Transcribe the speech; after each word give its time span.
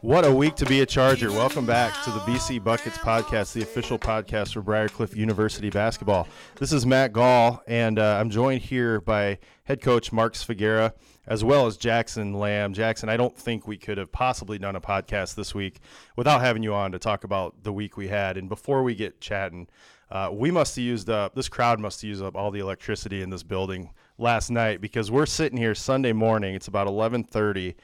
What 0.00 0.24
a 0.24 0.32
week 0.32 0.56
to 0.56 0.66
be 0.66 0.80
a 0.80 0.86
Charger. 0.86 1.30
Welcome 1.30 1.64
back 1.64 2.02
to 2.02 2.10
the 2.10 2.18
BC 2.20 2.64
Buckets 2.64 2.98
podcast, 2.98 3.52
the 3.52 3.62
official 3.62 4.00
podcast 4.00 4.54
for 4.54 4.62
Briarcliff 4.62 5.14
University 5.14 5.70
basketball. 5.70 6.26
This 6.56 6.72
is 6.72 6.84
Matt 6.84 7.12
Gall, 7.12 7.62
and 7.68 8.00
uh, 8.00 8.18
I'm 8.18 8.30
joined 8.30 8.62
here 8.62 9.00
by 9.00 9.38
head 9.62 9.80
coach 9.80 10.12
Mark 10.12 10.34
Svagera, 10.34 10.92
as 11.28 11.44
well 11.44 11.66
as 11.66 11.76
Jackson 11.76 12.34
Lamb. 12.34 12.72
Jackson, 12.72 13.08
I 13.08 13.16
don't 13.16 13.36
think 13.36 13.68
we 13.68 13.76
could 13.76 13.98
have 13.98 14.10
possibly 14.10 14.58
done 14.58 14.74
a 14.74 14.80
podcast 14.80 15.36
this 15.36 15.54
week 15.54 15.78
without 16.16 16.40
having 16.40 16.64
you 16.64 16.74
on 16.74 16.90
to 16.90 16.98
talk 16.98 17.22
about 17.22 17.62
the 17.62 17.72
week 17.72 17.96
we 17.96 18.08
had. 18.08 18.36
And 18.36 18.48
before 18.48 18.82
we 18.82 18.96
get 18.96 19.20
chatting, 19.20 19.68
uh, 20.10 20.30
we 20.32 20.50
must 20.50 20.74
have 20.74 20.84
used 20.84 21.10
up, 21.10 21.36
this 21.36 21.48
crowd 21.48 21.78
must 21.78 22.02
have 22.02 22.08
used 22.08 22.24
up 22.24 22.34
all 22.34 22.50
the 22.50 22.60
electricity 22.60 23.22
in 23.22 23.30
this 23.30 23.44
building 23.44 23.90
last 24.18 24.50
night 24.50 24.80
because 24.80 25.10
we're 25.10 25.26
sitting 25.26 25.58
here 25.58 25.74
Sunday 25.74 26.12
morning. 26.12 26.54
It's 26.54 26.68
about 26.68 26.86
1130 26.86 27.76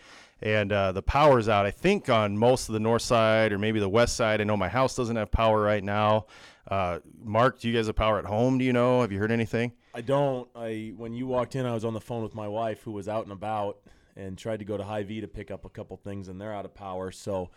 and 0.42 0.72
uh, 0.72 0.92
the 0.92 1.02
power's 1.02 1.48
out. 1.48 1.66
I 1.66 1.70
think 1.70 2.08
on 2.08 2.36
most 2.36 2.68
of 2.68 2.72
the 2.72 2.80
north 2.80 3.02
side 3.02 3.52
or 3.52 3.58
maybe 3.58 3.78
the 3.78 3.88
west 3.88 4.16
side. 4.16 4.40
I 4.40 4.44
know 4.44 4.56
my 4.56 4.68
house 4.68 4.96
doesn't 4.96 5.16
have 5.16 5.30
power 5.30 5.60
right 5.60 5.82
now. 5.82 6.26
Uh, 6.68 6.98
Mark, 7.22 7.60
do 7.60 7.68
you 7.68 7.74
guys 7.74 7.86
have 7.86 7.96
power 7.96 8.18
at 8.18 8.24
home? 8.24 8.58
Do 8.58 8.64
you 8.64 8.72
know? 8.72 9.02
Have 9.02 9.12
you 9.12 9.18
heard 9.18 9.32
anything? 9.32 9.72
I 9.94 10.00
don't. 10.00 10.48
I 10.54 10.92
when 10.96 11.12
you 11.12 11.26
walked 11.26 11.54
in, 11.54 11.66
I 11.66 11.74
was 11.74 11.84
on 11.84 11.94
the 11.94 12.00
phone 12.00 12.22
with 12.22 12.34
my 12.34 12.48
wife, 12.48 12.82
who 12.82 12.92
was 12.92 13.08
out 13.08 13.24
and 13.24 13.32
about, 13.32 13.78
and 14.16 14.38
tried 14.38 14.58
to 14.60 14.64
go 14.64 14.76
to 14.76 14.84
Hy-Vee 14.84 15.20
to 15.20 15.28
pick 15.28 15.50
up 15.50 15.64
a 15.64 15.68
couple 15.68 15.96
things, 15.96 16.28
and 16.28 16.40
they're 16.40 16.54
out 16.54 16.64
of 16.64 16.74
power. 16.74 17.10
So, 17.10 17.50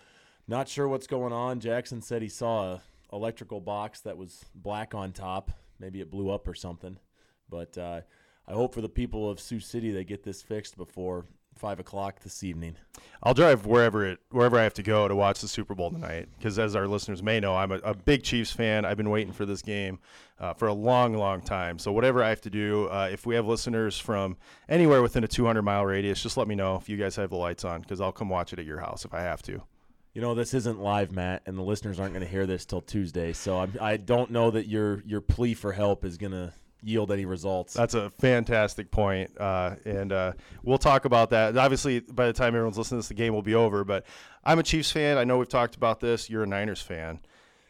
not 0.48 0.68
sure 0.68 0.88
what's 0.88 1.08
going 1.08 1.34
on. 1.34 1.60
Jackson 1.60 2.02
said 2.02 2.22
he 2.22 2.28
saw 2.28 2.74
a 2.74 2.82
electrical 3.14 3.62
box 3.62 4.02
that 4.02 4.18
was 4.18 4.44
black 4.54 4.94
on 4.94 5.12
top. 5.12 5.52
Maybe 5.80 6.02
it 6.02 6.12
blew 6.12 6.30
up 6.30 6.48
or 6.48 6.54
something. 6.54 6.98
But 7.50 7.78
uh, 7.78 8.02
I 8.48 8.54
hope 8.54 8.74
for 8.74 8.82
the 8.82 8.90
people 8.90 9.30
of 9.30 9.40
Sioux 9.40 9.60
City 9.60 9.92
they 9.92 10.04
get 10.04 10.24
this 10.24 10.42
fixed 10.42 10.78
before 10.78 11.26
five 11.58 11.80
o'clock 11.80 12.20
this 12.20 12.44
evening. 12.44 12.76
I'll 13.24 13.34
drive 13.34 13.66
wherever 13.66 14.06
it 14.06 14.20
wherever 14.30 14.60
I 14.60 14.64
have 14.64 14.74
to 14.76 14.84
go 14.84 15.08
to 15.08 15.16
watch 15.16 15.42
the 15.42 15.48
Super 15.48 15.74
Bowl 15.74 15.90
tonight 15.90 16.28
because, 16.38 16.60
as 16.60 16.76
our 16.76 16.88
listeners 16.88 17.24
may 17.24 17.40
know, 17.40 17.56
I'm 17.56 17.72
a, 17.72 17.78
a, 17.78 17.94
big 17.94 18.24
Chiefs 18.24 18.52
fan. 18.52 18.86
I've 18.86 18.98
been 18.98 19.10
waiting 19.10 19.34
for 19.34 19.46
this 19.46 19.62
game 19.62 20.00
uh, 20.40 20.54
for 20.54 20.68
a 20.68 20.74
long, 20.74 21.14
long 21.14 21.42
time. 21.42 21.80
So 21.80 21.92
whatever 21.92 22.24
I 22.24 22.30
have 22.30 22.42
to 22.42 22.50
do, 22.50 22.88
uh, 22.88 23.10
if 23.12 23.26
we 23.26 23.36
have 23.36 23.48
listeners 23.48 23.98
from 23.98 24.38
anywhere 24.70 25.02
within 25.02 25.24
a 25.24 25.28
200 25.28 25.62
mile 25.62 25.86
radius, 25.86 26.22
just 26.22 26.38
let 26.38 26.48
me 26.48 26.56
know 26.56 26.76
if 26.76 26.90
you 26.90 26.98
guys 26.98 27.16
have 27.16 27.30
the 27.30 27.38
lights 27.38 27.64
on 27.64 27.82
because 27.82 28.02
I'll 28.02 28.12
come 28.12 28.30
watch 28.30 28.54
it 28.54 28.60
at 28.60 28.66
your 28.66 28.80
house 28.80 29.06
if 29.06 29.14
I 29.14 29.22
have 29.22 29.42
to. 29.44 29.62
You 30.14 30.22
know, 30.22 30.34
this 30.34 30.54
isn't 30.54 30.80
live, 30.80 31.12
Matt, 31.12 31.42
and 31.46 31.58
the 31.58 31.62
listeners 31.62 32.00
aren't 32.00 32.14
going 32.14 32.24
to 32.24 32.32
hear 32.32 32.46
this 32.46 32.66
till 32.66 32.82
Tuesday. 32.82 33.34
So 33.34 33.60
I'm, 33.60 33.74
I 33.82 33.98
do 33.98 34.16
not 34.16 34.32
know 34.32 34.52
that 34.52 34.68
your 34.68 35.02
your 35.06 35.22
plea 35.22 35.54
for 35.54 35.72
help 35.72 36.06
is 36.06 36.18
going 36.18 36.32
to 36.32 36.54
yield 36.86 37.12
any 37.12 37.26
results. 37.26 37.74
That's 37.74 37.96
a 37.96 38.10
fantastic 38.12 38.92
point. 38.92 39.32
Uh, 39.38 39.76
and 39.86 40.12
uh, 40.12 40.34
we'll 40.64 40.78
talk 40.78 41.06
about 41.06 41.32
that. 41.32 41.58
Obviously, 41.58 42.00
by 42.00 42.28
the 42.28 42.34
time 42.34 42.50
everyone's 42.50 42.78
listening 42.78 43.00
to 43.00 43.02
this, 43.02 43.08
the 43.10 43.16
game 43.16 43.34
will 43.34 43.42
be 43.42 43.56
over. 43.56 43.84
But 43.84 44.06
I'm 44.44 44.60
a 44.60 44.64
Chiefs 44.64 44.92
fan. 44.92 45.18
I 45.18 45.24
know 45.24 45.40
we've 45.40 45.50
talked 45.50 45.76
about 45.76 46.00
this. 46.00 46.30
You're 46.30 46.44
a 46.44 46.48
Niners 46.48 46.82
fan. 46.82 47.20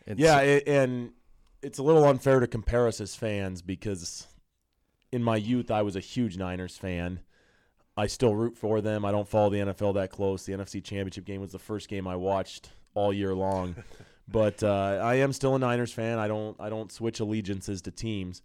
And 0.06 0.20
yeah, 0.20 0.40
it, 0.42 0.68
and 0.68 1.12
it's 1.62 1.80
a 1.80 1.84
little 1.84 2.04
unfair 2.04 2.40
to 2.42 2.48
compare 2.48 2.88
us 2.88 3.02
as 3.02 3.16
fans 3.16 3.62
because 3.62 4.28
in 5.12 5.24
my 5.24 5.38
youth, 5.38 5.72
I 5.72 5.82
was 5.82 5.96
a 5.96 6.02
huge 6.02 6.38
Niners 6.38 6.78
fan. 6.78 7.22
I 7.98 8.08
still 8.08 8.36
root 8.36 8.58
for 8.58 8.82
them. 8.82 9.06
I 9.06 9.12
don't 9.12 9.28
follow 9.28 9.50
the 9.50 9.60
NFL 9.60 9.94
that 9.96 10.12
close. 10.12 10.46
The 10.46 10.54
NFC 10.54 10.84
Championship 10.84 11.24
game 11.24 11.40
was 11.40 11.54
the 11.54 11.60
first 11.60 11.88
game 11.88 12.08
I 12.08 12.18
watched 12.18 12.70
all 12.94 13.14
year 13.14 13.34
long. 13.34 13.78
but 14.28 14.62
uh, 14.62 15.00
I 15.02 15.16
am 15.16 15.32
still 15.32 15.56
a 15.56 15.60
Niners 15.60 15.94
fan. 15.94 16.20
I 16.20 16.28
don't 16.28 16.60
I 16.60 16.70
don't 16.70 16.92
switch 16.92 17.22
allegiances 17.22 17.82
to 17.84 17.92
teams. 17.92 18.42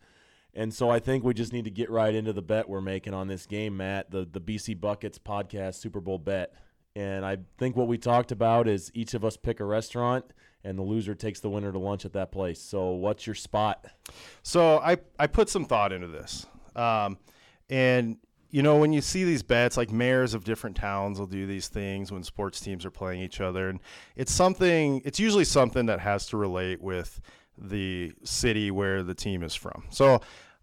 And 0.55 0.75
so 0.75 0.91
I 0.91 0.99
think 0.99 1.25
we 1.25 1.35
just 1.35 1.53
need 1.53 1.65
to 1.65 1.71
get 1.71 1.91
right 1.91 2.15
into 2.15 2.33
the 2.33 2.43
bet 2.43 2.69
we're 2.69 2.81
making 2.81 3.15
on 3.15 3.29
this 3.29 3.47
game, 3.47 3.77
Matt, 3.77 4.11
the, 4.11 4.29
the 4.31 4.41
BC 4.41 4.81
Buckets 4.81 5.19
podcast 5.19 5.77
Super 5.77 6.01
Bowl 6.01 6.19
bet. 6.19 6.55
And 6.97 7.25
I 7.25 7.39
think 7.59 7.77
what 7.77 7.87
we 7.87 7.99
talked 7.99 8.33
about 8.33 8.67
is 8.67 8.91
each 8.95 9.15
of 9.15 9.25
us 9.25 9.37
pick 9.37 9.61
a 9.61 9.65
restaurant 9.65 10.25
and 10.65 10.77
the 10.77 10.83
loser 10.83 11.15
takes 11.15 11.41
the 11.41 11.49
winner 11.49 11.71
to 11.73 11.79
lunch 11.79 12.05
at 12.05 12.13
that 12.15 12.33
place. 12.33 12.61
So 12.61 12.91
what's 12.91 13.27
your 13.27 13.35
spot? 13.35 13.87
So 14.43 14.79
I, 14.79 14.99
I 15.19 15.29
put 15.29 15.49
some 15.49 15.65
thought 15.65 15.93
into 15.93 16.09
this. 16.09 16.47
Um, 16.75 17.19
and, 17.71 18.17
you 18.51 18.63
know, 18.63 18.77
when 18.77 18.93
you 18.93 19.01
see 19.01 19.23
these 19.23 19.45
bets, 19.45 19.77
like 19.77 19.93
mayors 19.93 20.35
of 20.35 20.43
different 20.43 20.77
towns 20.77 21.21
will 21.21 21.29
do 21.29 21.47
these 21.47 21.69
things 21.69 22.11
when 22.11 22.25
sports 22.25 22.59
teams 22.59 22.85
are 22.85 22.91
playing 22.91 23.23
each 23.23 23.41
other. 23.41 23.69
And 23.69 23.79
it's 24.17 24.33
something, 24.33 25.01
it's 25.05 25.21
usually 25.21 25.45
something 25.45 25.87
that 25.87 26.01
has 26.01 26.27
to 26.27 26.37
relate 26.37 26.83
with– 26.83 27.21
the 27.61 28.13
city 28.25 28.71
where 28.71 29.03
the 29.03 29.15
team 29.15 29.43
is 29.43 29.55
from. 29.55 29.85
So 29.91 30.21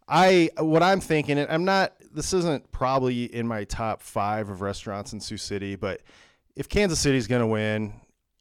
I 0.08 0.50
what 0.58 0.84
I'm 0.84 1.00
thinking, 1.00 1.38
and 1.38 1.52
I'm 1.52 1.66
not 1.66 1.94
this 2.14 2.34
isn't 2.34 2.72
probably 2.72 3.26
in 3.26 3.48
my 3.48 3.64
top 3.66 4.02
five 4.02 4.50
of 4.50 4.62
restaurants 4.62 5.14
in 5.14 5.20
Sioux 5.20 5.38
City, 5.38 5.76
but 5.76 6.02
if 6.56 6.70
Kansas 6.70 7.00
City's 7.00 7.28
gonna 7.28 7.48
win, 7.48 7.94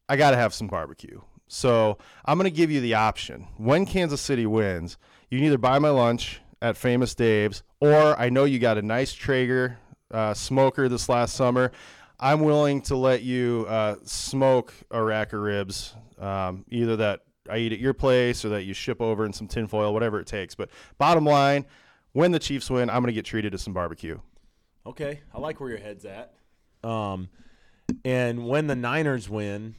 I 0.09 0.15
gotta 0.15 0.37
have 0.37 0.53
some 0.53 0.67
barbecue. 0.67 1.21
So 1.47 1.97
I'm 2.25 2.37
gonna 2.37 2.49
give 2.49 2.71
you 2.71 2.81
the 2.81 2.95
option. 2.95 3.47
When 3.57 3.85
Kansas 3.85 4.21
City 4.21 4.45
wins, 4.45 4.97
you 5.29 5.37
can 5.37 5.45
either 5.45 5.57
buy 5.57 5.79
my 5.79 5.89
lunch 5.89 6.41
at 6.61 6.77
Famous 6.77 7.13
Dave's, 7.13 7.63
or 7.79 8.19
I 8.19 8.29
know 8.29 8.45
you 8.45 8.59
got 8.59 8.77
a 8.77 8.81
nice 8.81 9.13
Traeger 9.13 9.77
uh, 10.11 10.33
smoker 10.33 10.89
this 10.89 11.09
last 11.09 11.35
summer. 11.35 11.71
I'm 12.19 12.41
willing 12.41 12.81
to 12.83 12.95
let 12.95 13.21
you 13.21 13.65
uh, 13.69 13.95
smoke 14.03 14.73
a 14.89 15.03
rack 15.03 15.33
of 15.33 15.41
ribs, 15.41 15.93
um, 16.19 16.65
either 16.69 16.95
that 16.95 17.21
I 17.49 17.57
eat 17.57 17.73
at 17.73 17.79
your 17.79 17.93
place 17.93 18.43
or 18.45 18.49
that 18.49 18.63
you 18.63 18.73
ship 18.73 19.01
over 19.01 19.25
in 19.25 19.33
some 19.33 19.47
tinfoil, 19.47 19.93
whatever 19.93 20.19
it 20.19 20.27
takes. 20.27 20.55
But 20.55 20.69
bottom 20.97 21.25
line, 21.25 21.65
when 22.13 22.31
the 22.31 22.39
Chiefs 22.39 22.69
win, 22.69 22.89
I'm 22.89 23.01
going 23.01 23.07
to 23.07 23.13
get 23.13 23.25
treated 23.25 23.51
to 23.51 23.57
some 23.57 23.73
barbecue. 23.73 24.19
Okay, 24.85 25.19
I 25.33 25.39
like 25.39 25.59
where 25.59 25.69
your 25.69 25.79
head's 25.79 26.05
at. 26.05 26.33
Um, 26.83 27.29
and 28.05 28.47
when 28.47 28.67
the 28.67 28.75
Niners 28.75 29.29
win, 29.29 29.75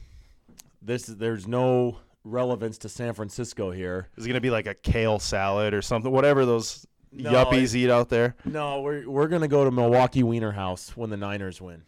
this 0.81 1.05
there's 1.05 1.47
no 1.47 1.97
relevance 2.23 2.77
to 2.79 2.89
San 2.89 3.13
Francisco 3.13 3.71
here. 3.71 4.09
Is 4.17 4.25
it 4.25 4.27
going 4.27 4.35
to 4.35 4.41
be 4.41 4.49
like 4.49 4.67
a 4.67 4.75
kale 4.75 5.19
salad 5.19 5.73
or 5.73 5.81
something? 5.81 6.11
Whatever 6.11 6.45
those 6.45 6.85
no, 7.11 7.31
yuppies 7.31 7.75
eat 7.75 7.89
out 7.89 8.09
there. 8.09 8.35
No, 8.45 8.81
we're 8.81 9.09
we're 9.09 9.27
going 9.27 9.41
to 9.41 9.47
go 9.47 9.65
to 9.65 9.71
Milwaukee 9.71 10.23
Wiener 10.23 10.51
House 10.51 10.95
when 10.95 11.09
the 11.09 11.17
Niners 11.17 11.61
win. 11.61 11.83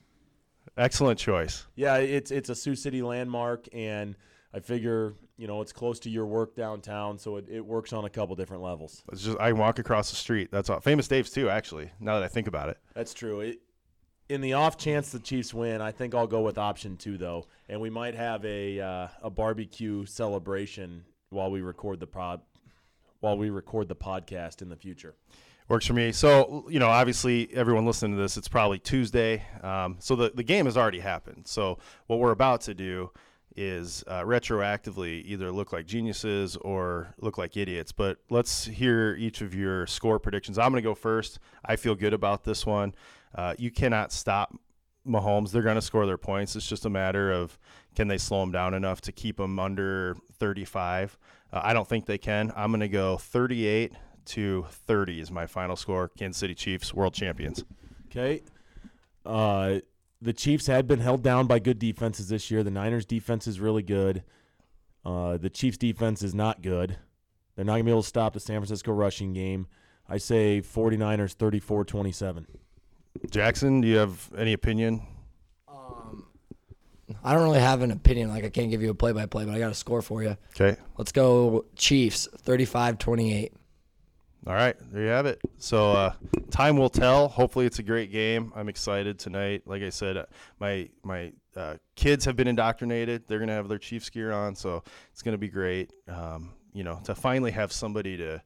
Excellent 0.77 1.19
choice. 1.19 1.67
Yeah, 1.75 1.97
it's 1.97 2.31
it's 2.31 2.49
a 2.49 2.55
Sioux 2.55 2.75
City 2.75 3.01
landmark, 3.01 3.67
and 3.73 4.15
I 4.53 4.59
figure 4.59 5.13
you 5.41 5.47
know 5.47 5.59
it's 5.59 5.73
close 5.73 5.99
to 6.01 6.09
your 6.09 6.27
work 6.27 6.55
downtown, 6.55 7.17
so 7.17 7.37
it, 7.37 7.45
it 7.49 7.65
works 7.65 7.93
on 7.93 8.05
a 8.05 8.09
couple 8.11 8.35
different 8.35 8.61
levels. 8.61 9.03
It's 9.11 9.23
just 9.23 9.39
I 9.39 9.49
can 9.49 9.57
walk 9.57 9.79
across 9.79 10.11
the 10.11 10.15
street. 10.15 10.49
That's 10.51 10.69
all. 10.69 10.79
Famous 10.79 11.07
Dave's 11.07 11.31
too, 11.31 11.49
actually. 11.49 11.89
Now 11.99 12.19
that 12.19 12.23
I 12.23 12.27
think 12.27 12.45
about 12.45 12.69
it, 12.69 12.77
that's 12.93 13.11
true. 13.11 13.39
It, 13.41 13.59
in 14.29 14.41
the 14.41 14.53
off 14.53 14.77
chance 14.77 15.11
the 15.11 15.19
Chiefs 15.19 15.51
win, 15.51 15.81
I 15.81 15.91
think 15.91 16.13
I'll 16.13 16.27
go 16.27 16.41
with 16.41 16.59
option 16.59 16.95
two 16.95 17.17
though, 17.17 17.47
and 17.67 17.81
we 17.81 17.89
might 17.89 18.13
have 18.13 18.45
a 18.45 18.79
uh, 18.79 19.07
a 19.23 19.31
barbecue 19.31 20.05
celebration 20.05 21.05
while 21.31 21.49
we 21.49 21.61
record 21.61 21.99
the 21.99 22.07
pod 22.07 22.41
while 23.19 23.35
we 23.35 23.49
record 23.49 23.87
the 23.87 23.95
podcast 23.95 24.61
in 24.61 24.69
the 24.69 24.75
future. 24.75 25.15
Works 25.69 25.87
for 25.87 25.93
me. 25.93 26.11
So, 26.11 26.67
you 26.69 26.79
know, 26.79 26.89
obviously, 26.89 27.49
everyone 27.53 27.85
listening 27.85 28.15
to 28.15 28.21
this, 28.21 28.37
it's 28.37 28.49
probably 28.49 28.77
Tuesday. 28.77 29.43
Um, 29.63 29.95
so 29.99 30.15
the, 30.15 30.31
the 30.35 30.43
game 30.43 30.65
has 30.65 30.75
already 30.75 30.99
happened. 30.99 31.47
So, 31.47 31.79
what 32.07 32.19
we're 32.19 32.31
about 32.31 32.61
to 32.61 32.73
do 32.73 33.11
is 33.55 34.03
uh, 34.07 34.21
retroactively 34.21 35.23
either 35.25 35.51
look 35.51 35.73
like 35.73 35.85
geniuses 35.85 36.55
or 36.57 37.13
look 37.19 37.37
like 37.37 37.57
idiots. 37.57 37.91
But 37.91 38.17
let's 38.29 38.65
hear 38.65 39.15
each 39.19 39.41
of 39.41 39.53
your 39.53 39.87
score 39.87 40.19
predictions. 40.19 40.57
I'm 40.57 40.71
going 40.71 40.81
to 40.81 40.89
go 40.89 40.95
first. 40.95 41.39
I 41.65 41.75
feel 41.75 41.95
good 41.95 42.13
about 42.13 42.43
this 42.43 42.65
one. 42.65 42.93
Uh, 43.35 43.55
you 43.57 43.71
cannot 43.71 44.11
stop 44.11 44.55
Mahomes. 45.07 45.51
They're 45.51 45.61
going 45.61 45.75
to 45.75 45.81
score 45.81 46.05
their 46.05 46.17
points. 46.17 46.55
It's 46.55 46.67
just 46.67 46.85
a 46.85 46.89
matter 46.89 47.31
of 47.31 47.57
can 47.95 48.07
they 48.07 48.17
slow 48.17 48.41
them 48.41 48.51
down 48.51 48.73
enough 48.73 49.01
to 49.01 49.11
keep 49.11 49.37
them 49.37 49.59
under 49.59 50.15
35. 50.39 51.17
Uh, 51.51 51.61
I 51.63 51.73
don't 51.73 51.87
think 51.87 52.05
they 52.05 52.17
can. 52.17 52.51
I'm 52.55 52.71
going 52.71 52.81
to 52.81 52.87
go 52.87 53.17
38 53.17 53.93
to 54.23 54.65
30 54.69 55.19
is 55.19 55.31
my 55.31 55.47
final 55.47 55.75
score. 55.75 56.09
Kansas 56.17 56.39
City 56.39 56.55
Chiefs, 56.55 56.93
world 56.93 57.13
champions. 57.13 57.63
Okay. 58.07 58.43
Uh, 59.25 59.79
the 60.21 60.33
Chiefs 60.33 60.67
had 60.67 60.87
been 60.87 60.99
held 60.99 61.23
down 61.23 61.47
by 61.47 61.59
good 61.59 61.79
defenses 61.79 62.29
this 62.29 62.51
year. 62.51 62.63
The 62.63 62.71
Niners' 62.71 63.05
defense 63.05 63.47
is 63.47 63.59
really 63.59 63.81
good. 63.81 64.23
Uh, 65.03 65.37
the 65.37 65.49
Chiefs' 65.49 65.77
defense 65.77 66.21
is 66.21 66.35
not 66.35 66.61
good. 66.61 66.97
They're 67.55 67.65
not 67.65 67.73
going 67.73 67.83
to 67.83 67.85
be 67.85 67.91
able 67.91 68.03
to 68.03 68.07
stop 68.07 68.33
the 68.33 68.39
San 68.39 68.59
Francisco 68.59 68.91
rushing 68.91 69.33
game. 69.33 69.67
I 70.07 70.17
say 70.17 70.61
49ers 70.61 71.33
34 71.33 71.85
27. 71.85 72.47
Jackson, 73.29 73.81
do 73.81 73.87
you 73.87 73.97
have 73.97 74.29
any 74.37 74.53
opinion? 74.53 75.01
Um, 75.67 76.27
I 77.23 77.33
don't 77.33 77.43
really 77.43 77.59
have 77.59 77.81
an 77.81 77.91
opinion. 77.91 78.29
Like, 78.29 78.45
I 78.45 78.49
can't 78.49 78.69
give 78.69 78.81
you 78.81 78.89
a 78.89 78.93
play 78.93 79.11
by 79.11 79.25
play, 79.25 79.45
but 79.45 79.53
I 79.53 79.59
got 79.59 79.71
a 79.71 79.75
score 79.75 80.01
for 80.01 80.23
you. 80.23 80.37
Okay. 80.55 80.79
Let's 80.97 81.11
go 81.11 81.65
Chiefs 81.75 82.27
35 82.37 82.97
28. 82.99 83.53
All 84.47 84.53
right, 84.53 84.75
there 84.91 85.03
you 85.03 85.09
have 85.09 85.27
it. 85.27 85.39
So 85.57 85.91
uh, 85.91 86.13
time 86.49 86.75
will 86.75 86.89
tell. 86.89 87.27
Hopefully, 87.27 87.67
it's 87.67 87.77
a 87.77 87.83
great 87.83 88.11
game. 88.11 88.51
I'm 88.55 88.69
excited 88.69 89.19
tonight. 89.19 89.63
Like 89.65 89.83
I 89.83 89.89
said, 89.89 90.17
uh, 90.17 90.25
my 90.59 90.89
my 91.03 91.31
uh, 91.55 91.75
kids 91.95 92.25
have 92.25 92.35
been 92.35 92.47
indoctrinated. 92.47 93.27
They're 93.27 93.37
gonna 93.37 93.53
have 93.53 93.67
their 93.67 93.77
Chiefs 93.77 94.09
gear 94.09 94.31
on, 94.31 94.55
so 94.55 94.83
it's 95.11 95.21
gonna 95.21 95.37
be 95.37 95.49
great. 95.49 95.93
Um, 96.07 96.53
you 96.73 96.83
know, 96.83 96.99
to 97.03 97.13
finally 97.13 97.51
have 97.51 97.71
somebody 97.71 98.17
to 98.17 98.41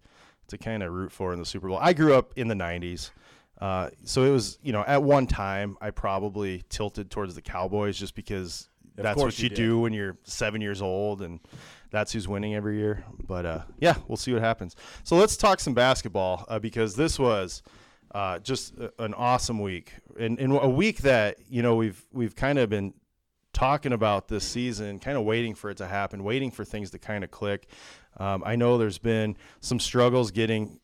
to 0.50 0.58
kind 0.58 0.84
of 0.84 0.92
root 0.92 1.14
for 1.14 1.32
in 1.32 1.40
the 1.40 1.46
Super 1.46 1.70
Bowl. 1.70 1.80
I 1.82 1.94
grew 1.94 2.14
up 2.14 2.34
in 2.36 2.50
the 2.50 2.56
'90s. 2.56 3.12
Uh, 3.62 3.90
so 4.04 4.24
it 4.24 4.32
was, 4.32 4.60
you 4.62 4.74
know, 4.74 4.84
at 4.86 5.02
one 5.02 5.26
time 5.28 5.78
I 5.80 5.92
probably 5.92 6.64
tilted 6.68 7.10
towards 7.10 7.36
the 7.36 7.42
Cowboys 7.42 7.98
just 7.98 8.16
because 8.16 8.68
Of 8.98 9.04
that's 9.04 9.18
what 9.18 9.40
you 9.40 9.48
you 9.48 9.56
do 9.56 9.80
when 9.80 9.94
you're 9.94 10.18
seven 10.24 10.60
years 10.60 10.82
old 10.82 11.22
and 11.22 11.40
that's 11.96 12.12
who's 12.12 12.28
winning 12.28 12.54
every 12.56 12.78
year. 12.78 13.06
But 13.26 13.46
uh, 13.46 13.62
yeah, 13.80 13.96
we'll 14.08 14.18
see 14.18 14.34
what 14.34 14.42
happens. 14.42 14.76
So 15.04 15.16
let's 15.16 15.38
talk 15.38 15.60
some 15.60 15.74
basketball 15.74 16.46
uh, 16.50 16.60
because 16.60 16.96
this 16.96 17.18
was 17.18 17.64
uh, 18.14 18.40
just 18.40 18.78
a- 18.78 18.92
an 19.00 19.14
awesome 19.14 19.60
week 19.60 19.94
and, 20.20 20.40
and 20.40 20.52
a 20.54 20.70
week 20.70 21.00
that 21.00 21.38
you 21.50 21.62
know 21.62 21.76
we've 21.76 22.04
we've 22.12 22.36
kind 22.36 22.60
of 22.60 22.70
been 22.70 22.94
talking 23.54 23.94
about 23.94 24.28
this 24.28 24.44
season, 24.44 25.00
kind 25.00 25.18
of 25.18 25.24
waiting 25.24 25.56
for 25.56 25.70
it 25.70 25.78
to 25.78 25.88
happen, 25.88 26.24
waiting 26.26 26.52
for 26.52 26.66
things 26.66 26.92
to 26.92 27.00
kind 27.00 27.24
of 27.24 27.32
click. 27.32 27.68
Um, 28.18 28.44
I 28.46 28.58
know 28.58 28.78
there's 28.78 28.98
been 28.98 29.38
some 29.62 29.80
struggles 29.80 30.32
getting 30.32 30.80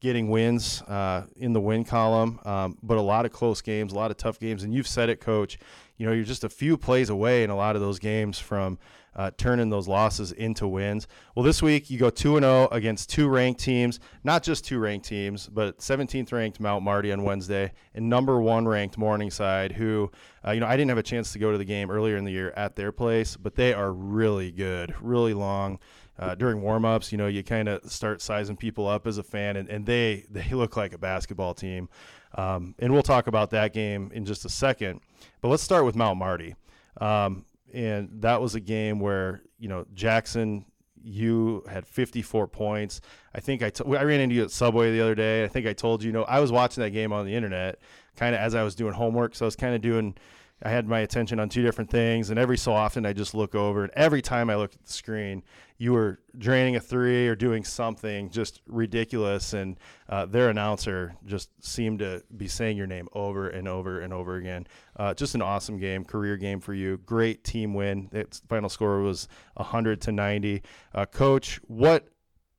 getting 0.00 0.28
wins 0.30 0.82
uh, 0.82 1.24
in 1.36 1.52
the 1.52 1.60
win 1.60 1.84
column, 1.84 2.38
um, 2.44 2.78
but 2.82 2.96
a 2.96 3.02
lot 3.02 3.24
of 3.24 3.32
close 3.32 3.60
games, 3.60 3.92
a 3.92 3.96
lot 3.96 4.10
of 4.10 4.16
tough 4.16 4.38
games. 4.38 4.62
And 4.62 4.72
you've 4.72 4.86
said 4.86 5.08
it, 5.08 5.20
Coach. 5.20 5.58
You 5.96 6.06
know, 6.06 6.12
you're 6.12 6.24
just 6.24 6.44
a 6.44 6.48
few 6.50 6.76
plays 6.76 7.08
away 7.08 7.42
in 7.42 7.50
a 7.50 7.56
lot 7.56 7.74
of 7.74 7.82
those 7.82 7.98
games 7.98 8.38
from 8.38 8.78
uh, 9.16 9.32
turning 9.36 9.70
those 9.70 9.88
losses 9.88 10.30
into 10.32 10.68
wins. 10.68 11.08
Well, 11.34 11.44
this 11.44 11.62
week 11.62 11.90
you 11.90 11.98
go 11.98 12.10
two 12.10 12.36
and 12.36 12.44
zero 12.44 12.68
against 12.70 13.10
two 13.10 13.28
ranked 13.28 13.60
teams, 13.60 13.98
not 14.22 14.42
just 14.44 14.64
two 14.64 14.78
ranked 14.78 15.06
teams, 15.06 15.48
but 15.48 15.78
17th 15.78 16.32
ranked 16.32 16.60
Mount 16.60 16.84
Marty 16.84 17.10
on 17.10 17.24
Wednesday 17.24 17.72
and 17.94 18.08
number 18.08 18.40
one 18.40 18.68
ranked 18.68 18.96
Morningside, 18.96 19.72
who 19.72 20.10
uh, 20.46 20.52
you 20.52 20.60
know 20.60 20.66
I 20.66 20.76
didn't 20.76 20.90
have 20.90 20.98
a 20.98 21.02
chance 21.02 21.32
to 21.32 21.38
go 21.38 21.50
to 21.50 21.58
the 21.58 21.64
game 21.64 21.90
earlier 21.90 22.16
in 22.16 22.24
the 22.24 22.32
year 22.32 22.52
at 22.56 22.76
their 22.76 22.92
place, 22.92 23.36
but 23.36 23.56
they 23.56 23.74
are 23.74 23.92
really 23.92 24.52
good, 24.52 24.94
really 25.00 25.34
long 25.34 25.80
uh, 26.18 26.34
during 26.34 26.62
warmups, 26.62 27.12
you 27.12 27.18
know, 27.18 27.26
you 27.26 27.42
kind 27.42 27.68
of 27.68 27.90
start 27.90 28.22
sizing 28.22 28.56
people 28.56 28.88
up 28.88 29.06
as 29.06 29.18
a 29.18 29.22
fan, 29.22 29.56
and, 29.56 29.68
and 29.68 29.86
they 29.86 30.24
they 30.30 30.48
look 30.52 30.76
like 30.76 30.92
a 30.92 30.98
basketball 30.98 31.54
team. 31.54 31.88
Um, 32.34 32.74
and 32.78 32.92
we'll 32.92 33.02
talk 33.02 33.28
about 33.28 33.50
that 33.50 33.72
game 33.72 34.10
in 34.12 34.24
just 34.24 34.44
a 34.44 34.48
second. 34.48 35.00
But 35.40 35.48
let's 35.48 35.62
start 35.62 35.84
with 35.84 35.96
Mount 35.96 36.18
Marty. 36.18 36.54
Um, 37.00 37.45
and 37.72 38.08
that 38.20 38.40
was 38.40 38.54
a 38.54 38.60
game 38.60 39.00
where 39.00 39.42
you 39.58 39.68
know 39.68 39.86
Jackson, 39.94 40.64
you 41.02 41.64
had 41.70 41.86
54 41.86 42.48
points. 42.48 43.00
I 43.34 43.40
think 43.40 43.62
I, 43.62 43.70
t- 43.70 43.84
I 43.86 44.02
ran 44.02 44.20
into 44.20 44.34
you 44.34 44.42
at 44.42 44.50
Subway 44.50 44.92
the 44.92 45.00
other 45.00 45.14
day. 45.14 45.44
I 45.44 45.48
think 45.48 45.66
I 45.66 45.72
told 45.72 46.02
you, 46.02 46.08
you 46.08 46.12
know, 46.12 46.24
I 46.24 46.40
was 46.40 46.50
watching 46.50 46.82
that 46.82 46.90
game 46.90 47.12
on 47.12 47.26
the 47.26 47.34
internet, 47.34 47.78
kind 48.16 48.34
of 48.34 48.40
as 48.40 48.54
I 48.54 48.62
was 48.62 48.74
doing 48.74 48.92
homework. 48.92 49.34
So 49.34 49.44
I 49.44 49.48
was 49.48 49.56
kind 49.56 49.74
of 49.74 49.80
doing 49.80 50.16
I 50.62 50.70
had 50.70 50.88
my 50.88 51.00
attention 51.00 51.38
on 51.38 51.48
two 51.48 51.62
different 51.62 51.90
things, 51.90 52.30
and 52.30 52.38
every 52.38 52.56
so 52.56 52.72
often 52.72 53.04
I 53.04 53.12
just 53.12 53.34
look 53.34 53.54
over, 53.54 53.84
and 53.84 53.92
every 53.94 54.22
time 54.22 54.48
I 54.48 54.56
look 54.56 54.72
at 54.72 54.84
the 54.84 54.92
screen, 54.92 55.42
you 55.78 55.92
were 55.92 56.20
draining 56.38 56.76
a 56.76 56.80
three 56.80 57.28
or 57.28 57.34
doing 57.34 57.64
something 57.64 58.30
just 58.30 58.60
ridiculous, 58.66 59.52
and 59.52 59.78
uh, 60.08 60.24
their 60.26 60.48
announcer 60.48 61.14
just 61.24 61.50
seemed 61.64 61.98
to 61.98 62.22
be 62.36 62.48
saying 62.48 62.76
your 62.76 62.86
name 62.86 63.08
over 63.12 63.48
and 63.48 63.68
over 63.68 64.00
and 64.00 64.12
over 64.12 64.36
again. 64.36 64.66
Uh, 64.96 65.12
just 65.12 65.34
an 65.34 65.42
awesome 65.42 65.78
game, 65.78 66.04
career 66.04 66.36
game 66.36 66.60
for 66.60 66.72
you. 66.72 66.96
Great 66.98 67.44
team 67.44 67.74
win. 67.74 68.08
Its 68.12 68.40
final 68.48 68.68
score 68.68 69.00
was 69.00 69.28
100 69.54 70.00
to 70.02 70.12
90. 70.12 70.62
Uh, 70.94 71.06
Coach, 71.06 71.60
what 71.66 72.08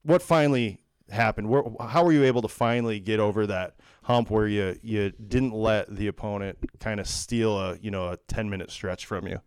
what 0.04 0.22
finally 0.22 0.80
happened? 1.10 1.50
Where, 1.50 1.64
how 1.82 2.06
were 2.06 2.14
you 2.14 2.24
able 2.24 2.42
to 2.44 2.48
finally 2.48 3.00
get 3.00 3.20
over 3.20 3.48
that 3.48 3.76
hump 4.04 4.30
where 4.30 4.48
you 4.48 4.78
you 4.82 5.12
didn't 5.12 5.54
let 5.54 5.94
the 5.94 6.08
opponent 6.08 6.58
kind 6.80 7.00
of 7.00 7.08
steal 7.08 7.60
a 7.60 7.78
you 7.78 7.92
know 7.92 8.10
a 8.10 8.18
10 8.28 8.50
minute 8.50 8.72
stretch 8.72 9.06
from 9.06 9.28
you? 9.28 9.42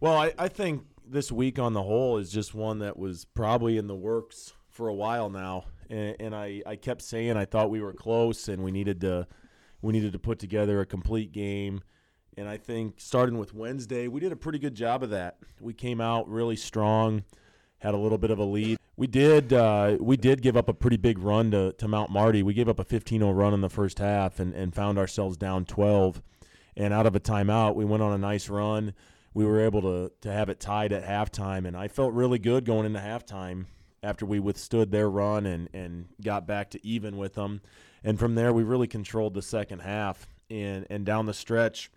Well, 0.00 0.16
I, 0.16 0.32
I 0.38 0.48
think 0.48 0.84
this 1.12 1.30
week 1.30 1.58
on 1.58 1.74
the 1.74 1.82
whole 1.82 2.18
is 2.18 2.32
just 2.32 2.54
one 2.54 2.78
that 2.78 2.98
was 2.98 3.26
probably 3.26 3.76
in 3.76 3.86
the 3.86 3.94
works 3.94 4.54
for 4.70 4.88
a 4.88 4.94
while 4.94 5.28
now, 5.28 5.66
and, 5.90 6.16
and 6.18 6.34
I, 6.34 6.62
I 6.66 6.76
kept 6.76 7.02
saying 7.02 7.36
I 7.36 7.44
thought 7.44 7.70
we 7.70 7.82
were 7.82 7.92
close 7.92 8.48
and 8.48 8.64
we 8.64 8.72
needed 8.72 9.02
to 9.02 9.26
we 9.82 9.92
needed 9.92 10.12
to 10.12 10.18
put 10.18 10.38
together 10.38 10.80
a 10.80 10.86
complete 10.86 11.32
game, 11.32 11.82
and 12.36 12.48
I 12.48 12.56
think 12.56 12.94
starting 12.98 13.38
with 13.38 13.52
Wednesday 13.52 14.08
we 14.08 14.20
did 14.20 14.32
a 14.32 14.36
pretty 14.36 14.58
good 14.58 14.74
job 14.74 15.02
of 15.02 15.10
that. 15.10 15.36
We 15.60 15.74
came 15.74 16.00
out 16.00 16.28
really 16.28 16.56
strong, 16.56 17.24
had 17.78 17.94
a 17.94 17.98
little 17.98 18.18
bit 18.18 18.30
of 18.30 18.38
a 18.38 18.44
lead. 18.44 18.78
We 18.96 19.06
did 19.06 19.52
uh, 19.52 19.98
we 20.00 20.16
did 20.16 20.40
give 20.40 20.56
up 20.56 20.68
a 20.68 20.74
pretty 20.74 20.96
big 20.96 21.18
run 21.18 21.50
to, 21.50 21.72
to 21.74 21.88
Mount 21.88 22.10
Marty. 22.10 22.42
We 22.42 22.54
gave 22.54 22.68
up 22.68 22.78
a 22.78 22.84
15-0 22.84 23.36
run 23.36 23.52
in 23.52 23.60
the 23.60 23.70
first 23.70 23.98
half 23.98 24.40
and, 24.40 24.54
and 24.54 24.74
found 24.74 24.98
ourselves 24.98 25.36
down 25.36 25.66
12, 25.66 26.22
and 26.76 26.94
out 26.94 27.06
of 27.06 27.14
a 27.14 27.20
timeout 27.20 27.74
we 27.74 27.84
went 27.84 28.02
on 28.02 28.12
a 28.12 28.18
nice 28.18 28.48
run 28.48 28.94
we 29.34 29.44
were 29.44 29.60
able 29.60 29.82
to 29.82 30.12
to 30.20 30.32
have 30.32 30.48
it 30.48 30.60
tied 30.60 30.92
at 30.92 31.04
halftime, 31.04 31.66
and 31.66 31.76
I 31.76 31.88
felt 31.88 32.12
really 32.12 32.38
good 32.38 32.64
going 32.64 32.86
into 32.86 33.00
halftime 33.00 33.66
after 34.02 34.26
we 34.26 34.40
withstood 34.40 34.90
their 34.90 35.08
run 35.08 35.46
and 35.46 35.68
and 35.72 36.08
got 36.22 36.46
back 36.46 36.70
to 36.70 36.86
even 36.86 37.16
with 37.16 37.34
them, 37.34 37.62
and 38.04 38.18
from 38.18 38.34
there 38.34 38.52
we 38.52 38.62
really 38.62 38.88
controlled 38.88 39.34
the 39.34 39.42
second 39.42 39.80
half 39.80 40.26
and 40.50 40.86
and 40.90 41.06
down 41.06 41.26
the 41.26 41.34
stretch. 41.34 41.90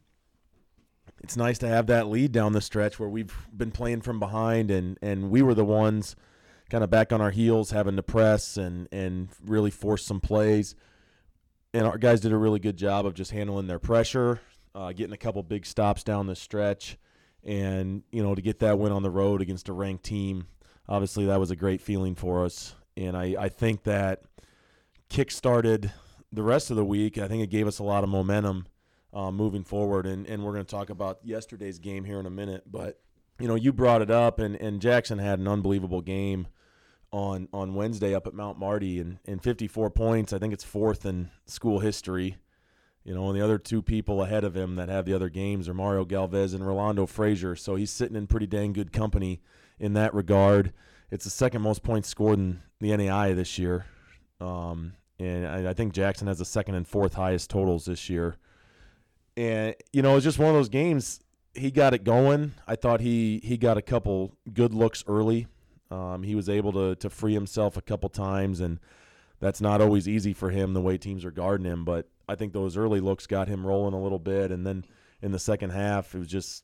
It's 1.23 1.37
nice 1.37 1.57
to 1.59 1.67
have 1.67 1.87
that 1.87 2.07
lead 2.07 2.31
down 2.31 2.53
the 2.53 2.61
stretch 2.61 2.99
where 2.99 3.09
we've 3.09 3.35
been 3.55 3.71
playing 3.71 4.01
from 4.01 4.19
behind, 4.19 4.71
and 4.71 4.97
and 5.01 5.29
we 5.29 5.41
were 5.41 5.55
the 5.55 5.65
ones 5.65 6.15
kind 6.69 6.83
of 6.83 6.89
back 6.89 7.13
on 7.13 7.21
our 7.21 7.31
heels, 7.31 7.71
having 7.71 7.95
to 7.97 8.03
press 8.03 8.57
and 8.57 8.87
and 8.91 9.29
really 9.45 9.71
force 9.71 10.05
some 10.05 10.21
plays. 10.21 10.75
And 11.73 11.85
our 11.85 11.97
guys 11.97 12.21
did 12.21 12.31
a 12.31 12.37
really 12.37 12.59
good 12.59 12.77
job 12.77 13.05
of 13.05 13.13
just 13.15 13.31
handling 13.31 13.67
their 13.67 13.79
pressure, 13.79 14.39
uh, 14.73 14.93
getting 14.93 15.11
a 15.11 15.17
couple 15.17 15.43
big 15.43 15.65
stops 15.65 16.05
down 16.05 16.27
the 16.27 16.35
stretch 16.35 16.97
and 17.45 18.03
you 18.11 18.23
know 18.23 18.35
to 18.35 18.41
get 18.41 18.59
that 18.59 18.79
win 18.79 18.91
on 18.91 19.03
the 19.03 19.09
road 19.09 19.41
against 19.41 19.69
a 19.69 19.73
ranked 19.73 20.03
team 20.03 20.47
obviously 20.87 21.25
that 21.25 21.39
was 21.39 21.51
a 21.51 21.55
great 21.55 21.81
feeling 21.81 22.15
for 22.15 22.45
us. 22.45 22.75
And 22.97 23.15
i, 23.17 23.35
I 23.37 23.49
think 23.49 23.83
that 23.83 24.23
kick 25.09 25.31
started 25.31 25.91
the 26.31 26.43
rest 26.43 26.69
of 26.69 26.77
the 26.77 26.85
week. 26.85 27.17
I 27.17 27.27
think 27.27 27.43
it 27.43 27.49
gave 27.49 27.67
us 27.67 27.79
a 27.79 27.83
lot 27.83 28.03
of 28.03 28.09
momentum 28.09 28.67
uh, 29.13 29.31
moving 29.31 29.63
forward. 29.63 30.05
And, 30.05 30.27
and 30.27 30.43
we're 30.43 30.53
going 30.53 30.65
to 30.65 30.71
talk 30.71 30.89
about 30.89 31.19
yesterday's 31.23 31.79
game 31.79 32.03
here 32.03 32.19
in 32.19 32.25
a 32.25 32.31
minute. 32.31 32.63
But 32.69 32.99
you 33.39 33.47
know 33.47 33.55
you 33.55 33.73
brought 33.73 34.01
it 34.01 34.09
up 34.09 34.39
and, 34.39 34.55
and 34.55 34.81
jackson 34.81 35.19
had 35.19 35.39
an 35.39 35.47
unbelievable 35.49 35.99
game 35.99 36.47
on 37.11 37.49
on 37.51 37.75
wednesday 37.75 38.15
up 38.15 38.27
at 38.27 38.33
mount 38.33 38.57
marty 38.57 38.97
and, 38.97 39.19
and 39.25 39.43
54 39.43 39.89
points. 39.89 40.31
I 40.31 40.39
think 40.39 40.53
it's 40.53 40.63
fourth 40.63 41.05
in 41.05 41.29
school 41.45 41.79
history 41.79 42.37
you 43.05 43.13
know, 43.13 43.29
and 43.29 43.39
the 43.39 43.43
other 43.43 43.59
two 43.59 43.83
people 43.83 44.23
ahead 44.23 44.43
of 44.43 44.57
him 44.57 44.75
that 44.75 44.89
have 44.89 45.05
the 45.05 45.13
other 45.13 45.29
games 45.29 45.69
are 45.69 45.75
Mario 45.75 46.05
Galvez 46.05 46.55
and 46.55 46.65
Rolando 46.65 47.05
Frazier. 47.05 47.55
So 47.55 47.75
he's 47.75 47.91
sitting 47.91 48.17
in 48.17 48.25
pretty 48.25 48.47
dang 48.47 48.73
good 48.73 48.91
company 48.91 49.41
in 49.79 49.93
that 49.93 50.13
regard. 50.15 50.73
It's 51.11 51.23
the 51.23 51.29
second 51.29 51.61
most 51.61 51.83
points 51.83 52.09
scored 52.09 52.39
in 52.39 52.61
the 52.81 52.89
NAIA 52.89 53.35
this 53.35 53.59
year. 53.59 53.85
Um, 54.41 54.93
and 55.19 55.47
I, 55.47 55.69
I 55.69 55.73
think 55.73 55.93
Jackson 55.93 56.27
has 56.27 56.39
the 56.39 56.45
second 56.45 56.73
and 56.75 56.87
fourth 56.87 57.13
highest 57.13 57.51
totals 57.51 57.85
this 57.85 58.09
year. 58.09 58.37
And, 59.37 59.75
you 59.93 60.01
know, 60.01 60.15
it's 60.15 60.23
just 60.23 60.39
one 60.39 60.49
of 60.49 60.55
those 60.55 60.69
games. 60.69 61.19
He 61.53 61.69
got 61.69 61.93
it 61.93 62.03
going. 62.03 62.55
I 62.67 62.75
thought 62.75 63.01
he, 63.01 63.39
he 63.43 63.55
got 63.55 63.77
a 63.77 63.83
couple 63.83 64.33
good 64.51 64.73
looks 64.73 65.03
early. 65.07 65.45
Um, 65.91 66.23
he 66.23 66.33
was 66.33 66.49
able 66.49 66.73
to, 66.73 66.95
to 66.95 67.09
free 67.11 67.33
himself 67.33 67.77
a 67.77 67.81
couple 67.81 68.09
times, 68.09 68.59
and 68.61 68.79
that's 69.39 69.61
not 69.61 69.79
always 69.79 70.07
easy 70.07 70.33
for 70.33 70.49
him 70.49 70.73
the 70.73 70.81
way 70.81 70.97
teams 70.97 71.23
are 71.23 71.31
guarding 71.31 71.67
him. 71.67 71.85
But 71.85 72.09
I 72.27 72.35
think 72.35 72.53
those 72.53 72.77
early 72.77 72.99
looks 72.99 73.27
got 73.27 73.47
him 73.47 73.65
rolling 73.65 73.93
a 73.93 74.01
little 74.01 74.19
bit, 74.19 74.51
and 74.51 74.65
then 74.65 74.85
in 75.21 75.31
the 75.31 75.39
second 75.39 75.71
half, 75.71 76.13
it 76.13 76.19
was 76.19 76.27
just, 76.27 76.63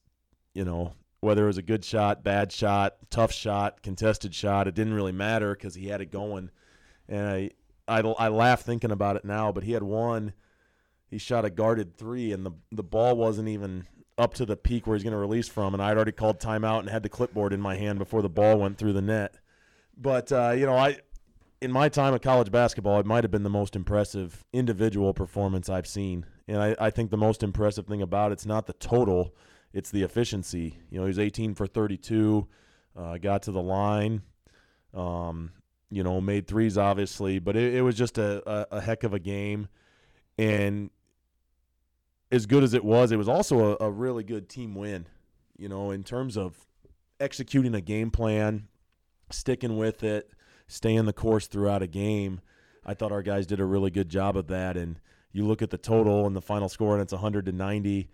you 0.53 0.65
know, 0.65 0.93
whether 1.19 1.43
it 1.43 1.47
was 1.47 1.57
a 1.57 1.63
good 1.63 1.85
shot, 1.85 2.23
bad 2.23 2.51
shot, 2.51 2.95
tough 3.09 3.31
shot, 3.31 3.81
contested 3.83 4.33
shot, 4.33 4.67
it 4.67 4.75
didn't 4.75 4.93
really 4.93 5.11
matter 5.11 5.53
because 5.53 5.75
he 5.75 5.87
had 5.87 6.01
it 6.01 6.11
going. 6.11 6.49
And 7.07 7.27
I, 7.27 7.51
I, 7.87 7.99
I 7.99 8.27
laugh 8.29 8.61
thinking 8.61 8.91
about 8.91 9.15
it 9.15 9.25
now, 9.25 9.51
but 9.51 9.63
he 9.63 9.73
had 9.73 9.83
one. 9.83 10.33
He 11.09 11.17
shot 11.17 11.45
a 11.45 11.49
guarded 11.49 11.97
three, 11.97 12.31
and 12.31 12.45
the 12.45 12.51
the 12.71 12.83
ball 12.83 13.17
wasn't 13.17 13.49
even 13.49 13.85
up 14.17 14.33
to 14.35 14.45
the 14.45 14.55
peak 14.55 14.87
where 14.87 14.95
he's 14.95 15.03
going 15.03 15.11
to 15.11 15.17
release 15.17 15.47
from, 15.47 15.73
and 15.73 15.83
I'd 15.83 15.97
already 15.97 16.13
called 16.13 16.39
timeout 16.39 16.79
and 16.79 16.89
had 16.89 17.03
the 17.03 17.09
clipboard 17.09 17.53
in 17.53 17.59
my 17.59 17.75
hand 17.75 17.99
before 17.99 18.21
the 18.21 18.29
ball 18.29 18.57
went 18.57 18.77
through 18.77 18.93
the 18.93 19.01
net. 19.01 19.37
But 19.97 20.31
uh, 20.31 20.51
you 20.51 20.65
know, 20.65 20.77
I 20.77 20.97
in 21.61 21.71
my 21.71 21.87
time 21.87 22.13
of 22.13 22.21
college 22.21 22.51
basketball, 22.51 22.99
it 22.99 23.05
might 23.05 23.23
have 23.23 23.29
been 23.29 23.43
the 23.43 23.49
most 23.49 23.75
impressive 23.75 24.43
individual 24.51 25.13
performance 25.13 25.69
I've 25.69 25.87
seen. 25.87 26.25
And 26.47 26.57
I, 26.57 26.75
I 26.79 26.89
think 26.89 27.11
the 27.11 27.17
most 27.17 27.43
impressive 27.43 27.85
thing 27.85 28.01
about 28.01 28.31
it's 28.31 28.47
not 28.47 28.65
the 28.65 28.73
total, 28.73 29.35
it's 29.71 29.91
the 29.91 30.01
efficiency. 30.01 30.79
You 30.89 30.97
know, 30.97 31.05
he 31.05 31.09
was 31.09 31.19
18 31.19 31.53
for 31.53 31.67
32, 31.67 32.47
uh, 32.97 33.17
got 33.19 33.43
to 33.43 33.51
the 33.51 33.61
line, 33.61 34.23
um, 34.95 35.51
you 35.91 36.03
know, 36.03 36.19
made 36.19 36.47
threes, 36.47 36.79
obviously, 36.79 37.37
but 37.37 37.55
it, 37.55 37.75
it 37.75 37.81
was 37.83 37.95
just 37.95 38.17
a, 38.17 38.41
a, 38.49 38.77
a 38.77 38.81
heck 38.81 39.03
of 39.03 39.13
a 39.13 39.19
game. 39.19 39.67
And 40.39 40.89
as 42.31 42.47
good 42.47 42.63
as 42.63 42.73
it 42.73 42.83
was, 42.83 43.11
it 43.11 43.17
was 43.17 43.29
also 43.29 43.77
a, 43.79 43.85
a 43.85 43.91
really 43.91 44.23
good 44.23 44.49
team 44.49 44.73
win, 44.73 45.05
you 45.57 45.69
know, 45.69 45.91
in 45.91 46.03
terms 46.03 46.37
of 46.37 46.65
executing 47.19 47.75
a 47.75 47.81
game 47.81 48.09
plan, 48.09 48.67
sticking 49.29 49.77
with 49.77 50.03
it 50.03 50.31
staying 50.71 51.05
the 51.05 51.13
course 51.13 51.47
throughout 51.47 51.81
a 51.81 51.87
game. 51.87 52.39
I 52.85 52.93
thought 52.93 53.11
our 53.11 53.21
guys 53.21 53.45
did 53.45 53.59
a 53.59 53.65
really 53.65 53.91
good 53.91 54.09
job 54.09 54.37
of 54.37 54.47
that. 54.47 54.77
And 54.77 54.99
you 55.33 55.45
look 55.45 55.61
at 55.61 55.69
the 55.69 55.77
total 55.77 56.25
and 56.25 56.35
the 56.35 56.41
final 56.41 56.69
score, 56.69 56.93
and 56.93 57.01
it's 57.01 57.13
100 57.13 57.45
to 57.45 57.51
90. 57.51 58.09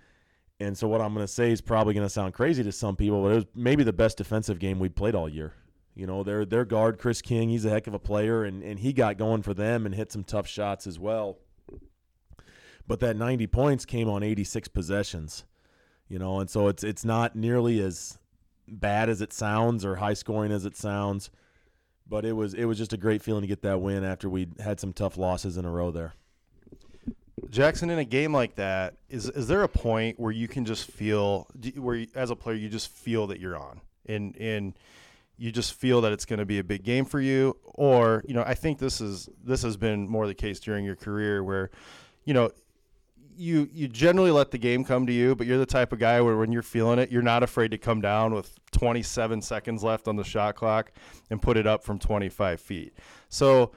And 0.60 0.78
so 0.78 0.88
what 0.88 1.00
I'm 1.02 1.14
going 1.14 1.26
to 1.26 1.32
say 1.32 1.52
is 1.52 1.62
probably 1.62 1.94
going 1.94 2.06
to 2.06 2.10
sound 2.10 2.34
crazy 2.34 2.64
to 2.64 2.72
some 2.72 2.96
people, 2.96 3.22
but 3.22 3.32
it 3.32 3.36
was 3.36 3.46
maybe 3.54 3.84
the 3.84 3.94
best 3.94 4.18
defensive 4.18 4.58
game 4.60 4.80
we 4.80 4.90
played 4.90 5.14
all 5.16 5.30
year. 5.30 5.54
You 5.96 6.08
know, 6.08 6.24
their 6.24 6.46
their 6.46 6.66
guard 6.66 7.00
Chris 7.00 7.22
King, 7.22 7.50
he's 7.50 7.66
a 7.66 7.70
heck 7.70 7.88
of 7.88 7.94
a 7.94 8.00
player, 8.00 8.44
and 8.44 8.62
and 8.64 8.80
he 8.80 8.94
got 8.94 9.18
going 9.18 9.42
for 9.42 9.54
them 9.54 9.86
and 9.86 9.96
hit 9.96 10.12
some 10.12 10.24
tough 10.24 10.48
shots 10.48 10.86
as 10.88 11.00
well. 11.00 11.38
but 12.88 13.00
that 13.02 13.18
90 13.18 13.48
points 13.48 13.86
came 13.86 14.10
on 14.10 14.24
86 14.24 14.68
possessions. 14.70 15.46
You 16.08 16.20
know, 16.20 16.40
and 16.40 16.50
so 16.50 16.68
it's 16.68 16.84
it's 16.84 17.04
not 17.04 17.36
nearly 17.36 17.82
as 17.82 18.18
bad 18.68 19.10
as 19.10 19.22
it 19.22 19.34
sounds 19.34 19.84
or 19.86 19.96
high 19.98 20.14
scoring 20.14 20.52
as 20.52 20.66
it 20.66 20.76
sounds, 20.76 21.30
but 22.10 22.26
it 22.26 22.34
was 22.34 22.54
it 22.54 22.66
was 22.66 22.78
just 22.78 22.94
a 22.94 22.98
great 22.98 23.22
feeling 23.22 23.42
to 23.42 23.48
get 23.48 23.62
that 23.62 23.82
win 23.82 24.04
after 24.04 24.30
we 24.30 24.48
had 24.60 24.80
some 24.80 24.94
tough 24.94 25.18
losses 25.18 25.58
in 25.58 25.66
a 25.66 25.72
row 25.72 25.92
there. 25.92 26.14
Jackson, 27.50 27.90
in 27.90 28.00
a 28.00 28.06
game 28.06 28.34
like 28.34 28.56
that, 28.56 28.96
is 29.10 29.30
is 29.30 29.48
there 29.48 29.64
a 29.64 29.70
point 29.70 30.20
where 30.20 30.32
you 30.32 30.48
can 30.48 30.66
just 30.66 30.90
feel 30.90 31.48
where 31.76 31.96
you, 31.96 32.08
as 32.16 32.30
a 32.30 32.36
player 32.36 32.56
you 32.56 32.70
just 32.70 32.90
feel 32.90 33.28
that 33.28 33.40
you're 33.40 33.58
on 33.58 33.82
and 34.06 34.36
and 34.38 34.74
you 35.38 35.52
just 35.52 35.74
feel 35.74 36.02
that 36.02 36.12
it's 36.12 36.26
going 36.26 36.40
to 36.40 36.46
be 36.46 36.58
a 36.60 36.64
big 36.64 36.84
game 36.84 37.06
for 37.06 37.22
you, 37.22 37.56
or 37.64 38.24
you 38.28 38.34
know 38.34 38.44
I 38.46 38.56
think 38.56 38.80
this 38.80 39.02
is 39.02 39.30
this 39.44 39.62
has 39.62 39.78
been 39.78 40.10
more 40.10 40.28
the 40.28 40.34
case 40.34 40.60
during 40.60 40.84
your 40.84 40.96
career 40.96 41.44
where 41.44 41.70
you 42.26 42.34
know 42.34 42.52
you 43.38 43.70
you 43.72 43.88
generally 43.88 44.32
let 44.32 44.52
the 44.52 44.58
game 44.58 44.84
come 44.84 45.06
to 45.06 45.14
you, 45.14 45.36
but 45.36 45.48
you're 45.48 45.58
the 45.58 45.66
type 45.66 45.94
of 45.94 46.00
guy 46.00 46.22
where 46.22 46.38
when 46.38 46.52
you're 46.52 46.62
feeling 46.62 47.00
it, 47.00 47.12
you're 47.12 47.22
not 47.22 47.44
afraid 47.44 47.72
to 47.72 47.78
come 47.78 48.02
down 48.02 48.34
with 48.34 48.58
27 48.72 49.42
seconds 49.42 49.84
left 49.84 50.08
on 50.08 50.16
the 50.16 50.24
shot 50.24 50.56
clock 50.56 50.92
and 51.30 51.42
put 51.42 51.58
it 51.58 51.68
up 51.68 51.84
from 51.84 52.00
25 52.00 52.60
feet. 52.60 52.98
So, 53.30 53.72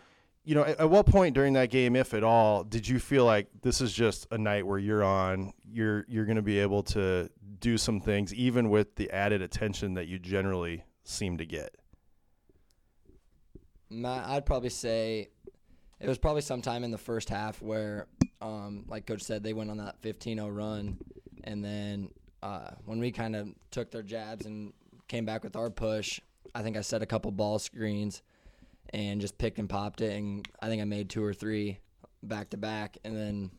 you 0.44 0.54
know, 0.54 0.64
at, 0.64 0.80
at 0.80 0.90
what 0.90 1.06
point 1.06 1.34
during 1.34 1.52
that 1.54 1.70
game, 1.70 1.96
if 1.96 2.14
at 2.14 2.24
all, 2.24 2.64
did 2.64 2.88
you 2.88 2.98
feel 2.98 3.24
like 3.24 3.48
this 3.62 3.80
is 3.80 3.92
just 3.92 4.26
a 4.30 4.38
night 4.38 4.66
where 4.66 4.78
you're 4.78 5.04
on, 5.04 5.52
you're 5.64 6.04
you're 6.08 6.24
going 6.24 6.36
to 6.36 6.42
be 6.42 6.58
able 6.58 6.82
to 6.84 7.30
do 7.60 7.76
some 7.76 8.00
things, 8.00 8.34
even 8.34 8.70
with 8.70 8.96
the 8.96 9.10
added 9.10 9.42
attention 9.42 9.94
that 9.94 10.06
you 10.06 10.18
generally 10.18 10.84
seem 11.04 11.38
to 11.38 11.46
get? 11.46 11.74
Matt, 13.90 14.28
I'd 14.28 14.46
probably 14.46 14.70
say 14.70 15.28
it 16.00 16.08
was 16.08 16.18
probably 16.18 16.40
sometime 16.40 16.82
in 16.82 16.90
the 16.90 16.98
first 16.98 17.28
half 17.28 17.60
where, 17.60 18.06
um, 18.40 18.84
like 18.88 19.06
Coach 19.06 19.22
said, 19.22 19.42
they 19.42 19.52
went 19.52 19.70
on 19.70 19.76
that 19.76 20.00
15-0 20.00 20.54
run, 20.54 20.96
and 21.44 21.62
then 21.62 22.08
uh, 22.42 22.70
when 22.86 22.98
we 23.00 23.12
kind 23.12 23.36
of 23.36 23.48
took 23.70 23.90
their 23.90 24.02
jabs 24.02 24.46
and 24.46 24.72
came 25.08 25.26
back 25.26 25.44
with 25.44 25.56
our 25.56 25.68
push, 25.68 26.18
I 26.54 26.62
think 26.62 26.76
I 26.76 26.80
set 26.80 27.02
a 27.02 27.06
couple 27.06 27.30
ball 27.32 27.58
screens 27.58 28.22
and 28.94 29.20
just 29.20 29.36
picked 29.36 29.58
and 29.58 29.68
popped 29.68 30.00
it, 30.00 30.16
and 30.16 30.48
I 30.60 30.68
think 30.68 30.80
I 30.80 30.86
made 30.86 31.10
two 31.10 31.22
or 31.22 31.34
three 31.34 31.78
back 32.22 32.50
to 32.50 32.56
back, 32.56 32.96
and 33.04 33.14
then 33.14 33.50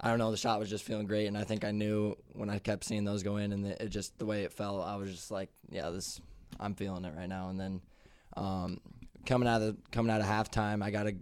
I 0.00 0.10
don't 0.10 0.18
know, 0.18 0.30
the 0.30 0.36
shot 0.36 0.60
was 0.60 0.68
just 0.68 0.84
feeling 0.84 1.06
great, 1.06 1.26
and 1.28 1.36
I 1.36 1.44
think 1.44 1.64
I 1.64 1.70
knew 1.70 2.14
when 2.34 2.50
I 2.50 2.58
kept 2.58 2.84
seeing 2.84 3.04
those 3.04 3.22
go 3.22 3.38
in, 3.38 3.52
and 3.52 3.66
it 3.66 3.88
just 3.88 4.18
the 4.18 4.26
way 4.26 4.42
it 4.42 4.52
felt, 4.52 4.86
I 4.86 4.96
was 4.96 5.10
just 5.10 5.30
like, 5.30 5.48
yeah, 5.70 5.88
this, 5.88 6.20
I'm 6.60 6.74
feeling 6.74 7.06
it 7.06 7.14
right 7.16 7.28
now, 7.28 7.48
and 7.48 7.58
then. 7.58 7.80
Um, 8.36 8.80
coming 9.26 9.48
out 9.48 9.60
of 9.60 9.76
coming 9.90 10.10
out 10.12 10.20
of 10.20 10.26
halftime, 10.26 10.82
I 10.82 10.90
got 10.90 11.06
a 11.06 11.14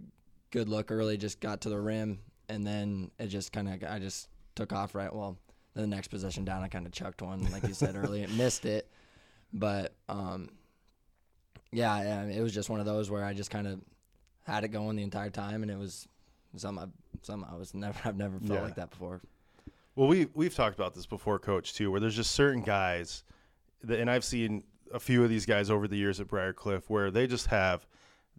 good 0.51 0.69
look 0.69 0.91
early, 0.91 1.17
just 1.17 1.39
got 1.39 1.61
to 1.61 1.69
the 1.69 1.79
rim, 1.79 2.19
and 2.49 2.65
then 2.65 3.11
it 3.19 3.27
just 3.27 3.51
kind 3.51 3.67
of 3.67 3.83
I 3.89 3.99
just 3.99 4.29
took 4.55 4.73
off 4.73 4.95
right. 4.95 5.13
Well, 5.13 5.37
the 5.73 5.85
next 5.87 6.07
possession 6.07 6.43
down, 6.45 6.63
I 6.63 6.67
kind 6.67 6.85
of 6.85 6.91
chucked 6.91 7.21
one, 7.21 7.41
like 7.51 7.67
you 7.67 7.73
said 7.73 7.95
earlier, 7.95 8.27
missed 8.29 8.65
it, 8.65 8.89
but 9.53 9.93
um, 10.09 10.49
yeah, 11.71 12.01
yeah, 12.01 12.23
it 12.23 12.41
was 12.41 12.53
just 12.53 12.69
one 12.69 12.79
of 12.79 12.85
those 12.85 13.11
where 13.11 13.23
I 13.23 13.33
just 13.33 13.51
kind 13.51 13.67
of 13.67 13.79
had 14.43 14.63
it 14.63 14.69
going 14.69 14.95
the 14.95 15.03
entire 15.03 15.29
time, 15.29 15.61
and 15.61 15.71
it 15.71 15.77
was 15.77 16.07
something 16.55 16.85
I, 16.85 16.87
something 17.25 17.47
I 17.51 17.55
was 17.57 17.73
never 17.73 17.99
I've 18.05 18.17
never 18.17 18.39
felt 18.39 18.51
Yeah. 18.51 18.61
like 18.61 18.75
that 18.75 18.89
before. 18.89 19.21
Well, 19.95 20.07
we 20.07 20.27
we've 20.33 20.53
talked 20.55 20.75
about 20.75 20.93
this 20.93 21.05
before, 21.05 21.39
Coach, 21.39 21.73
too, 21.73 21.91
where 21.91 21.99
there's 21.99 22.15
just 22.15 22.31
certain 22.31 22.61
guys, 22.61 23.23
that, 23.83 23.99
and 23.99 24.09
I've 24.09 24.23
seen 24.23 24.63
a 24.93 24.99
few 24.99 25.23
of 25.23 25.29
these 25.29 25.45
guys 25.45 25.69
over 25.69 25.87
the 25.87 25.97
years 25.97 26.19
at 26.19 26.27
Briarcliff, 26.27 26.83
where 26.87 27.11
they 27.11 27.27
just 27.27 27.47
have 27.47 27.85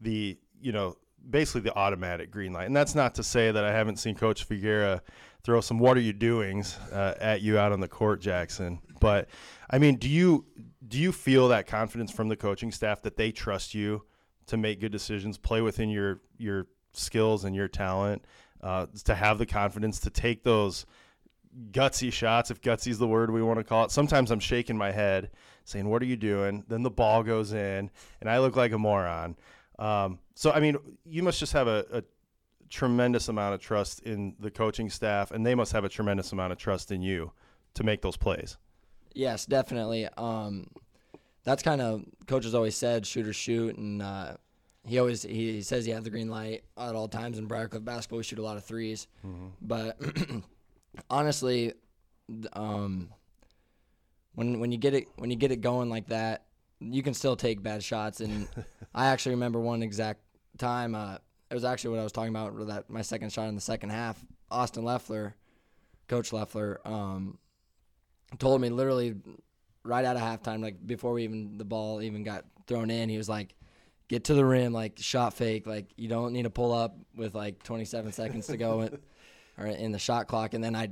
the 0.00 0.38
you 0.60 0.72
know 0.72 0.96
basically 1.28 1.62
the 1.62 1.76
automatic 1.76 2.30
green 2.30 2.52
light, 2.52 2.66
and 2.66 2.76
that's 2.76 2.94
not 2.94 3.14
to 3.16 3.22
say 3.22 3.50
that 3.50 3.64
I 3.64 3.72
haven't 3.72 3.96
seen 3.96 4.14
Coach 4.14 4.48
Svagera 4.48 5.00
throw 5.42 5.60
some 5.60 5.78
"What 5.78 5.96
are 5.96 6.00
you 6.00 6.12
doings" 6.12 6.78
uh, 6.92 7.14
at 7.20 7.42
you 7.42 7.58
out 7.58 7.72
on 7.72 7.80
the 7.80 7.88
court, 7.88 8.20
Jackson. 8.20 8.80
But 9.00 9.28
I 9.70 9.78
mean, 9.78 9.96
do 9.96 10.08
you 10.08 10.46
do 10.86 10.98
you 10.98 11.12
feel 11.12 11.48
that 11.48 11.66
confidence 11.66 12.10
from 12.10 12.28
the 12.28 12.36
coaching 12.36 12.72
staff 12.72 13.02
that 13.02 13.16
they 13.16 13.30
trust 13.30 13.74
you 13.74 14.04
to 14.46 14.56
make 14.56 14.80
good 14.80 14.92
decisions, 14.92 15.38
play 15.38 15.60
within 15.60 15.90
your 15.90 16.20
your 16.38 16.66
skills 16.92 17.44
and 17.44 17.54
your 17.54 17.68
talent, 17.68 18.24
uh, 18.62 18.86
to 19.04 19.14
have 19.14 19.38
the 19.38 19.46
confidence 19.46 20.00
to 20.00 20.10
take 20.10 20.42
those 20.42 20.86
gutsy 21.70 22.12
shots, 22.12 22.50
if 22.50 22.60
gutsy 22.60 22.88
is 22.88 22.98
the 22.98 23.06
word 23.06 23.30
we 23.30 23.42
want 23.42 23.58
to 23.58 23.64
call 23.64 23.84
it. 23.84 23.90
Sometimes 23.90 24.30
I'm 24.30 24.40
shaking 24.40 24.76
my 24.76 24.92
head, 24.92 25.30
saying, 25.64 25.88
"What 25.88 26.02
are 26.02 26.06
you 26.06 26.16
doing?" 26.16 26.64
Then 26.68 26.82
the 26.82 26.90
ball 26.90 27.22
goes 27.22 27.52
in, 27.52 27.90
and 28.20 28.30
I 28.30 28.38
look 28.38 28.56
like 28.56 28.72
a 28.72 28.78
moron. 28.78 29.36
Um, 29.78 30.18
so, 30.34 30.50
I 30.50 30.60
mean, 30.60 30.76
you 31.04 31.22
must 31.22 31.38
just 31.38 31.52
have 31.52 31.68
a, 31.68 31.84
a 31.92 32.02
tremendous 32.68 33.28
amount 33.28 33.54
of 33.54 33.60
trust 33.60 34.00
in 34.00 34.34
the 34.38 34.50
coaching 34.50 34.90
staff, 34.90 35.30
and 35.30 35.44
they 35.44 35.54
must 35.54 35.72
have 35.72 35.84
a 35.84 35.88
tremendous 35.88 36.32
amount 36.32 36.52
of 36.52 36.58
trust 36.58 36.90
in 36.90 37.02
you 37.02 37.32
to 37.74 37.84
make 37.84 38.02
those 38.02 38.16
plays. 38.16 38.56
Yes, 39.14 39.46
definitely. 39.46 40.08
Um, 40.16 40.66
that's 41.44 41.62
kind 41.62 41.80
of 41.80 42.04
coaches 42.26 42.54
always 42.54 42.76
said 42.76 43.06
shoot 43.06 43.26
or 43.26 43.32
shoot, 43.32 43.76
and 43.76 44.02
uh, 44.02 44.34
he 44.84 44.98
always 44.98 45.22
he, 45.22 45.52
he 45.52 45.62
says 45.62 45.84
he 45.84 45.92
has 45.92 46.04
the 46.04 46.10
green 46.10 46.28
light 46.28 46.64
at 46.76 46.94
all 46.94 47.08
times. 47.08 47.38
In 47.38 47.48
Briarcliff 47.48 47.84
basketball, 47.84 48.18
we 48.18 48.22
shoot 48.24 48.38
a 48.38 48.42
lot 48.42 48.56
of 48.56 48.66
3s 48.66 49.06
but 49.60 49.98
honestly, 51.10 51.72
um, 52.52 53.10
when 54.34 54.60
when 54.60 54.72
you 54.72 54.78
get 54.78 54.94
it 54.94 55.08
when 55.16 55.30
you 55.30 55.36
get 55.36 55.50
it 55.50 55.60
going 55.60 55.88
like 55.88 56.08
that, 56.08 56.44
you 56.80 57.02
can 57.02 57.14
still 57.14 57.36
take 57.36 57.62
bad 57.62 57.82
shots. 57.82 58.20
And 58.20 58.48
I 58.94 59.06
actually 59.06 59.32
remember 59.32 59.60
one 59.60 59.82
exact 59.82 60.20
time. 60.58 60.94
Uh, 60.94 61.16
it 61.50 61.54
was 61.54 61.64
actually 61.64 61.90
what 61.90 62.00
I 62.00 62.04
was 62.04 62.12
talking 62.12 62.34
about 62.34 62.66
that 62.68 62.90
my 62.90 63.02
second 63.02 63.32
shot 63.32 63.48
in 63.48 63.54
the 63.54 63.60
second 63.60 63.90
half. 63.90 64.24
Austin 64.50 64.84
Leffler, 64.84 65.34
Coach 66.08 66.32
Leffler, 66.32 66.80
um, 66.84 67.38
told 68.38 68.60
me 68.60 68.68
literally 68.68 69.14
right 69.84 70.04
out 70.04 70.16
of 70.16 70.22
halftime, 70.22 70.62
like 70.62 70.86
before 70.86 71.12
we 71.12 71.24
even 71.24 71.58
the 71.58 71.64
ball 71.64 72.02
even 72.02 72.22
got 72.22 72.44
thrown 72.66 72.90
in, 72.90 73.08
he 73.08 73.16
was 73.16 73.28
like, 73.28 73.54
"Get 74.08 74.24
to 74.24 74.34
the 74.34 74.44
rim, 74.44 74.72
like 74.72 74.98
shot 74.98 75.34
fake, 75.34 75.66
like 75.66 75.86
you 75.96 76.08
don't 76.08 76.32
need 76.32 76.42
to 76.42 76.50
pull 76.50 76.72
up 76.72 76.96
with 77.14 77.34
like 77.34 77.62
27 77.62 78.12
seconds 78.12 78.46
to 78.48 78.56
go, 78.56 78.82
in, 78.82 78.98
or 79.58 79.66
in 79.66 79.92
the 79.92 79.98
shot 79.98 80.28
clock." 80.28 80.54
And 80.54 80.62
then 80.62 80.76
I 80.76 80.90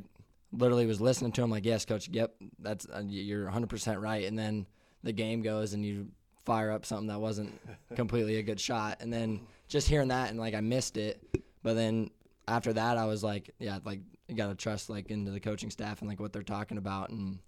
literally 0.52 0.87
was 0.87 1.00
listening 1.00 1.33
to 1.33 1.43
him, 1.43 1.50
like, 1.50 1.64
"Yes, 1.64 1.85
coach, 1.85 2.09
yep, 2.09 2.35
that's 2.59 2.87
uh, 2.87 3.02
you're 3.07 3.45
100 3.45 3.69
percent 3.69 4.00
right." 4.00 4.25
And 4.25 4.38
then 4.38 4.66
the 5.07 5.13
game 5.13 5.41
goes, 5.41 5.73
and 5.73 5.85
you 5.85 6.09
fire 6.45 6.71
up 6.71 6.85
something 6.85 7.09
that 7.09 7.21
wasn't 7.21 7.59
completely 7.95 8.37
a 8.37 8.43
good 8.43 8.61
shot, 8.61 8.99
and 9.01 9.13
then 9.13 9.41
just 9.69 9.89
hearing 9.89 10.09
that 10.09 10.31
and 10.31 10.39
like 10.39 10.55
I 10.55 10.61
missed 10.61 10.97
it, 10.97 11.21
but 11.63 11.75
then 11.75 12.11
after 12.49 12.73
that 12.73 12.97
I 12.97 13.07
was 13.07 13.25
like, 13.25 13.51
yeah, 13.59 13.79
like 13.85 14.01
you 14.29 14.37
gotta 14.37 14.55
trust 14.55 14.91
like 14.91 15.11
into 15.11 15.31
the 15.31 15.41
coaching 15.41 15.71
staff 15.71 16.01
and 16.01 16.09
like 16.09 16.21
what 16.21 16.33
they're 16.33 16.43
talking 16.43 16.79
about. 16.79 17.11
And 17.11 17.39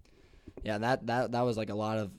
yeah 0.63 0.77
that 0.77 1.05
that 1.07 1.31
that 1.31 1.41
was 1.41 1.57
like 1.57 1.69
a 1.69 1.75
lot 1.75 1.97
of 1.97 2.11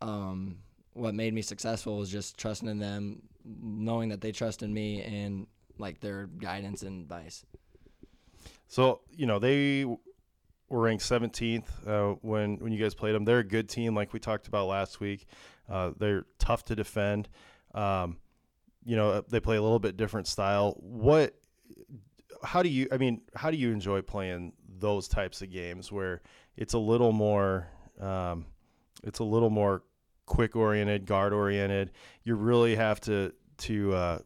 um 0.00 0.56
what 0.94 1.14
made 1.14 1.34
me 1.34 1.42
successful 1.42 1.96
was 1.96 2.10
just 2.10 2.38
trusting 2.38 2.68
in 2.68 2.78
them 2.78 3.22
knowing 3.44 4.08
that 4.10 4.20
they 4.20 4.32
trust 4.32 4.62
in 4.62 4.72
me 4.72 5.02
and 5.02 5.46
like 5.78 6.00
their 6.00 6.26
guidance 6.26 6.82
and 6.82 7.02
advice. 7.02 7.44
So 8.68 9.00
you 9.14 9.26
know 9.26 9.38
they 9.38 9.84
were 10.72 10.80
ranked 10.80 11.04
17th 11.04 11.66
uh, 11.86 12.16
when 12.22 12.56
when 12.56 12.72
you 12.72 12.82
guys 12.82 12.94
played 12.94 13.14
them. 13.14 13.24
They're 13.24 13.40
a 13.40 13.44
good 13.44 13.68
team, 13.68 13.94
like 13.94 14.12
we 14.12 14.18
talked 14.18 14.48
about 14.48 14.66
last 14.66 15.00
week. 15.00 15.26
Uh, 15.70 15.90
they're 15.98 16.24
tough 16.38 16.64
to 16.64 16.74
defend. 16.74 17.28
Um, 17.74 18.16
you 18.84 18.96
know 18.96 19.20
they 19.20 19.38
play 19.38 19.56
a 19.56 19.62
little 19.62 19.78
bit 19.78 19.96
different 19.96 20.26
style. 20.26 20.76
What? 20.80 21.34
How 22.42 22.62
do 22.62 22.70
you? 22.70 22.88
I 22.90 22.96
mean, 22.96 23.20
how 23.36 23.50
do 23.50 23.56
you 23.56 23.70
enjoy 23.70 24.00
playing 24.02 24.54
those 24.78 25.06
types 25.08 25.42
of 25.42 25.50
games 25.50 25.92
where 25.92 26.22
it's 26.56 26.74
a 26.74 26.78
little 26.78 27.12
more? 27.12 27.68
Um, 28.00 28.46
it's 29.04 29.18
a 29.20 29.24
little 29.24 29.50
more 29.50 29.82
quick 30.26 30.56
oriented, 30.56 31.04
guard 31.06 31.32
oriented. 31.32 31.92
You 32.24 32.34
really 32.34 32.74
have 32.76 32.98
to 33.02 33.32
to 33.58 33.94
uh, 33.94 34.18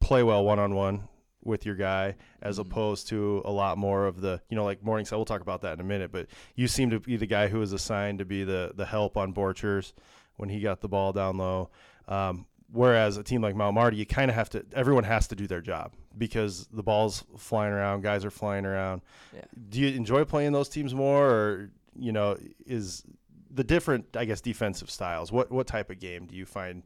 play 0.00 0.22
well 0.22 0.44
one 0.44 0.58
on 0.58 0.74
one 0.74 1.08
with 1.44 1.66
your 1.66 1.74
guy 1.74 2.16
as 2.42 2.58
opposed 2.58 3.08
to 3.08 3.42
a 3.44 3.50
lot 3.50 3.78
more 3.78 4.06
of 4.06 4.20
the 4.20 4.40
you 4.48 4.56
know 4.56 4.64
like 4.64 4.82
Morningside. 4.82 5.16
We'll 5.16 5.24
talk 5.24 5.40
about 5.40 5.62
that 5.62 5.74
in 5.74 5.80
a 5.80 5.84
minute, 5.84 6.12
but 6.12 6.26
you 6.54 6.68
seem 6.68 6.90
to 6.90 7.00
be 7.00 7.16
the 7.16 7.26
guy 7.26 7.48
who 7.48 7.58
was 7.58 7.72
assigned 7.72 8.18
to 8.18 8.24
be 8.24 8.44
the 8.44 8.72
the 8.74 8.86
help 8.86 9.16
on 9.16 9.32
Borchers 9.32 9.92
when 10.36 10.48
he 10.48 10.60
got 10.60 10.80
the 10.80 10.88
ball 10.88 11.12
down 11.12 11.36
low. 11.36 11.70
Um, 12.08 12.46
whereas 12.72 13.16
a 13.16 13.22
team 13.22 13.40
like 13.42 13.54
Mount 13.54 13.74
Marty, 13.74 13.96
you 13.96 14.06
kind 14.06 14.30
of 14.30 14.34
have 14.34 14.50
to. 14.50 14.64
Everyone 14.72 15.04
has 15.04 15.28
to 15.28 15.34
do 15.34 15.46
their 15.46 15.60
job 15.60 15.92
because 16.16 16.68
the 16.72 16.82
ball's 16.82 17.24
flying 17.38 17.72
around, 17.72 18.02
guys 18.02 18.24
are 18.24 18.30
flying 18.30 18.66
around. 18.66 19.02
Yeah. 19.34 19.42
Do 19.68 19.80
you 19.80 19.88
enjoy 19.96 20.24
playing 20.24 20.52
those 20.52 20.68
teams 20.68 20.94
more, 20.94 21.30
or 21.30 21.70
you 21.98 22.12
know, 22.12 22.36
is 22.66 23.04
the 23.50 23.64
different, 23.64 24.16
I 24.16 24.24
guess, 24.24 24.40
defensive 24.40 24.90
styles? 24.90 25.30
What 25.30 25.50
what 25.50 25.66
type 25.66 25.90
of 25.90 26.00
game 26.00 26.26
do 26.26 26.34
you 26.34 26.46
find 26.46 26.82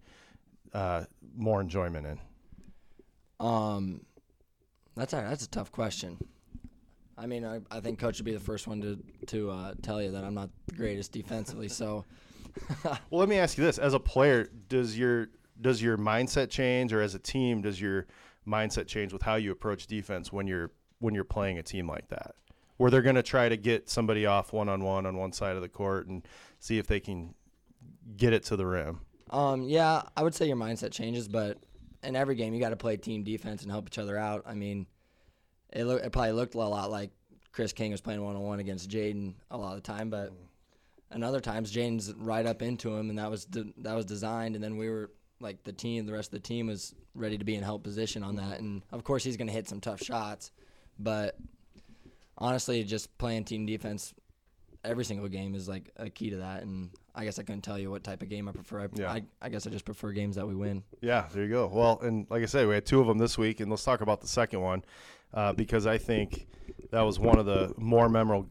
uh, 0.72 1.04
more 1.36 1.60
enjoyment 1.60 2.06
in? 2.06 2.20
um 3.40 4.00
that's 4.98 5.12
a, 5.12 5.16
that's 5.16 5.44
a 5.44 5.50
tough 5.50 5.72
question 5.72 6.18
I 7.18 7.26
mean, 7.26 7.44
I, 7.44 7.60
I 7.70 7.80
think 7.80 7.98
coach 7.98 8.18
would 8.18 8.24
be 8.24 8.32
the 8.32 8.40
first 8.40 8.66
one 8.68 8.80
to 8.80 8.98
to 9.26 9.50
uh, 9.50 9.74
tell 9.82 10.00
you 10.00 10.12
that 10.12 10.24
I'm 10.24 10.34
not 10.34 10.50
the 10.66 10.74
greatest 10.76 11.12
defensively. 11.12 11.68
So, 11.68 12.04
Well, 12.84 13.20
let 13.20 13.28
me 13.28 13.38
ask 13.38 13.58
you 13.58 13.64
this: 13.64 13.78
as 13.78 13.92
a 13.92 14.00
player, 14.00 14.48
does 14.68 14.96
your 14.96 15.28
does 15.60 15.82
your 15.82 15.98
mindset 15.98 16.48
change, 16.48 16.92
or 16.92 17.02
as 17.02 17.14
a 17.16 17.18
team, 17.18 17.60
does 17.60 17.80
your 17.80 18.06
mindset 18.46 18.86
change 18.86 19.12
with 19.12 19.22
how 19.22 19.34
you 19.34 19.50
approach 19.50 19.88
defense 19.88 20.32
when 20.32 20.46
you're 20.46 20.70
when 21.00 21.14
you're 21.14 21.24
playing 21.24 21.58
a 21.58 21.62
team 21.62 21.88
like 21.88 22.08
that, 22.08 22.36
where 22.76 22.90
they're 22.90 23.02
going 23.02 23.16
to 23.16 23.22
try 23.22 23.48
to 23.48 23.56
get 23.56 23.90
somebody 23.90 24.24
off 24.24 24.52
one 24.52 24.68
on 24.68 24.84
one 24.84 25.04
on 25.04 25.16
one 25.16 25.32
side 25.32 25.56
of 25.56 25.62
the 25.62 25.68
court 25.68 26.06
and 26.06 26.26
see 26.60 26.78
if 26.78 26.86
they 26.86 27.00
can 27.00 27.34
get 28.16 28.32
it 28.32 28.44
to 28.44 28.56
the 28.56 28.66
rim. 28.66 29.00
Um, 29.30 29.62
yeah, 29.68 30.02
I 30.16 30.22
would 30.22 30.34
say 30.34 30.46
your 30.46 30.56
mindset 30.56 30.92
changes, 30.92 31.26
but 31.26 31.58
in 32.02 32.16
every 32.16 32.34
game 32.34 32.54
you 32.54 32.60
got 32.60 32.70
to 32.70 32.76
play 32.76 32.96
team 32.96 33.22
defense 33.24 33.62
and 33.62 33.70
help 33.70 33.86
each 33.88 33.98
other 33.98 34.16
out. 34.16 34.44
I 34.46 34.54
mean, 34.54 34.86
it 35.72 35.84
look, 35.84 36.02
it 36.02 36.12
probably 36.12 36.32
looked 36.32 36.54
a 36.54 36.58
lot 36.58 36.90
like 36.90 37.10
Chris 37.52 37.72
King 37.72 37.92
was 37.92 38.00
playing 38.00 38.22
one 38.22 38.36
on 38.36 38.42
one 38.42 38.60
against 38.60 38.88
Jaden 38.90 39.34
a 39.50 39.58
lot 39.58 39.76
of 39.76 39.82
the 39.82 39.92
time, 39.92 40.10
but 40.10 40.32
and 41.10 41.24
other 41.24 41.40
times 41.40 41.72
Jaden's 41.72 42.12
right 42.14 42.46
up 42.46 42.62
into 42.62 42.94
him, 42.94 43.10
and 43.10 43.18
that 43.18 43.30
was 43.30 43.44
de- 43.44 43.72
that 43.78 43.94
was 43.94 44.04
designed, 44.04 44.54
and 44.54 44.62
then 44.62 44.76
we 44.76 44.88
were 44.88 45.10
like 45.40 45.62
the 45.64 45.72
team, 45.72 46.06
the 46.06 46.12
rest 46.12 46.28
of 46.28 46.42
the 46.42 46.48
team 46.48 46.66
was 46.66 46.94
ready 47.14 47.38
to 47.38 47.44
be 47.44 47.54
in 47.54 47.62
help 47.62 47.82
position 47.82 48.22
on 48.22 48.36
that, 48.36 48.60
and 48.60 48.82
of 48.92 49.04
course 49.04 49.24
he's 49.24 49.36
going 49.36 49.46
to 49.46 49.52
hit 49.52 49.68
some 49.68 49.80
tough 49.80 50.02
shots, 50.02 50.52
but 50.98 51.36
honestly, 52.36 52.82
just 52.84 53.16
playing 53.18 53.44
team 53.44 53.66
defense 53.66 54.14
every 54.85 55.04
single 55.04 55.28
game 55.28 55.54
is 55.54 55.68
like 55.68 55.90
a 55.97 56.08
key 56.08 56.30
to 56.30 56.37
that, 56.38 56.62
and 56.62 56.90
I 57.14 57.25
guess 57.25 57.38
I 57.38 57.42
couldn't 57.42 57.62
tell 57.62 57.78
you 57.78 57.90
what 57.90 58.04
type 58.04 58.23
of 58.23 58.28
game 58.28 58.49
I 58.49 58.52
prefer. 58.52 58.82
I, 58.82 58.88
Yeah. 58.94 59.11
I, 59.11 59.23
I 59.42 59.49
guess 59.49 59.66
I 59.66 59.70
just 59.70 59.85
prefer 59.85 60.12
games 60.12 60.37
that 60.37 60.47
we 60.47 60.54
win. 60.54 60.82
Yeah, 61.00 61.26
there 61.32 61.44
you 61.44 61.50
go. 61.50 61.66
Well, 61.66 61.99
and 62.02 62.26
like 62.30 62.42
I 62.42 62.47
said, 62.47 62.66
we 62.68 62.75
had 62.75 62.87
two 62.87 63.00
of 63.00 63.06
them 63.06 63.18
this 63.18 63.37
week, 63.37 63.61
and 63.61 63.70
let's 63.70 63.85
talk 63.85 64.00
about 64.00 64.20
the 64.20 64.28
second 64.28 64.61
one 64.61 64.85
uh, 65.35 65.52
because 65.52 65.87
I 65.87 65.99
think 65.99 66.47
that 66.90 67.02
was 67.02 67.18
one 67.18 67.38
of 67.38 67.47
the 67.47 67.75
more 67.76 68.08
memorable, 68.08 68.49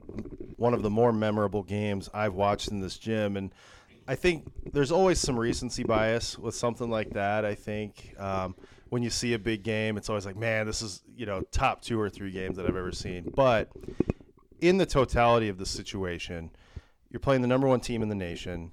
one 0.57 0.74
of 0.74 0.84
the 0.84 0.89
more 0.89 1.12
memorable 1.12 1.63
games 1.63 2.10
I've 2.13 2.34
watched 2.34 2.69
in 2.69 2.79
this 2.79 2.98
gym, 2.98 3.38
and 3.38 3.53
I 4.07 4.15
think 4.15 4.46
there's 4.72 4.91
always 4.91 5.19
some 5.19 5.38
recency 5.38 5.84
bias 5.84 6.38
with 6.38 6.55
something 6.55 6.89
like 6.89 7.12
that. 7.12 7.46
I 7.46 7.55
think 7.55 8.15
um, 8.17 8.55
when 8.89 9.03
you 9.03 9.10
see 9.10 9.34
a 9.34 9.39
big 9.39 9.63
game, 9.63 9.98
it's 9.98 10.10
always 10.10 10.25
like, 10.25 10.38
man, 10.38 10.65
this 10.65 10.81
is 10.81 11.03
you 11.15 11.25
know 11.25 11.41
top 11.51 11.81
two 11.81 12.00
or 12.00 12.10
three 12.10 12.31
games 12.31 12.57
that 12.57 12.65
I've 12.65 12.75
ever 12.75 12.91
seen, 12.91 13.31
but 13.36 13.69
in 14.59 14.77
the 14.77 14.85
totality 14.85 15.49
of 15.49 15.57
the 15.57 15.65
situation, 15.65 16.51
you're 17.09 17.19
playing 17.19 17.41
the 17.41 17.47
number 17.47 17.67
one 17.67 17.79
team 17.79 18.01
in 18.01 18.09
the 18.09 18.15
nation 18.15 18.71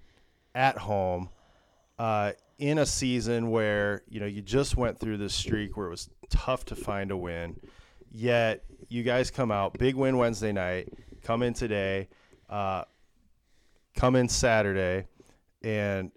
at 0.54 0.78
home 0.78 1.28
uh, 1.98 2.32
in 2.58 2.78
a 2.78 2.86
season 2.86 3.50
where 3.50 4.02
you 4.08 4.20
know 4.20 4.26
you 4.26 4.42
just 4.42 4.76
went 4.76 4.98
through 4.98 5.16
this 5.16 5.34
streak 5.34 5.76
where 5.76 5.86
it 5.86 5.90
was 5.90 6.08
tough 6.30 6.64
to 6.66 6.76
find 6.76 7.10
a 7.10 7.16
win. 7.16 7.58
Yet 8.10 8.64
you 8.88 9.02
guys 9.02 9.30
come 9.30 9.50
out 9.50 9.78
big 9.78 9.96
win 9.96 10.16
Wednesday 10.16 10.52
night, 10.52 10.88
come 11.22 11.42
in 11.42 11.52
today, 11.52 12.08
uh, 12.48 12.84
come 13.96 14.16
in 14.16 14.28
Saturday, 14.28 15.06
and 15.62 16.12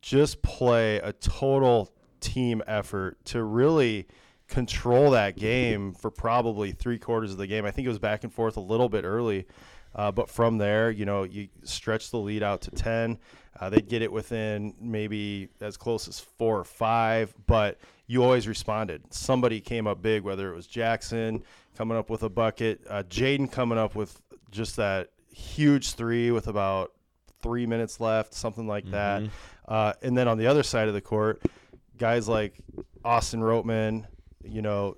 just 0.00 0.42
play 0.42 0.96
a 0.98 1.12
total 1.12 1.90
team 2.20 2.62
effort 2.66 3.16
to 3.24 3.42
really 3.42 4.06
control 4.50 5.12
that 5.12 5.36
game 5.36 5.92
for 5.92 6.10
probably 6.10 6.72
three 6.72 6.98
quarters 6.98 7.32
of 7.32 7.38
the 7.38 7.46
game. 7.46 7.64
I 7.64 7.70
think 7.70 7.86
it 7.86 7.88
was 7.88 7.98
back 7.98 8.24
and 8.24 8.32
forth 8.32 8.56
a 8.56 8.60
little 8.60 8.88
bit 8.88 9.04
early, 9.04 9.46
uh, 9.94 10.10
but 10.12 10.28
from 10.28 10.58
there, 10.58 10.90
you 10.90 11.04
know, 11.06 11.22
you 11.22 11.48
stretch 11.62 12.10
the 12.10 12.18
lead 12.18 12.42
out 12.42 12.60
to 12.62 12.70
10. 12.70 13.18
Uh, 13.58 13.70
they'd 13.70 13.88
get 13.88 14.02
it 14.02 14.12
within 14.12 14.74
maybe 14.80 15.48
as 15.60 15.76
close 15.76 16.08
as 16.08 16.20
four 16.20 16.58
or 16.58 16.64
five, 16.64 17.34
but 17.46 17.78
you 18.06 18.22
always 18.22 18.46
responded. 18.48 19.02
Somebody 19.12 19.60
came 19.60 19.86
up 19.86 20.02
big, 20.02 20.22
whether 20.22 20.52
it 20.52 20.56
was 20.56 20.66
Jackson 20.66 21.42
coming 21.76 21.96
up 21.96 22.10
with 22.10 22.22
a 22.22 22.28
bucket, 22.28 22.80
uh, 22.90 23.02
Jaden 23.08 23.50
coming 23.50 23.78
up 23.78 23.94
with 23.94 24.20
just 24.50 24.76
that 24.76 25.10
huge 25.32 25.92
three 25.94 26.30
with 26.30 26.48
about 26.48 26.92
three 27.42 27.66
minutes 27.66 28.00
left, 28.00 28.34
something 28.34 28.66
like 28.66 28.84
that. 28.90 29.22
Uh, 29.68 29.92
and 30.02 30.18
then 30.18 30.26
on 30.28 30.36
the 30.38 30.46
other 30.46 30.62
side 30.62 30.88
of 30.88 30.94
the 30.94 31.00
court, 31.00 31.42
guys 31.96 32.28
like 32.28 32.54
Austin 33.04 33.40
Roteman, 33.40 34.06
you 34.44 34.62
know, 34.62 34.96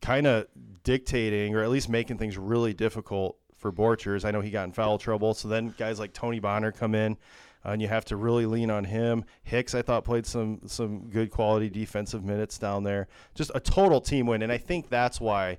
kind 0.00 0.26
of 0.26 0.46
dictating 0.82 1.54
or 1.54 1.62
at 1.62 1.70
least 1.70 1.88
making 1.88 2.18
things 2.18 2.38
really 2.38 2.72
difficult 2.72 3.36
for 3.56 3.70
Borchers. 3.70 4.24
I 4.24 4.30
know 4.30 4.40
he 4.40 4.50
got 4.50 4.64
in 4.64 4.72
foul 4.72 4.98
trouble. 4.98 5.34
So 5.34 5.48
then 5.48 5.74
guys 5.76 5.98
like 5.98 6.12
Tony 6.12 6.40
Bonner 6.40 6.72
come 6.72 6.94
in. 6.94 7.16
Uh, 7.64 7.70
and 7.70 7.82
you 7.82 7.88
have 7.88 8.06
to 8.06 8.16
really 8.16 8.46
lean 8.46 8.70
on 8.70 8.84
him. 8.84 9.22
Hicks, 9.42 9.74
I 9.74 9.82
thought, 9.82 10.02
played 10.02 10.24
some 10.24 10.60
some 10.64 11.10
good 11.10 11.30
quality 11.30 11.68
defensive 11.68 12.24
minutes 12.24 12.56
down 12.56 12.84
there. 12.84 13.08
Just 13.34 13.50
a 13.54 13.60
total 13.60 14.00
team 14.00 14.26
win, 14.26 14.40
and 14.40 14.50
I 14.50 14.56
think 14.56 14.88
that's 14.88 15.20
why 15.20 15.58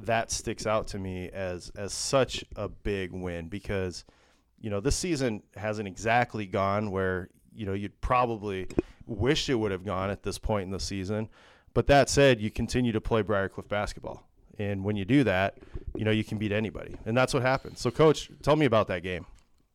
that 0.00 0.32
sticks 0.32 0.66
out 0.66 0.88
to 0.88 0.98
me 0.98 1.30
as 1.30 1.70
as 1.76 1.92
such 1.92 2.44
a 2.56 2.68
big 2.68 3.12
win 3.12 3.48
because 3.48 4.04
you 4.60 4.70
know 4.70 4.80
this 4.80 4.96
season 4.96 5.42
hasn't 5.54 5.86
exactly 5.86 6.46
gone 6.46 6.90
where 6.90 7.28
you 7.54 7.64
know 7.64 7.74
you'd 7.74 8.00
probably 8.00 8.66
wish 9.06 9.48
it 9.48 9.54
would 9.54 9.70
have 9.70 9.84
gone 9.84 10.10
at 10.10 10.24
this 10.24 10.38
point 10.38 10.64
in 10.64 10.72
the 10.72 10.80
season. 10.80 11.28
But 11.76 11.88
that 11.88 12.08
said, 12.08 12.40
you 12.40 12.50
continue 12.50 12.90
to 12.92 13.02
play 13.02 13.22
Briarcliff 13.22 13.68
basketball, 13.68 14.26
and 14.58 14.82
when 14.82 14.96
you 14.96 15.04
do 15.04 15.22
that, 15.24 15.58
you 15.94 16.06
know 16.06 16.10
you 16.10 16.24
can 16.24 16.38
beat 16.38 16.50
anybody, 16.50 16.96
and 17.04 17.14
that's 17.14 17.34
what 17.34 17.42
happened. 17.42 17.76
So, 17.76 17.90
coach, 17.90 18.30
tell 18.42 18.56
me 18.56 18.64
about 18.64 18.88
that 18.88 19.02
game. 19.02 19.26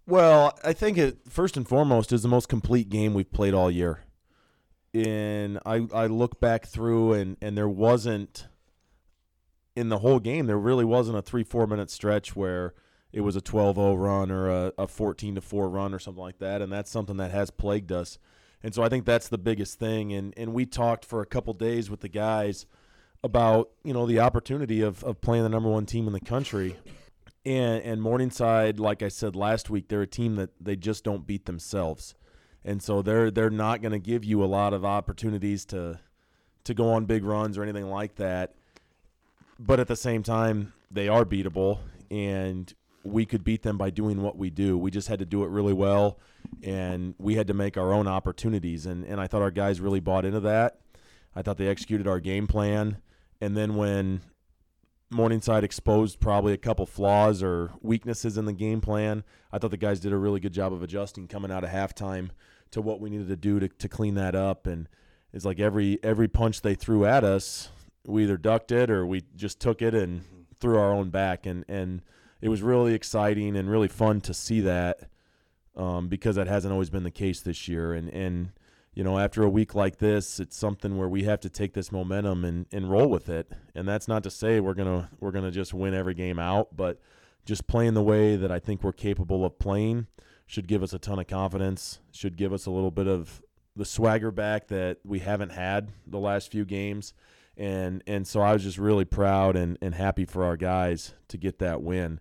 Well, 0.07 0.57
I 0.63 0.73
think 0.73 0.97
it 0.97 1.19
first 1.29 1.57
and 1.57 1.67
foremost 1.67 2.11
is 2.11 2.23
the 2.23 2.27
most 2.27 2.49
complete 2.49 2.89
game 2.89 3.13
we've 3.13 3.31
played 3.31 3.53
all 3.53 3.69
year. 3.69 3.99
And 4.95 5.59
I 5.63 5.87
I 5.93 6.07
look 6.07 6.41
back 6.41 6.65
through 6.65 7.13
and 7.13 7.37
and 7.39 7.55
there 7.55 7.69
wasn't 7.69 8.47
in 9.75 9.89
the 9.89 9.99
whole 9.99 10.19
game 10.19 10.47
there 10.47 10.57
really 10.57 10.83
wasn't 10.83 11.19
a 11.19 11.21
3-4 11.21 11.69
minute 11.69 11.91
stretch 11.91 12.35
where 12.35 12.73
it 13.13 13.21
was 13.21 13.35
a 13.35 13.41
12-0 13.41 13.95
run 13.97 14.31
or 14.31 14.49
a, 14.49 14.73
a 14.79 14.87
14 14.87 15.35
to 15.35 15.41
4 15.41 15.69
run 15.69 15.93
or 15.93 15.99
something 15.99 16.21
like 16.21 16.39
that 16.39 16.63
and 16.63 16.73
that's 16.73 16.89
something 16.89 17.17
that 17.17 17.29
has 17.29 17.51
plagued 17.51 17.91
us. 17.91 18.17
And 18.63 18.73
so 18.73 18.83
I 18.83 18.89
think 18.89 19.05
that's 19.05 19.27
the 19.27 19.37
biggest 19.37 19.79
thing. 19.79 20.13
And 20.13 20.33
and 20.37 20.53
we 20.53 20.65
talked 20.65 21.05
for 21.05 21.21
a 21.21 21.25
couple 21.25 21.53
days 21.53 21.89
with 21.89 22.01
the 22.01 22.09
guys 22.09 22.65
about, 23.23 23.69
you 23.83 23.93
know, 23.93 24.05
the 24.05 24.19
opportunity 24.19 24.81
of 24.81 25.03
of 25.03 25.21
playing 25.21 25.43
the 25.43 25.49
number 25.49 25.69
1 25.69 25.85
team 25.85 26.07
in 26.07 26.13
the 26.13 26.19
country. 26.19 26.77
And 27.45 27.83
and 27.83 28.01
Morningside, 28.01 28.79
like 28.79 29.01
I 29.01 29.07
said 29.07 29.35
last 29.35 29.69
week, 29.69 29.87
they're 29.87 30.03
a 30.03 30.07
team 30.07 30.35
that 30.35 30.51
they 30.59 30.75
just 30.75 31.03
don't 31.03 31.25
beat 31.25 31.45
themselves, 31.45 32.13
and 32.63 32.83
so 32.83 33.01
they're 33.01 33.31
they're 33.31 33.49
not 33.49 33.81
going 33.81 33.93
to 33.93 33.99
give 33.99 34.23
you 34.23 34.43
a 34.43 34.45
lot 34.45 34.73
of 34.73 34.85
opportunities 34.85 35.65
to 35.65 35.99
to 36.65 36.73
go 36.75 36.91
on 36.91 37.05
big 37.05 37.23
runs 37.23 37.57
or 37.57 37.63
anything 37.63 37.89
like 37.89 38.15
that. 38.15 38.53
But 39.57 39.79
at 39.79 39.87
the 39.87 39.95
same 39.95 40.21
time, 40.21 40.73
they 40.91 41.07
are 41.07 41.25
beatable, 41.25 41.79
and 42.11 42.71
we 43.03 43.25
could 43.25 43.43
beat 43.43 43.63
them 43.63 43.77
by 43.77 43.89
doing 43.89 44.21
what 44.21 44.37
we 44.37 44.49
do. 44.49 44.77
We 44.77 44.91
just 44.91 45.07
had 45.07 45.19
to 45.19 45.25
do 45.25 45.43
it 45.43 45.49
really 45.49 45.73
well, 45.73 46.19
and 46.63 47.15
we 47.17 47.35
had 47.35 47.47
to 47.47 47.53
make 47.53 47.77
our 47.77 47.93
own 47.93 48.07
opportunities. 48.07 48.85
And 48.85 49.03
and 49.05 49.19
I 49.19 49.27
thought 49.27 49.41
our 49.41 49.51
guys 49.51 49.79
really 49.79 49.99
bought 49.99 50.25
into 50.25 50.39
that. 50.41 50.79
I 51.35 51.41
thought 51.41 51.57
they 51.57 51.67
executed 51.67 52.07
our 52.07 52.19
game 52.19 52.47
plan, 52.47 52.97
and 53.39 53.55
then 53.55 53.75
when 53.75 54.21
Morningside 55.11 55.65
exposed 55.65 56.21
probably 56.21 56.53
a 56.53 56.57
couple 56.57 56.85
flaws 56.85 57.43
or 57.43 57.71
weaknesses 57.81 58.37
in 58.37 58.45
the 58.45 58.53
game 58.53 58.79
plan. 58.79 59.25
I 59.51 59.57
thought 59.57 59.71
the 59.71 59.77
guys 59.77 59.99
did 59.99 60.13
a 60.13 60.17
really 60.17 60.39
good 60.39 60.53
job 60.53 60.71
of 60.71 60.81
adjusting 60.81 61.27
coming 61.27 61.51
out 61.51 61.65
of 61.65 61.69
halftime 61.69 62.29
to 62.71 62.81
what 62.81 63.01
we 63.01 63.09
needed 63.09 63.27
to 63.27 63.35
do 63.35 63.59
to, 63.59 63.67
to 63.67 63.89
clean 63.89 64.15
that 64.15 64.35
up. 64.35 64.65
And 64.65 64.87
it's 65.33 65.43
like 65.43 65.59
every 65.59 65.99
every 66.01 66.29
punch 66.29 66.61
they 66.61 66.75
threw 66.75 67.05
at 67.05 67.25
us, 67.25 67.69
we 68.05 68.23
either 68.23 68.37
ducked 68.37 68.71
it 68.71 68.89
or 68.89 69.05
we 69.05 69.23
just 69.35 69.59
took 69.59 69.81
it 69.81 69.93
and 69.93 70.23
threw 70.61 70.77
our 70.77 70.93
own 70.93 71.09
back. 71.09 71.45
And 71.45 71.65
and 71.67 72.01
it 72.41 72.49
was 72.49 72.61
really 72.61 72.93
exciting 72.93 73.55
and 73.55 73.69
really 73.69 73.87
fun 73.87 74.21
to 74.21 74.33
see 74.33 74.61
that 74.61 75.09
um, 75.75 76.07
because 76.07 76.35
that 76.35 76.47
hasn't 76.47 76.71
always 76.71 76.89
been 76.89 77.03
the 77.03 77.11
case 77.11 77.41
this 77.41 77.67
year. 77.67 77.93
And 77.93 78.09
and 78.09 78.51
you 78.93 79.05
know, 79.05 79.17
after 79.17 79.43
a 79.43 79.49
week 79.49 79.73
like 79.73 79.99
this, 79.99 80.39
it's 80.39 80.57
something 80.57 80.97
where 80.97 81.07
we 81.07 81.23
have 81.23 81.39
to 81.41 81.49
take 81.49 81.73
this 81.73 81.93
momentum 81.93 82.43
and, 82.43 82.65
and 82.73 82.91
roll 82.91 83.07
with 83.07 83.29
it. 83.29 83.49
And 83.73 83.87
that's 83.87 84.07
not 84.07 84.23
to 84.23 84.29
say 84.29 84.59
we're 84.59 84.73
gonna 84.73 85.09
we're 85.19 85.31
gonna 85.31 85.51
just 85.51 85.73
win 85.73 85.93
every 85.93 86.13
game 86.13 86.39
out, 86.39 86.75
but 86.75 86.99
just 87.45 87.67
playing 87.67 87.93
the 87.93 88.03
way 88.03 88.35
that 88.35 88.51
I 88.51 88.59
think 88.59 88.83
we're 88.83 88.91
capable 88.91 89.45
of 89.45 89.57
playing 89.59 90.07
should 90.45 90.67
give 90.67 90.83
us 90.83 90.93
a 90.93 90.99
ton 90.99 91.19
of 91.19 91.27
confidence. 91.27 91.99
Should 92.11 92.35
give 92.35 92.51
us 92.51 92.65
a 92.65 92.71
little 92.71 92.91
bit 92.91 93.07
of 93.07 93.41
the 93.75 93.85
swagger 93.85 94.31
back 94.31 94.67
that 94.67 94.97
we 95.05 95.19
haven't 95.19 95.51
had 95.51 95.89
the 96.05 96.19
last 96.19 96.51
few 96.51 96.65
games. 96.65 97.13
And 97.55 98.03
and 98.07 98.27
so 98.27 98.41
I 98.41 98.53
was 98.53 98.63
just 98.63 98.77
really 98.77 99.05
proud 99.05 99.55
and, 99.55 99.77
and 99.81 99.95
happy 99.95 100.25
for 100.25 100.43
our 100.43 100.57
guys 100.57 101.13
to 101.29 101.37
get 101.37 101.59
that 101.59 101.81
win. 101.81 102.19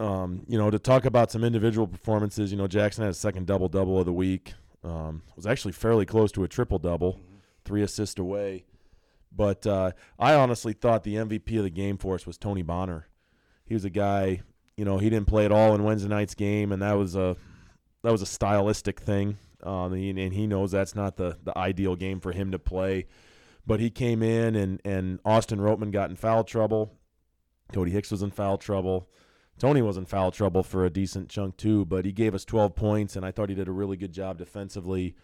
Um, 0.00 0.44
you 0.48 0.56
know, 0.56 0.70
to 0.70 0.78
talk 0.78 1.04
about 1.04 1.30
some 1.30 1.44
individual 1.44 1.86
performances, 1.86 2.50
you 2.50 2.56
know, 2.56 2.66
Jackson 2.66 3.04
had 3.04 3.10
a 3.10 3.14
second 3.14 3.46
double 3.46 3.68
double 3.68 3.98
of 3.98 4.06
the 4.06 4.12
week. 4.12 4.54
Um, 4.82 5.22
was 5.36 5.46
actually 5.46 5.72
fairly 5.72 6.06
close 6.06 6.32
to 6.32 6.42
a 6.42 6.48
triple 6.48 6.78
double, 6.78 7.20
three 7.66 7.82
assists 7.82 8.18
away. 8.18 8.64
But 9.30 9.66
uh, 9.66 9.92
I 10.18 10.32
honestly 10.34 10.72
thought 10.72 11.04
the 11.04 11.16
MVP 11.16 11.58
of 11.58 11.64
the 11.64 11.70
game 11.70 11.98
for 11.98 12.14
us 12.14 12.26
was 12.26 12.38
Tony 12.38 12.62
Bonner. 12.62 13.08
He 13.66 13.74
was 13.74 13.84
a 13.84 13.90
guy, 13.90 14.40
you 14.76 14.86
know, 14.86 14.96
he 14.96 15.10
didn't 15.10 15.28
play 15.28 15.44
at 15.44 15.52
all 15.52 15.74
in 15.74 15.84
Wednesday 15.84 16.08
night's 16.08 16.34
game, 16.34 16.72
and 16.72 16.80
that 16.80 16.94
was 16.94 17.14
a 17.14 17.36
that 18.02 18.10
was 18.10 18.22
a 18.22 18.26
stylistic 18.26 19.00
thing. 19.00 19.36
Um, 19.62 19.92
and, 19.92 20.18
and 20.18 20.32
he 20.32 20.46
knows 20.46 20.70
that's 20.70 20.94
not 20.94 21.16
the 21.16 21.36
the 21.44 21.56
ideal 21.56 21.94
game 21.94 22.20
for 22.20 22.32
him 22.32 22.52
to 22.52 22.58
play. 22.58 23.06
But 23.66 23.80
he 23.80 23.90
came 23.90 24.22
in, 24.22 24.56
and 24.56 24.80
and 24.84 25.20
Austin 25.26 25.60
Roteman 25.60 25.92
got 25.92 26.08
in 26.08 26.16
foul 26.16 26.42
trouble. 26.42 26.96
Cody 27.72 27.92
Hicks 27.92 28.10
was 28.10 28.22
in 28.22 28.30
foul 28.30 28.56
trouble. 28.56 29.08
Tony 29.60 29.82
was 29.82 29.96
in 29.96 30.06
foul 30.06 30.32
trouble 30.32 30.62
for 30.62 30.84
a 30.84 30.90
decent 30.90 31.28
chunk 31.28 31.56
too, 31.56 31.84
but 31.84 32.04
he 32.04 32.12
gave 32.12 32.34
us 32.34 32.44
12 32.44 32.74
points, 32.74 33.14
and 33.14 33.24
I 33.24 33.30
thought 33.30 33.50
he 33.50 33.54
did 33.54 33.68
a 33.68 33.72
really 33.72 33.96
good 33.96 34.12
job 34.12 34.38
defensively, 34.38 35.14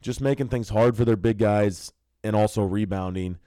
just 0.00 0.20
making 0.20 0.48
things 0.48 0.68
hard 0.68 0.96
for 0.96 1.04
their 1.04 1.16
big 1.16 1.38
guys 1.38 1.92
and 2.22 2.36
also 2.36 2.62
rebounding. 2.62 3.38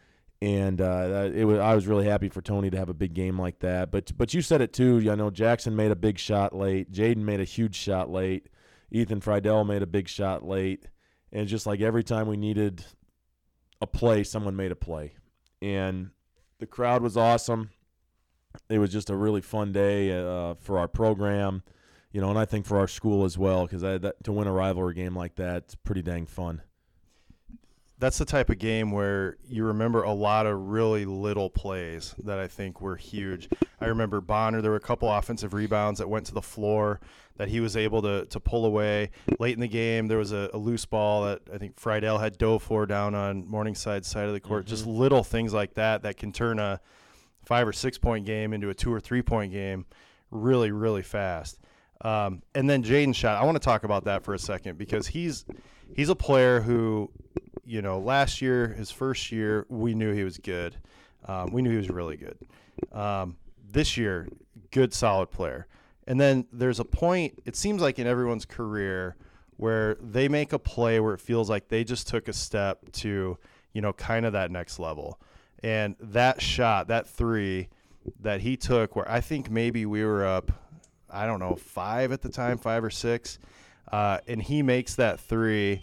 and 0.41 0.81
uh, 0.81 1.29
it 1.33 1.45
was 1.45 1.59
I 1.59 1.73
was 1.73 1.87
really 1.87 2.05
happy 2.05 2.27
for 2.27 2.41
Tony 2.41 2.69
to 2.69 2.77
have 2.77 2.89
a 2.89 2.93
big 2.93 3.13
game 3.13 3.39
like 3.39 3.59
that. 3.59 3.91
But 3.91 4.11
but 4.17 4.33
you 4.33 4.41
said 4.41 4.59
it 4.59 4.73
too. 4.73 5.01
I 5.09 5.15
know 5.15 5.29
Jackson 5.29 5.73
made 5.77 5.91
a 5.91 5.95
big 5.95 6.19
shot 6.19 6.53
late. 6.53 6.91
Jaden 6.91 7.23
made 7.23 7.39
a 7.39 7.45
huge 7.45 7.75
shot 7.75 8.11
late. 8.11 8.49
Ethan 8.91 9.21
Friedel 9.21 9.63
made 9.63 9.81
a 9.81 9.87
big 9.87 10.09
shot 10.09 10.45
late, 10.45 10.89
and 11.31 11.47
just 11.47 11.65
like 11.65 11.79
every 11.79 12.03
time 12.03 12.27
we 12.27 12.35
needed 12.35 12.83
a 13.81 13.87
play, 13.87 14.25
someone 14.25 14.57
made 14.57 14.73
a 14.73 14.75
play, 14.75 15.13
and 15.61 16.09
the 16.59 16.67
crowd 16.67 17.01
was 17.01 17.15
awesome. 17.15 17.69
It 18.69 18.79
was 18.79 18.91
just 18.91 19.09
a 19.09 19.15
really 19.15 19.41
fun 19.41 19.71
day 19.71 20.11
uh, 20.11 20.55
for 20.55 20.77
our 20.77 20.87
program, 20.87 21.63
you 22.11 22.21
know, 22.21 22.29
and 22.29 22.37
I 22.39 22.45
think 22.45 22.65
for 22.65 22.77
our 22.77 22.87
school 22.87 23.25
as 23.25 23.37
well 23.37 23.65
because 23.67 23.81
to 23.81 24.31
win 24.31 24.47
a 24.47 24.51
rivalry 24.51 24.93
game 24.93 25.15
like 25.15 25.35
that, 25.35 25.57
it's 25.63 25.75
pretty 25.75 26.01
dang 26.01 26.25
fun. 26.25 26.61
that's 27.99 28.17
the 28.17 28.25
type 28.25 28.49
of 28.49 28.59
game 28.59 28.91
where 28.91 29.37
you 29.47 29.63
remember 29.63 30.03
a 30.03 30.11
lot 30.11 30.45
of 30.45 30.59
really 30.59 31.05
little 31.05 31.49
plays 31.49 32.13
that 32.23 32.37
I 32.37 32.47
think 32.47 32.81
were 32.81 32.97
huge. 32.97 33.47
I 33.79 33.85
remember 33.85 34.19
Bonner, 34.19 34.61
there 34.61 34.71
were 34.71 34.77
a 34.77 34.81
couple 34.81 35.09
offensive 35.09 35.53
rebounds 35.53 35.99
that 35.99 36.09
went 36.09 36.25
to 36.25 36.33
the 36.33 36.41
floor 36.41 36.99
that 37.37 37.47
he 37.47 37.61
was 37.61 37.77
able 37.77 38.01
to, 38.01 38.25
to 38.25 38.39
pull 38.39 38.65
away. 38.65 39.09
Late 39.39 39.53
in 39.53 39.61
the 39.61 39.67
game, 39.67 40.07
there 40.07 40.17
was 40.17 40.33
a, 40.33 40.49
a 40.53 40.57
loose 40.57 40.85
ball 40.85 41.23
that 41.23 41.41
I 41.53 41.57
think 41.57 41.79
Friedel 41.79 42.17
had 42.17 42.37
dove 42.37 42.61
for 42.61 42.85
down 42.85 43.15
on 43.15 43.47
Morningside 43.47 44.05
side 44.05 44.27
of 44.27 44.33
the 44.33 44.39
court. 44.39 44.65
Just 44.65 44.85
little 44.85 45.23
things 45.23 45.53
like 45.53 45.73
that 45.75 46.03
that 46.03 46.17
can 46.17 46.31
turn 46.31 46.59
a 46.59 46.81
five 47.45 47.67
or 47.67 47.73
six 47.73 47.97
point 47.97 48.25
game 48.25 48.53
into 48.53 48.69
a 48.69 48.73
two 48.73 48.93
or 48.93 48.99
three 48.99 49.21
point 49.21 49.51
game 49.51 49.85
really, 50.31 50.71
really 50.71 51.01
fast. 51.01 51.59
Um, 52.01 52.41
and 52.53 52.69
then 52.69 52.83
Jaden 52.83 53.15
shot. 53.15 53.41
I 53.41 53.45
want 53.45 53.55
to 53.55 53.63
talk 53.63 53.83
about 53.83 54.05
that 54.05 54.23
for 54.23 54.33
a 54.33 54.39
second 54.39 54.77
because 54.77 55.07
he's 55.07 55.45
he's 55.95 56.09
a 56.09 56.15
player 56.15 56.61
who, 56.61 57.09
you 57.65 57.81
know, 57.81 57.99
last 57.99 58.41
year, 58.41 58.67
his 58.67 58.91
first 58.91 59.31
year, 59.31 59.65
we 59.69 59.93
knew 59.93 60.13
he 60.13 60.23
was 60.23 60.37
good. 60.37 60.75
Um, 61.25 61.51
we 61.51 61.61
knew 61.61 61.71
he 61.71 61.77
was 61.77 61.89
really 61.89 62.17
good. 62.17 62.37
Um, 62.91 63.37
this 63.71 63.95
year, 63.95 64.27
good, 64.71 64.93
solid 64.93 65.31
player. 65.31 65.67
And 66.05 66.19
then 66.19 66.45
there's 66.51 66.79
a 66.79 66.85
point. 66.85 67.41
It 67.45 67.55
seems 67.55 67.81
like 67.81 67.97
in 67.99 68.07
everyone's 68.07 68.45
career 68.45 69.15
where 69.55 69.95
they 69.95 70.27
make 70.27 70.51
a 70.51 70.59
play 70.59 70.99
where 70.99 71.13
it 71.13 71.21
feels 71.21 71.49
like 71.49 71.69
they 71.69 71.85
just 71.85 72.07
took 72.07 72.27
a 72.27 72.33
step 72.33 72.91
to, 72.91 73.37
you 73.71 73.81
know, 73.81 73.93
kind 73.93 74.25
of 74.25 74.33
that 74.33 74.51
next 74.51 74.79
level. 74.79 75.19
And 75.63 75.95
that 75.99 76.41
shot, 76.41 76.89
that 76.89 77.07
three 77.07 77.69
that 78.19 78.41
he 78.41 78.57
took, 78.57 78.95
where 78.95 79.09
I 79.09 79.21
think 79.21 79.49
maybe 79.49 79.85
we 79.85 80.03
were 80.03 80.25
up, 80.25 80.51
I 81.09 81.25
don't 81.25 81.39
know, 81.39 81.55
five 81.55 82.11
at 82.11 82.21
the 82.21 82.29
time, 82.29 82.57
five 82.57 82.83
or 82.83 82.89
six, 82.89 83.39
uh, 83.91 84.19
and 84.27 84.41
he 84.41 84.61
makes 84.61 84.95
that 84.95 85.19
three. 85.19 85.81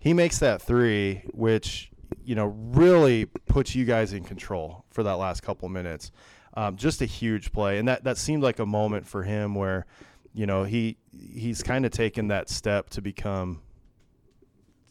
He 0.00 0.12
makes 0.12 0.38
that 0.38 0.60
three, 0.60 1.22
which 1.32 1.92
you 2.24 2.34
know 2.34 2.46
really 2.46 3.26
puts 3.26 3.74
you 3.74 3.84
guys 3.84 4.12
in 4.12 4.24
control 4.24 4.84
for 4.90 5.04
that 5.04 5.14
last 5.14 5.42
couple 5.42 5.68
minutes. 5.68 6.10
Um, 6.54 6.76
just 6.76 7.00
a 7.00 7.06
huge 7.06 7.52
play, 7.52 7.78
and 7.78 7.86
that 7.86 8.02
that 8.04 8.18
seemed 8.18 8.42
like 8.42 8.58
a 8.58 8.66
moment 8.66 9.06
for 9.06 9.22
him 9.22 9.54
where, 9.54 9.86
you 10.34 10.46
know, 10.46 10.64
he 10.64 10.98
he's 11.12 11.62
kind 11.62 11.86
of 11.86 11.92
taken 11.92 12.28
that 12.28 12.48
step 12.48 12.90
to 12.90 13.00
become 13.00 13.62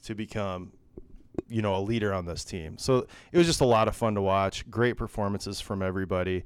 to 0.03 0.15
become 0.15 0.71
you 1.51 1.61
know 1.61 1.75
a 1.75 1.81
leader 1.81 2.13
on 2.13 2.25
this 2.25 2.43
team. 2.43 2.77
So 2.77 3.05
it 3.31 3.37
was 3.37 3.45
just 3.47 3.61
a 3.61 3.65
lot 3.65 3.87
of 3.87 3.95
fun 3.95 4.15
to 4.15 4.21
watch. 4.21 4.69
Great 4.69 4.97
performances 4.97 5.59
from 5.61 5.81
everybody. 5.81 6.43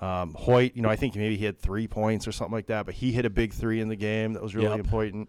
Um, 0.00 0.34
Hoyt, 0.34 0.72
you 0.74 0.82
know, 0.82 0.88
I 0.88 0.96
think 0.96 1.14
maybe 1.14 1.36
he 1.36 1.44
had 1.44 1.58
three 1.60 1.86
points 1.86 2.26
or 2.26 2.32
something 2.32 2.52
like 2.52 2.66
that, 2.66 2.86
but 2.86 2.94
he 2.94 3.12
hit 3.12 3.24
a 3.24 3.30
big 3.30 3.52
three 3.52 3.80
in 3.80 3.88
the 3.88 3.96
game 3.96 4.32
that 4.32 4.42
was 4.42 4.54
really 4.54 4.68
Yep. 4.68 4.78
important. 4.80 5.28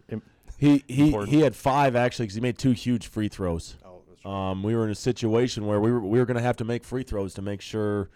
He 0.58 0.84
he 0.88 1.08
Important. 1.08 1.32
he 1.34 1.42
had 1.42 1.56
five 1.56 1.96
actually 1.96 2.26
because 2.26 2.36
he 2.36 2.42
made 2.42 2.58
two 2.58 2.72
huge 2.72 3.08
free 3.08 3.28
throws. 3.28 3.78
Oh, 3.86 4.30
Um, 4.30 4.64
we 4.64 4.76
were 4.76 4.86
in 4.86 4.92
a 4.92 4.96
situation 4.96 5.66
where 5.66 5.80
we 5.80 5.92
were 5.92 6.00
we 6.02 6.18
were 6.20 6.26
going 6.26 6.38
to 6.38 6.44
have 6.44 6.58
to 6.58 6.64
make 6.66 6.84
free 6.84 7.04
throws 7.04 7.34
to 7.36 7.42
make 7.42 7.62
sure 7.62 8.10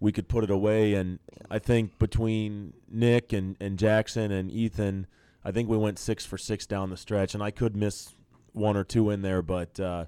we 0.00 0.12
could 0.12 0.28
put 0.28 0.44
it 0.44 0.50
away. 0.50 0.94
And 0.94 1.18
I 1.50 1.58
think 1.58 1.98
between 1.98 2.74
Nick 2.90 3.32
and, 3.32 3.56
and 3.60 3.78
Jackson 3.78 4.30
and 4.32 4.50
Ethan, 4.52 5.06
I 5.44 5.50
think 5.50 5.68
we 5.68 5.76
went 5.78 5.98
six 5.98 6.26
for 6.26 6.36
six 6.36 6.66
down 6.66 6.90
the 6.90 6.96
stretch. 6.96 7.32
And 7.34 7.42
I 7.42 7.50
could 7.50 7.74
miss 7.74 8.14
one 8.52 8.76
or 8.76 8.84
two 8.84 9.08
in 9.10 9.22
there, 9.22 9.40
but 9.40 9.80
uh, 9.80 10.04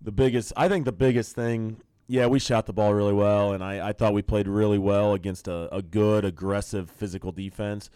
the 0.00 0.12
biggest 0.12 0.52
I 0.56 0.68
think 0.68 0.84
the 0.84 0.92
biggest 0.92 1.34
thing. 1.34 1.80
Yeah, 2.06 2.26
we 2.26 2.40
shot 2.40 2.66
the 2.66 2.72
ball 2.72 2.92
really 2.92 3.12
well, 3.12 3.52
and 3.52 3.62
I, 3.62 3.90
I 3.90 3.92
thought 3.92 4.14
we 4.14 4.22
played 4.22 4.48
really 4.48 4.78
well 4.78 5.14
against 5.14 5.46
a, 5.46 5.72
a 5.72 5.80
good, 5.80 6.24
aggressive, 6.24 6.90
physical 6.90 7.30
defense. 7.30 7.88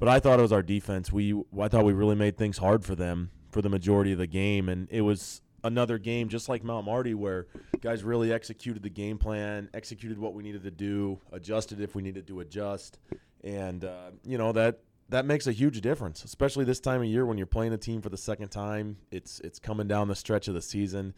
But 0.00 0.08
I 0.08 0.18
thought 0.18 0.40
it 0.40 0.42
was 0.42 0.50
our 0.50 0.64
defense. 0.64 1.12
We 1.12 1.32
I 1.58 1.68
thought 1.68 1.84
we 1.84 1.92
really 1.92 2.16
made 2.16 2.36
things 2.36 2.58
hard 2.58 2.84
for 2.84 2.96
them 2.96 3.30
for 3.50 3.62
the 3.62 3.68
majority 3.68 4.10
of 4.12 4.18
the 4.18 4.26
game, 4.26 4.68
and 4.68 4.88
it 4.90 5.02
was 5.02 5.42
another 5.62 5.98
game 5.98 6.28
just 6.28 6.48
like 6.48 6.64
Mount 6.64 6.84
Marty 6.84 7.14
where 7.14 7.46
guys 7.80 8.02
really 8.02 8.32
executed 8.32 8.82
the 8.82 8.90
game 8.90 9.16
plan, 9.16 9.68
executed 9.74 10.18
what 10.18 10.34
we 10.34 10.42
needed 10.42 10.64
to 10.64 10.72
do, 10.72 11.20
adjusted 11.30 11.80
if 11.80 11.94
we 11.94 12.02
needed 12.02 12.26
to 12.26 12.40
adjust, 12.40 12.98
and 13.44 13.84
uh, 13.84 14.10
you 14.24 14.38
know 14.38 14.50
that 14.52 14.80
that 15.08 15.26
makes 15.26 15.46
a 15.46 15.52
huge 15.52 15.80
difference, 15.82 16.24
especially 16.24 16.64
this 16.64 16.80
time 16.80 17.02
of 17.02 17.06
year 17.06 17.26
when 17.26 17.36
you're 17.38 17.46
playing 17.46 17.72
a 17.72 17.78
team 17.78 18.00
for 18.00 18.08
the 18.08 18.16
second 18.16 18.48
time. 18.48 18.96
It's 19.10 19.40
it's 19.40 19.58
coming 19.58 19.86
down 19.86 20.08
the 20.08 20.16
stretch 20.16 20.48
of 20.48 20.54
the 20.54 20.62
season. 20.62 21.14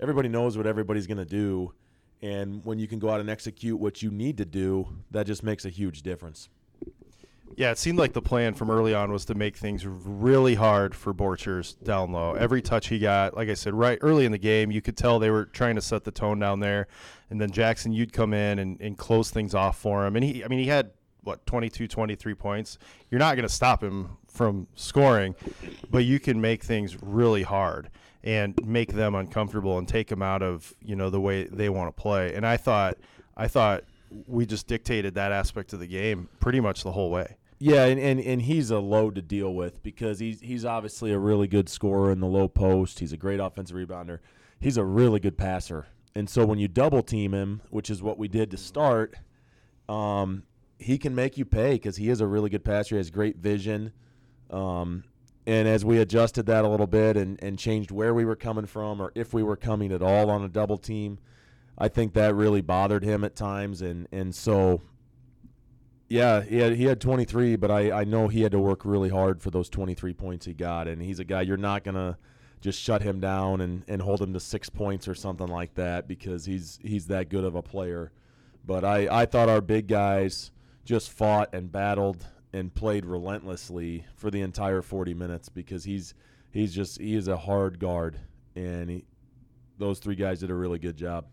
Everybody 0.00 0.28
knows 0.28 0.56
what 0.56 0.66
everybody's 0.66 1.06
going 1.06 1.18
to 1.18 1.24
do, 1.24 1.72
and 2.22 2.64
when 2.64 2.78
you 2.78 2.86
can 2.86 2.98
go 2.98 3.10
out 3.10 3.20
and 3.20 3.30
execute 3.30 3.78
what 3.78 4.02
you 4.02 4.10
need 4.10 4.38
to 4.38 4.44
do, 4.44 4.88
that 5.10 5.26
just 5.26 5.42
makes 5.42 5.64
a 5.64 5.70
huge 5.70 6.02
difference. 6.02 6.48
Yeah, 7.56 7.70
it 7.70 7.78
seemed 7.78 7.98
like 7.98 8.12
the 8.12 8.20
plan 8.20 8.52
from 8.52 8.70
early 8.70 8.94
on 8.94 9.10
was 9.10 9.24
to 9.26 9.34
make 9.34 9.56
things 9.56 9.86
really 9.86 10.56
hard 10.56 10.94
for 10.94 11.14
Borchers 11.14 11.82
down 11.82 12.12
low. 12.12 12.34
Every 12.34 12.60
touch 12.60 12.88
he 12.88 12.98
got, 12.98 13.34
like 13.34 13.48
I 13.48 13.54
said, 13.54 13.72
right 13.72 13.98
early 14.02 14.26
in 14.26 14.32
the 14.32 14.38
game, 14.38 14.70
you 14.70 14.82
could 14.82 14.96
tell 14.96 15.18
they 15.18 15.30
were 15.30 15.46
trying 15.46 15.76
to 15.76 15.80
set 15.80 16.04
the 16.04 16.10
tone 16.10 16.38
down 16.38 16.60
there. 16.60 16.86
And 17.30 17.40
then 17.40 17.50
Jackson, 17.50 17.92
you'd 17.92 18.12
come 18.12 18.34
in 18.34 18.58
and, 18.58 18.78
and 18.80 18.98
close 18.98 19.30
things 19.30 19.54
off 19.54 19.78
for 19.78 20.06
him. 20.06 20.16
And 20.16 20.24
he, 20.24 20.44
I 20.44 20.48
mean, 20.48 20.58
he 20.58 20.66
had 20.66 20.90
what 21.22 21.46
22, 21.46 21.88
23 21.88 22.34
points. 22.34 22.78
You're 23.10 23.20
not 23.20 23.36
going 23.36 23.48
to 23.48 23.54
stop 23.54 23.82
him 23.82 24.18
from 24.28 24.66
scoring, 24.74 25.34
but 25.90 26.04
you 26.04 26.20
can 26.20 26.40
make 26.40 26.62
things 26.62 27.00
really 27.02 27.42
hard 27.42 27.88
and 28.26 28.58
make 28.66 28.92
them 28.92 29.14
uncomfortable 29.14 29.78
and 29.78 29.86
take 29.86 30.08
them 30.08 30.20
out 30.20 30.42
of 30.42 30.74
you 30.82 30.96
know 30.96 31.08
the 31.08 31.20
way 31.20 31.44
they 31.44 31.70
want 31.70 31.96
to 31.96 32.02
play. 32.02 32.34
And 32.34 32.44
I 32.44 32.58
thought, 32.58 32.98
I 33.36 33.46
thought 33.46 33.84
we 34.26 34.44
just 34.44 34.66
dictated 34.66 35.14
that 35.14 35.32
aspect 35.32 35.72
of 35.72 35.80
the 35.80 35.86
game 35.86 36.28
pretty 36.40 36.60
much 36.60 36.82
the 36.82 36.92
whole 36.92 37.10
way. 37.10 37.36
Yeah, 37.58 37.86
and, 37.86 37.98
and, 37.98 38.20
and 38.20 38.42
he's 38.42 38.70
a 38.70 38.78
load 38.80 39.14
to 39.14 39.22
deal 39.22 39.54
with 39.54 39.82
because 39.82 40.18
he's 40.18 40.40
he's 40.40 40.64
obviously 40.64 41.12
a 41.12 41.18
really 41.18 41.46
good 41.46 41.68
scorer 41.68 42.10
in 42.10 42.20
the 42.20 42.26
low 42.26 42.48
post. 42.48 42.98
He's 42.98 43.12
a 43.12 43.16
great 43.16 43.40
offensive 43.40 43.76
rebounder. 43.76 44.18
He's 44.58 44.76
a 44.76 44.84
really 44.84 45.20
good 45.20 45.38
passer. 45.38 45.86
And 46.14 46.28
so 46.28 46.44
when 46.44 46.58
you 46.58 46.66
double 46.66 47.02
team 47.02 47.32
him, 47.32 47.62
which 47.70 47.90
is 47.90 48.02
what 48.02 48.18
we 48.18 48.26
did 48.26 48.50
to 48.50 48.56
start, 48.56 49.14
um, 49.88 50.42
he 50.78 50.98
can 50.98 51.14
make 51.14 51.38
you 51.38 51.44
pay 51.44 51.74
because 51.74 51.96
he 51.96 52.08
is 52.08 52.20
a 52.20 52.26
really 52.26 52.50
good 52.50 52.64
passer. 52.64 52.96
He 52.96 52.98
has 52.98 53.10
great 53.10 53.36
vision. 53.36 53.92
Um, 54.50 55.04
and 55.46 55.68
as 55.68 55.84
we 55.84 55.98
adjusted 55.98 56.46
that 56.46 56.64
a 56.64 56.68
little 56.68 56.86
bit 56.86 57.16
and, 57.16 57.42
and 57.42 57.58
changed 57.58 57.90
where 57.90 58.12
we 58.12 58.24
were 58.24 58.36
coming 58.36 58.66
from 58.66 59.00
or 59.00 59.12
if 59.14 59.32
we 59.32 59.42
were 59.42 59.56
coming 59.56 59.92
at 59.92 60.02
all 60.02 60.28
on 60.28 60.42
a 60.42 60.48
double 60.48 60.76
team, 60.76 61.18
I 61.78 61.88
think 61.88 62.14
that 62.14 62.34
really 62.34 62.60
bothered 62.60 63.04
him 63.04 63.22
at 63.22 63.36
times. 63.36 63.80
And, 63.82 64.08
and 64.10 64.34
so 64.34 64.80
yeah, 66.08 66.42
he 66.42 66.58
had 66.58 66.74
he 66.74 66.84
had 66.84 67.00
23, 67.00 67.56
but 67.56 67.70
I, 67.70 68.00
I 68.00 68.04
know 68.04 68.28
he 68.28 68.42
had 68.42 68.52
to 68.52 68.58
work 68.58 68.84
really 68.84 69.08
hard 69.08 69.42
for 69.42 69.50
those 69.50 69.68
23 69.68 70.14
points 70.14 70.46
he 70.46 70.52
got, 70.52 70.86
and 70.88 71.02
he's 71.02 71.18
a 71.18 71.24
guy 71.24 71.42
you're 71.42 71.56
not 71.56 71.84
gonna 71.84 72.16
just 72.60 72.80
shut 72.80 73.02
him 73.02 73.20
down 73.20 73.60
and, 73.60 73.84
and 73.86 74.02
hold 74.02 74.20
him 74.20 74.32
to 74.32 74.40
six 74.40 74.68
points 74.68 75.06
or 75.08 75.14
something 75.14 75.48
like 75.48 75.74
that 75.74 76.08
because 76.08 76.44
he's 76.44 76.78
he's 76.82 77.06
that 77.08 77.28
good 77.28 77.44
of 77.44 77.54
a 77.54 77.62
player. 77.62 78.12
But 78.64 78.84
I, 78.84 79.22
I 79.22 79.26
thought 79.26 79.48
our 79.48 79.60
big 79.60 79.86
guys 79.86 80.50
just 80.84 81.10
fought 81.10 81.52
and 81.52 81.70
battled 81.70 82.26
and 82.56 82.74
played 82.74 83.04
relentlessly 83.04 84.06
for 84.16 84.30
the 84.30 84.40
entire 84.40 84.80
40 84.80 85.12
minutes 85.12 85.50
because 85.50 85.84
he's 85.84 86.14
he's 86.52 86.74
just 86.74 86.98
he 86.98 87.14
is 87.14 87.28
a 87.28 87.36
hard 87.36 87.78
guard 87.78 88.18
and 88.54 88.88
he, 88.88 89.04
those 89.76 89.98
three 89.98 90.14
guys 90.14 90.40
did 90.40 90.50
a 90.50 90.54
really 90.54 90.78
good 90.78 90.96
job. 90.96 91.26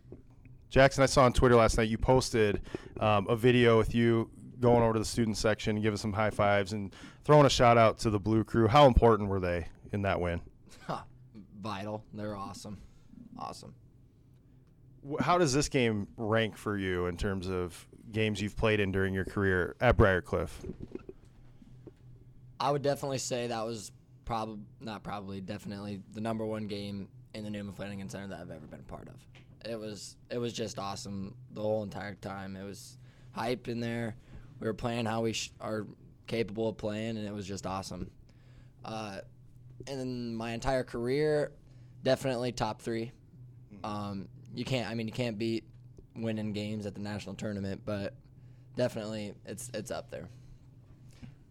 Jackson, 0.70 1.02
I 1.02 1.06
saw 1.06 1.24
on 1.24 1.32
Twitter 1.32 1.56
last 1.56 1.78
night 1.78 1.88
you 1.88 1.98
posted 1.98 2.62
um, 3.00 3.28
a 3.30 3.38
video 3.38 3.78
with 3.78 3.96
you 3.96 4.30
going 4.60 4.84
over 4.84 4.94
to 4.94 5.00
the 5.00 5.06
student 5.06 5.38
section, 5.38 5.80
giving 5.82 5.98
some 5.98 6.12
high 6.12 6.30
fives, 6.30 6.74
and 6.74 6.94
throwing 7.24 7.46
a 7.46 7.50
shout 7.50 7.78
out 7.78 8.00
to 8.00 8.10
the 8.10 8.20
Blue 8.20 8.44
Crew. 8.44 8.68
How 8.68 8.86
important 8.86 9.30
were 9.30 9.40
they 9.40 9.68
in 9.94 10.02
that 10.02 10.20
win? 10.20 10.42
Vital. 11.62 12.04
They're 12.14 12.36
awesome. 12.36 12.80
Awesome. 13.40 13.74
How 15.20 15.38
does 15.38 15.54
this 15.54 15.70
game 15.70 16.08
rank 16.18 16.58
for 16.58 16.78
you 16.78 17.06
in 17.06 17.16
terms 17.16 17.48
of 17.48 17.88
games 18.12 18.42
you've 18.42 18.58
played 18.58 18.80
in 18.80 18.92
during 18.92 19.14
your 19.14 19.26
career 19.26 19.76
at 19.80 19.96
Briarcliff? 19.96 20.50
I 22.60 22.72
would 22.72 22.82
definitely 22.82 23.18
say 23.18 23.48
that 23.48 23.66
was 23.66 23.92
probably 24.26 24.60
not 24.80 25.04
probably 25.04 25.42
definitely 25.42 26.02
the 26.14 26.22
number 26.22 26.46
one 26.46 26.68
game 26.68 27.10
in 27.34 27.44
the 27.44 27.50
Newman 27.50 27.74
Flanagan 27.74 28.10
Center 28.10 28.28
that 28.28 28.40
I've 28.40 28.52
ever 28.52 28.68
been 28.68 28.80
a 28.80 28.84
part 28.84 29.08
of. 29.08 29.16
It 29.70 29.80
was 29.80 30.18
it 30.30 30.38
was 30.38 30.54
just 30.54 30.80
awesome 30.80 31.36
the 31.52 31.62
whole 31.62 31.84
entire 31.84 32.16
time. 32.16 32.56
It 32.56 32.64
was 32.64 32.98
hype 33.32 33.68
in 33.68 33.80
there. 33.80 34.16
We 34.60 34.68
were 34.68 34.74
playing 34.74 35.06
how 35.06 35.22
we 35.22 35.34
sh- 35.34 35.52
are 35.60 35.88
capable 36.28 36.70
of 36.70 36.78
playing, 36.78 37.18
and 37.18 37.28
it 37.28 37.34
was 37.34 37.48
just 37.48 37.66
awesome. 37.66 38.10
Uh, 38.86 39.20
and 39.88 40.00
then 40.00 40.36
my 40.36 40.52
entire 40.52 40.84
career, 40.84 41.52
definitely 42.04 42.52
top 42.52 42.82
three. 42.82 43.12
Um, 43.84 44.28
you 44.54 44.64
can't. 44.66 44.90
I 44.90 44.94
mean, 44.94 45.08
you 45.08 45.14
can't 45.14 45.38
beat 45.38 45.66
winning 46.16 46.54
games 46.54 46.86
at 46.86 46.94
the 46.94 47.02
national 47.02 47.36
tournament, 47.36 47.82
but 47.86 48.14
definitely 48.76 49.34
it's 49.46 49.70
it's 49.74 49.92
up 49.92 50.12
there. 50.12 50.30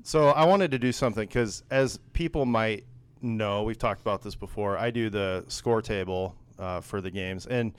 So 0.03 0.29
I 0.29 0.45
wanted 0.45 0.71
to 0.73 0.79
do 0.79 0.93
something 0.93 1.27
because, 1.27 1.63
as 1.71 1.99
people 2.13 2.45
might 2.45 2.85
know, 3.21 3.63
we've 3.63 3.79
talked 3.79 4.01
about 4.01 4.23
this 4.23 4.35
before. 4.35 4.77
I 4.77 4.91
do 4.91 5.11
the 5.11 5.45
score 5.49 5.81
table 5.81 6.35
uh, 6.59 6.81
for 6.81 7.01
the 7.01 7.11
games, 7.11 7.47
and 7.47 7.73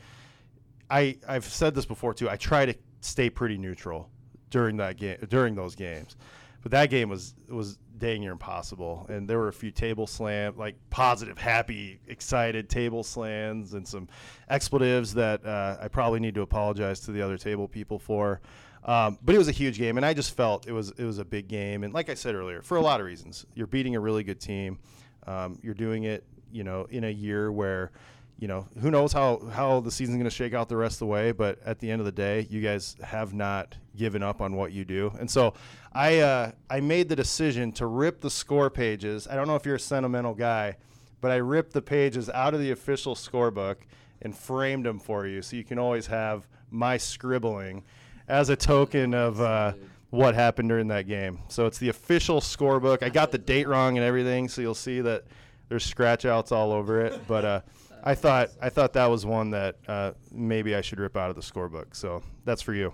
I 0.90 1.18
I've 1.28 1.46
said 1.46 1.76
this 1.76 1.86
before 1.86 2.14
too. 2.14 2.30
I 2.30 2.38
try 2.38 2.66
to 2.66 2.76
stay 3.02 3.30
pretty 3.30 3.58
neutral 3.58 4.10
during 4.50 4.78
that 4.78 4.98
game 4.98 5.18
during 5.30 5.56
those 5.56 5.76
games, 5.76 6.16
but 6.62 6.72
that 6.72 6.90
game 6.90 7.10
was 7.10 7.36
was 7.50 7.78
dang 7.98 8.22
near 8.22 8.32
impossible. 8.32 9.06
And 9.10 9.28
there 9.28 9.38
were 9.38 9.50
a 9.50 9.54
few 9.54 9.72
table 9.72 10.08
slam, 10.08 10.56
like 10.58 10.76
positive, 10.90 11.38
happy, 11.38 12.00
excited 12.08 12.70
table 12.70 13.04
slams, 13.04 13.74
and 13.74 13.88
some 13.88 14.08
expletives 14.50 15.14
that 15.16 15.46
uh, 15.46 15.78
I 15.82 15.88
probably 15.90 16.20
need 16.20 16.36
to 16.36 16.42
apologize 16.42 17.02
to 17.02 17.12
the 17.12 17.22
other 17.22 17.38
table 17.38 17.68
people 17.68 18.00
for. 18.00 18.42
Um, 18.86 19.18
but 19.24 19.34
it 19.34 19.38
was 19.38 19.48
a 19.48 19.54
huge 19.54 19.78
game, 19.78 19.98
and 19.98 20.06
I 20.06 20.14
just 20.14 20.36
felt 20.36 20.68
it 20.68 20.74
was 20.74 20.92
it 20.92 21.06
was 21.06 21.18
a 21.18 21.26
big 21.26 21.48
game. 21.48 21.84
And 21.84 21.94
like 21.94 22.10
I 22.10 22.16
said 22.16 22.36
earlier, 22.36 22.62
for 22.62 22.78
a 22.78 22.82
lot 22.82 23.00
of 23.00 23.06
reasons, 23.06 23.46
you're 23.56 23.68
beating 23.68 23.96
a 23.96 24.00
really 24.00 24.24
good 24.24 24.42
team. 24.42 24.80
Um, 25.26 25.58
you're 25.62 25.74
doing 25.74 26.04
it, 26.04 26.26
you 26.52 26.64
know, 26.66 26.86
in 26.90 27.06
a 27.06 27.10
year 27.10 27.50
where, 27.50 27.92
you 28.40 28.50
know, 28.50 28.68
who 28.82 28.92
knows 28.92 29.14
how 29.14 29.40
how 29.54 29.80
the 29.80 29.92
season's 29.92 30.18
going 30.18 30.26
to 30.26 30.30
shake 30.30 30.54
out 30.54 30.68
the 30.68 30.76
rest 30.76 30.96
of 30.96 31.00
the 31.00 31.06
way. 31.06 31.32
But 31.32 31.60
at 31.66 31.80
the 31.80 31.90
end 31.90 32.02
of 32.02 32.06
the 32.06 32.12
day, 32.12 32.46
you 32.50 32.60
guys 32.60 32.98
have 33.02 33.34
not 33.34 33.78
given 33.96 34.22
up 34.22 34.42
on 34.42 34.54
what 34.54 34.74
you 34.74 34.84
do. 34.84 35.14
And 35.18 35.32
so, 35.32 35.54
I 35.94 36.20
uh, 36.20 36.52
I 36.70 36.82
made 36.82 37.08
the 37.08 37.16
decision 37.16 37.72
to 37.74 37.86
rip 37.86 38.20
the 38.20 38.30
score 38.30 38.70
pages. 38.70 39.30
I 39.30 39.36
don't 39.36 39.48
know 39.48 39.56
if 39.56 39.66
you're 39.66 39.76
a 39.76 39.80
sentimental 39.80 40.34
guy, 40.34 40.76
but 41.22 41.32
I 41.32 41.38
ripped 41.38 41.72
the 41.72 41.82
pages 41.82 42.30
out 42.30 42.54
of 42.54 42.60
the 42.60 42.72
official 42.72 43.16
scorebook 43.16 43.78
and 44.22 44.36
framed 44.36 44.86
them 44.86 45.00
for 45.00 45.26
you, 45.26 45.42
so 45.42 45.56
you 45.56 45.64
can 45.64 45.80
always 45.80 46.08
have 46.08 46.48
my 46.70 46.98
scribbling 46.98 47.84
as 48.28 48.50
a 48.50 48.56
token 48.56 49.14
of 49.14 49.40
uh, 49.42 49.74
what 50.10 50.36
happened 50.36 50.70
during 50.70 50.88
that 50.90 51.08
game. 51.08 51.40
So 51.50 51.66
it's 51.66 51.78
the 51.78 51.90
official 51.90 52.40
scorebook. 52.40 53.04
I 53.04 53.10
got 53.10 53.32
the 53.32 53.38
date 53.38 53.68
wrong 53.68 53.98
and 53.98 54.06
everything, 54.06 54.48
so 54.48 54.62
you'll 54.62 54.74
see 54.76 55.02
that 55.02 55.24
there's 55.70 55.86
scratch 55.86 56.26
outs 56.26 56.52
all 56.52 56.72
over 56.72 57.02
it. 57.02 57.28
But 57.28 57.46
uh, 57.46 57.62
I 58.04 58.16
thought 58.16 58.50
I 58.62 58.70
thought 58.70 58.94
that 58.94 59.08
was 59.08 59.26
one 59.26 59.50
that 59.52 59.78
uh, 59.88 60.12
maybe 60.32 60.76
I 60.76 60.82
should 60.82 61.00
rip 61.00 61.18
out 61.18 61.30
of 61.30 61.36
the 61.36 61.42
scorebook. 61.42 61.96
So 61.96 62.22
that's 62.46 62.62
for 62.62 62.74
you. 62.74 62.94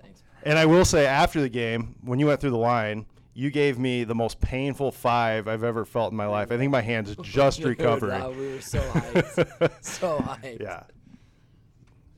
Thanks. 0.00 0.22
And 0.44 0.58
I 0.58 0.66
will 0.66 0.84
say, 0.84 1.06
after 1.06 1.40
the 1.40 1.48
game, 1.48 1.96
when 2.02 2.18
you 2.18 2.26
went 2.26 2.40
through 2.40 2.50
the 2.50 2.56
line, 2.58 3.06
you 3.34 3.50
gave 3.50 3.78
me 3.78 4.04
the 4.04 4.14
most 4.14 4.40
painful 4.40 4.90
five 4.92 5.46
I've 5.48 5.62
ever 5.64 5.84
felt 5.84 6.10
in 6.12 6.16
my 6.16 6.26
life. 6.26 6.50
I 6.52 6.56
think 6.56 6.70
my 6.72 6.80
hands 6.82 7.14
just 7.22 7.58
Dude, 7.60 7.66
recovering. 7.68 8.20
uh, 8.22 8.30
we 8.30 8.52
were 8.54 8.60
so 8.60 8.80
hyped. 8.90 9.84
so 9.84 10.18
hyped. 10.18 10.60
Yeah. 10.60 10.82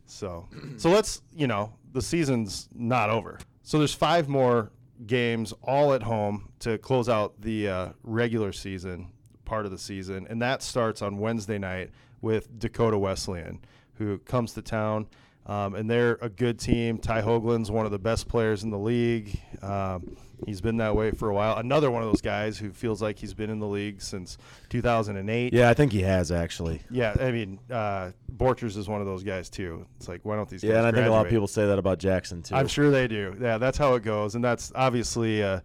So, 0.07 0.49
so 0.77 0.91
let's 0.91 1.23
you 1.35 1.47
know 1.47 1.73
the 1.93 2.03
season's 2.03 2.69
not 2.75 3.11
over. 3.11 3.39
So 3.63 3.79
there's 3.79 3.95
five 3.95 4.29
more 4.29 4.71
games 5.07 5.53
all 5.63 5.93
at 5.95 6.03
home 6.03 6.53
to 6.61 6.79
close 6.79 7.09
out 7.09 7.41
the 7.41 7.69
uh, 7.69 7.89
regular 8.03 8.53
season 8.53 9.13
part 9.45 9.65
of 9.65 9.73
the 9.73 9.79
season, 9.79 10.27
and 10.31 10.41
that 10.43 10.63
starts 10.63 11.03
on 11.03 11.19
Wednesday 11.19 11.59
night 11.59 11.91
with 12.21 12.59
Dakota 12.59 12.99
Wesleyan, 12.99 13.61
who 13.95 14.19
comes 14.19 14.53
to 14.55 14.63
town. 14.63 15.09
Um, 15.47 15.75
and 15.75 15.91
they're 15.91 16.19
a 16.21 16.29
good 16.29 16.59
team. 16.59 16.99
Ty 16.99 17.23
Hoagland's 17.23 17.71
one 17.71 17.87
of 17.87 17.93
the 17.93 17.99
best 17.99 18.29
players 18.29 18.63
in 18.63 18.71
the 18.71 18.79
league. 18.79 19.41
Um, 19.63 20.17
he's 20.47 20.61
been 20.61 20.77
that 20.77 20.95
way 20.95 21.11
for 21.11 21.31
a 21.31 21.35
while. 21.35 21.57
Another 21.57 21.91
one 21.91 22.03
of 22.03 22.09
those 22.09 22.21
guys 22.21 22.59
who 22.59 22.71
feels 22.71 23.03
like 23.03 23.19
he's 23.19 23.35
been 23.35 23.51
in 23.51 23.59
the 23.59 23.67
league 23.67 24.01
since 24.01 24.39
2008. 24.69 25.53
Yeah, 25.53 25.71
I 25.71 25.75
think 25.75 25.93
he 25.93 26.03
has 26.03 26.31
actually. 26.31 26.83
Yeah, 26.91 27.15
I 27.19 27.31
mean, 27.33 27.59
uh, 27.71 28.13
Borchers 28.37 28.77
is 28.77 28.89
one 28.89 29.01
of 29.01 29.07
those 29.07 29.23
guys 29.23 29.51
too. 29.51 29.87
It's 29.97 30.09
like, 30.09 30.21
why 30.25 30.37
don't 30.37 30.49
these? 30.49 30.63
Yeah, 30.63 30.75
guys 30.75 30.79
and 30.79 30.87
I 30.87 30.93
think 30.93 31.07
a 31.07 31.11
lot 31.11 31.27
of 31.27 31.31
people 31.31 31.49
say 31.49 31.67
that 31.67 31.79
about 31.79 31.99
Jackson 31.99 32.43
too. 32.43 32.55
I'm 32.55 32.69
sure 32.69 32.91
they 32.91 33.09
do. 33.09 33.37
Yeah, 33.41 33.59
that's 33.59 33.79
how 33.79 33.95
it 33.95 34.03
goes, 34.03 34.35
and 34.35 34.45
that's 34.45 34.71
obviously 34.75 35.41
a, 35.41 35.63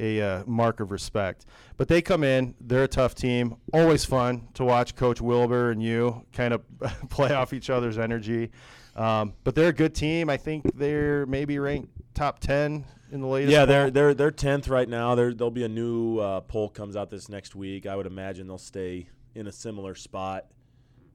a, 0.00 0.20
uh 0.20 0.44
mark 0.46 0.80
of 0.80 0.90
respect. 0.90 1.46
But 1.76 1.88
they 1.88 2.02
come 2.02 2.22
in; 2.24 2.54
they're 2.60 2.84
a 2.84 2.88
tough 2.88 3.14
team. 3.14 3.56
Always 3.72 4.04
fun 4.04 4.48
to 4.54 4.64
watch 4.64 4.94
Coach 4.94 5.20
Wilbur 5.20 5.70
and 5.70 5.82
you 5.82 6.24
kind 6.32 6.54
of 6.54 6.62
play 7.08 7.32
off 7.32 7.52
each 7.52 7.70
other's 7.70 7.98
energy. 7.98 8.50
Um, 8.96 9.34
but 9.42 9.54
they're 9.54 9.68
a 9.68 9.72
good 9.72 9.94
team. 9.94 10.30
I 10.30 10.36
think 10.36 10.64
they're 10.76 11.26
maybe 11.26 11.58
ranked 11.58 11.90
top 12.14 12.38
ten 12.38 12.84
in 13.10 13.20
the 13.20 13.26
latest. 13.26 13.52
Yeah, 13.52 13.64
they're 13.64 13.84
poll. 13.84 13.90
they're 13.92 14.14
they're 14.14 14.30
tenth 14.30 14.68
right 14.68 14.88
now. 14.88 15.14
There 15.14 15.34
there'll 15.34 15.50
be 15.50 15.64
a 15.64 15.68
new 15.68 16.18
uh, 16.18 16.40
poll 16.42 16.68
comes 16.68 16.96
out 16.96 17.10
this 17.10 17.28
next 17.28 17.54
week. 17.54 17.86
I 17.86 17.96
would 17.96 18.06
imagine 18.06 18.46
they'll 18.46 18.58
stay 18.58 19.08
in 19.34 19.46
a 19.46 19.52
similar 19.52 19.94
spot, 19.94 20.46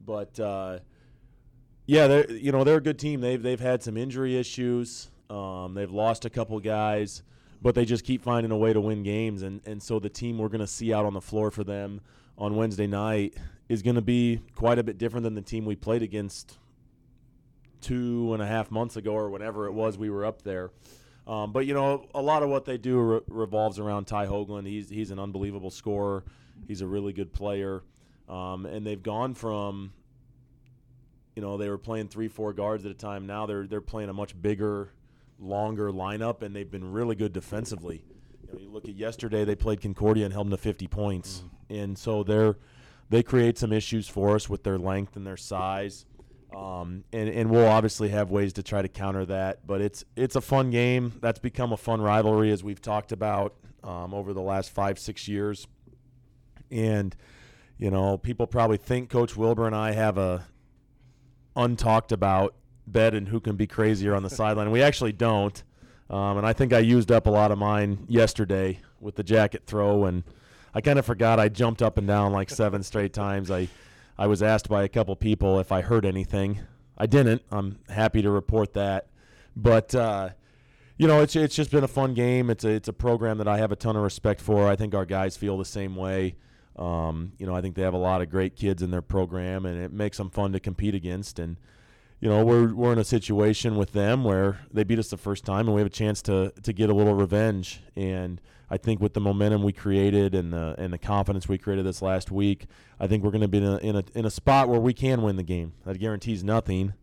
but 0.05 0.37
uh, 0.39 0.79
yeah, 1.85 2.07
they're 2.07 2.31
you 2.31 2.51
know 2.51 2.63
they're 2.63 2.77
a 2.77 2.81
good 2.81 2.99
team. 2.99 3.21
They've 3.21 3.41
they've 3.41 3.59
had 3.59 3.81
some 3.81 3.97
injury 3.97 4.37
issues. 4.37 5.09
Um, 5.29 5.73
they've 5.73 5.91
lost 5.91 6.25
a 6.25 6.29
couple 6.29 6.59
guys, 6.59 7.23
but 7.61 7.75
they 7.75 7.85
just 7.85 8.03
keep 8.03 8.23
finding 8.23 8.51
a 8.51 8.57
way 8.57 8.73
to 8.73 8.81
win 8.81 9.03
games. 9.03 9.41
And 9.41 9.61
and 9.65 9.81
so 9.81 9.99
the 9.99 10.09
team 10.09 10.37
we're 10.37 10.49
going 10.49 10.59
to 10.59 10.67
see 10.67 10.93
out 10.93 11.05
on 11.05 11.13
the 11.13 11.21
floor 11.21 11.49
for 11.49 11.63
them 11.63 12.01
on 12.37 12.55
Wednesday 12.55 12.87
night 12.87 13.35
is 13.69 13.81
going 13.81 13.95
to 13.95 14.01
be 14.01 14.41
quite 14.55 14.79
a 14.79 14.83
bit 14.83 14.97
different 14.97 15.23
than 15.23 15.35
the 15.35 15.41
team 15.41 15.65
we 15.65 15.75
played 15.75 16.01
against 16.01 16.57
two 17.81 18.33
and 18.33 18.41
a 18.41 18.45
half 18.45 18.71
months 18.71 18.95
ago 18.95 19.13
or 19.13 19.29
whenever 19.29 19.65
it 19.67 19.73
was 19.73 19.97
we 19.97 20.09
were 20.09 20.25
up 20.25 20.41
there. 20.41 20.71
Um, 21.27 21.51
but 21.51 21.65
you 21.67 21.73
know, 21.73 22.07
a 22.15 22.21
lot 22.21 22.41
of 22.41 22.49
what 22.49 22.65
they 22.65 22.77
do 22.77 22.99
re- 22.99 23.19
revolves 23.27 23.77
around 23.77 24.05
Ty 24.05 24.25
Hoagland. 24.25 24.65
He's 24.65 24.89
he's 24.89 25.11
an 25.11 25.19
unbelievable 25.19 25.69
scorer. 25.69 26.23
He's 26.67 26.81
a 26.81 26.87
really 26.87 27.13
good 27.13 27.31
player, 27.31 27.83
um, 28.27 28.65
and 28.65 28.85
they've 28.85 29.01
gone 29.01 29.35
from, 29.35 29.93
you 31.35 31.41
know, 31.41 31.57
they 31.57 31.69
were 31.69 31.77
playing 31.77 32.07
three 32.07 32.27
four 32.29 32.51
guards 32.51 32.83
at 32.85 32.91
a 32.91 32.95
time. 32.95 33.27
Now 33.27 33.45
they're 33.45 33.67
they're 33.67 33.79
playing 33.79 34.09
a 34.09 34.13
much 34.13 34.39
bigger, 34.41 34.89
longer 35.39 35.91
lineup, 35.91 36.41
and 36.41 36.55
they've 36.55 36.69
been 36.69 36.91
really 36.91 37.15
good 37.15 37.31
defensively. 37.31 38.03
You 38.41 38.53
know, 38.53 38.59
you 38.59 38.69
look 38.71 38.85
at 38.85 38.95
yesterday 38.95 39.45
they 39.45 39.55
played 39.55 39.81
Concordia 39.81 40.25
and 40.25 40.33
held 40.33 40.47
them 40.47 40.51
to 40.51 40.57
50 40.57 40.87
points, 40.87 41.43
and 41.69 41.95
so 41.95 42.23
they're 42.23 42.57
they 43.09 43.21
create 43.21 43.59
some 43.59 43.71
issues 43.71 44.07
for 44.07 44.35
us 44.35 44.49
with 44.49 44.63
their 44.63 44.79
length 44.79 45.15
and 45.15 45.27
their 45.27 45.37
size. 45.37 46.05
Um, 46.55 47.03
and, 47.13 47.29
and 47.29 47.49
we'll 47.49 47.67
obviously 47.67 48.09
have 48.09 48.31
ways 48.31 48.53
to 48.53 48.63
try 48.63 48.81
to 48.81 48.88
counter 48.88 49.25
that, 49.25 49.65
but 49.67 49.81
it's 49.81 50.03
it's 50.15 50.35
a 50.35 50.41
fun 50.41 50.71
game. 50.71 51.13
That's 51.21 51.39
become 51.39 51.71
a 51.71 51.77
fun 51.77 52.01
rivalry 52.01 52.51
as 52.51 52.63
we've 52.63 52.81
talked 52.81 53.12
about 53.12 53.53
um, 53.83 54.13
over 54.13 54.33
the 54.33 54.41
last 54.41 54.71
five 54.71 54.97
six 54.97 55.27
years. 55.27 55.67
And 56.71 57.15
you 57.77 57.91
know, 57.91 58.17
people 58.17 58.47
probably 58.47 58.77
think 58.77 59.09
Coach 59.09 59.35
Wilbur 59.38 59.67
and 59.67 59.75
I 59.75 59.91
have 59.91 60.17
a 60.17 60.47
untalked 61.55 62.12
about 62.12 62.55
bet 62.88 63.13
and 63.13 63.27
who 63.27 63.39
can 63.39 63.55
be 63.55 63.67
crazier 63.67 64.15
on 64.15 64.23
the 64.23 64.29
sideline. 64.31 64.71
We 64.71 64.81
actually 64.81 65.13
don't. 65.13 65.62
Um, 66.09 66.38
and 66.39 66.47
I 66.47 66.53
think 66.53 66.73
I 66.73 66.79
used 66.79 67.12
up 67.12 67.27
a 67.27 67.29
lot 67.29 67.51
of 67.51 67.59
mine 67.59 68.05
yesterday 68.07 68.79
with 68.99 69.15
the 69.15 69.23
jacket 69.23 69.63
throw, 69.67 70.05
and 70.05 70.23
I 70.73 70.81
kind 70.81 70.97
of 70.97 71.05
forgot 71.05 71.39
I 71.39 71.49
jumped 71.49 71.83
up 71.83 71.99
and 71.99 72.07
down 72.07 72.31
like 72.31 72.49
seven 72.49 72.81
straight 72.81 73.13
times. 73.13 73.51
I 73.51 73.67
I 74.19 74.27
was 74.27 74.43
asked 74.43 74.67
by 74.67 74.84
a 74.84 74.89
couple 74.89 75.15
people 75.15 75.60
if 75.60 75.71
I 75.71 75.79
heard 75.79 76.05
anything. 76.05 76.60
I 76.97 77.05
didn't. 77.05 77.41
I'm 77.53 77.79
happy 77.88 78.21
to 78.21 78.29
report 78.29 78.73
that. 78.73 79.08
But 79.55 79.95
uh, 79.95 80.32
you 80.97 81.08
know, 81.08 81.21
it's 81.21 81.38
it's 81.38 81.55
just 81.55 81.71
been 81.71 81.86
a 81.86 81.88
fun 81.88 82.13
game. 82.13 82.49
It's 82.49 82.65
a 82.65 82.69
it's 82.69 82.89
a 82.89 82.93
program 82.93 83.38
that 83.38 83.47
I 83.47 83.60
have 83.60 83.71
a 83.71 83.77
ton 83.77 83.95
of 83.95 84.03
respect 84.03 84.41
for. 84.41 84.67
I 84.67 84.75
think 84.75 84.93
our 84.93 85.05
guys 85.05 85.38
feel 85.38 85.58
the 85.58 85.63
same 85.63 85.95
way. 85.95 86.36
Um, 86.75 87.32
you 87.38 87.45
know, 87.45 87.55
I 87.55 87.62
think 87.62 87.75
they 87.75 87.82
have 87.82 87.93
a 87.93 87.97
lot 87.97 88.21
of 88.21 88.29
great 88.29 88.58
kids 88.58 88.84
in 88.84 88.91
their 88.91 89.01
program, 89.01 89.65
and 89.65 89.82
it 89.82 89.93
makes 89.93 90.17
them 90.17 90.29
fun 90.29 90.51
to 90.51 90.60
compete 90.60 90.95
against. 90.95 91.39
And 91.39 91.55
you 92.19 92.27
know, 92.27 92.43
we're 92.43 92.73
we're 92.73 92.91
in 92.91 92.99
a 92.99 93.05
situation 93.05 93.77
with 93.77 93.93
them 93.93 94.25
where 94.25 94.60
they 94.69 94.84
beat 94.84 94.99
us 94.99 95.10
the 95.10 95.15
first 95.17 95.45
time, 95.45 95.67
and 95.67 95.75
we 95.75 95.79
have 95.79 95.88
a 95.88 95.89
chance 95.89 96.21
to 96.23 96.51
to 96.62 96.73
get 96.73 96.89
a 96.89 96.93
little 96.93 97.15
revenge. 97.15 97.79
And 97.95 98.41
I 98.69 98.77
think 98.77 98.99
with 99.01 99.13
the 99.13 99.21
momentum 99.21 99.63
we 99.63 99.73
created 99.73 100.36
and 100.36 100.53
the 100.53 100.75
and 100.77 100.93
the 100.93 100.97
confidence 100.97 101.47
we 101.47 101.58
created 101.58 101.86
this 101.86 102.01
last 102.01 102.32
week, 102.32 102.67
I 102.99 103.08
think 103.08 103.23
we're 103.23 103.32
going 103.32 103.41
to 103.41 103.47
be 103.47 103.58
in 103.58 103.63
a, 103.63 103.77
in 103.77 103.95
a 103.95 104.03
in 104.13 104.25
a 104.25 104.29
spot 104.29 104.69
where 104.69 104.79
we 104.79 104.93
can 104.93 105.21
win 105.21 105.36
the 105.36 105.43
game. 105.43 105.73
That 105.86 105.97
guarantees 105.99 106.43
nothing, 106.43 106.93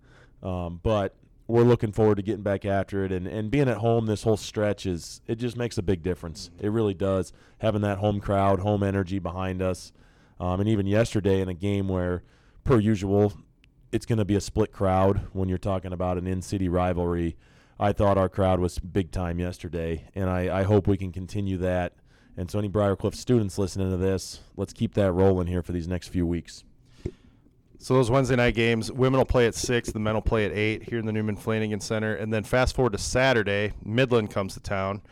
um, 0.42 0.80
but 0.82 1.16
we're 1.48 1.62
looking 1.62 1.92
forward 1.92 2.16
to 2.16 2.22
getting 2.22 2.42
back 2.42 2.64
after 2.64 3.04
it 3.04 3.12
and, 3.12 3.26
and 3.26 3.50
being 3.50 3.68
at 3.68 3.76
home 3.76 4.06
this 4.06 4.24
whole 4.24 4.36
stretch 4.36 4.84
is 4.84 5.20
it 5.26 5.36
just 5.36 5.56
makes 5.56 5.78
a 5.78 5.82
big 5.82 6.02
difference. 6.02 6.50
It 6.58 6.70
really 6.70 6.94
does. 6.94 7.32
Having 7.58 7.82
that 7.82 7.98
home 7.98 8.20
crowd, 8.20 8.60
home 8.60 8.82
energy 8.82 9.18
behind 9.18 9.62
us, 9.62 9.92
um, 10.40 10.60
and 10.60 10.68
even 10.68 10.86
yesterday 10.86 11.40
in 11.40 11.48
a 11.48 11.54
game 11.54 11.88
where, 11.88 12.22
per 12.64 12.78
usual, 12.78 13.32
it's 13.92 14.06
going 14.06 14.18
to 14.18 14.24
be 14.24 14.34
a 14.34 14.40
split 14.40 14.72
crowd 14.72 15.28
when 15.32 15.48
you're 15.48 15.58
talking 15.58 15.92
about 15.92 16.18
an 16.18 16.26
in-city 16.26 16.68
rivalry. 16.68 17.36
I 17.78 17.92
thought 17.92 18.16
our 18.16 18.28
crowd 18.28 18.60
was 18.60 18.78
big 18.78 19.10
time 19.10 19.38
yesterday, 19.38 20.08
and 20.14 20.30
I, 20.30 20.60
I 20.60 20.62
hope 20.62 20.86
we 20.86 20.96
can 20.96 21.12
continue 21.12 21.58
that. 21.58 21.94
And 22.36 22.50
so, 22.50 22.58
any 22.58 22.68
Briarcliff 22.68 23.14
students 23.14 23.58
listening 23.58 23.90
to 23.90 23.96
this, 23.96 24.40
let's 24.56 24.72
keep 24.72 24.94
that 24.94 25.12
rolling 25.12 25.46
here 25.46 25.62
for 25.62 25.72
these 25.72 25.88
next 25.88 26.08
few 26.08 26.26
weeks. 26.26 26.64
So 27.78 27.94
those 27.94 28.10
Wednesday 28.10 28.36
night 28.36 28.54
games, 28.54 28.90
women 28.90 29.18
will 29.18 29.26
play 29.26 29.46
at 29.46 29.54
six, 29.54 29.92
the 29.92 29.98
men 29.98 30.14
will 30.14 30.22
play 30.22 30.46
at 30.46 30.52
eight 30.52 30.82
here 30.82 30.98
in 30.98 31.06
the 31.06 31.12
Newman 31.12 31.36
Flanagan 31.36 31.80
Center, 31.80 32.14
and 32.14 32.32
then 32.32 32.42
fast 32.42 32.74
forward 32.74 32.92
to 32.92 32.98
Saturday, 32.98 33.74
Midland 33.84 34.30
comes 34.30 34.54
to 34.54 34.60
town. 34.60 35.02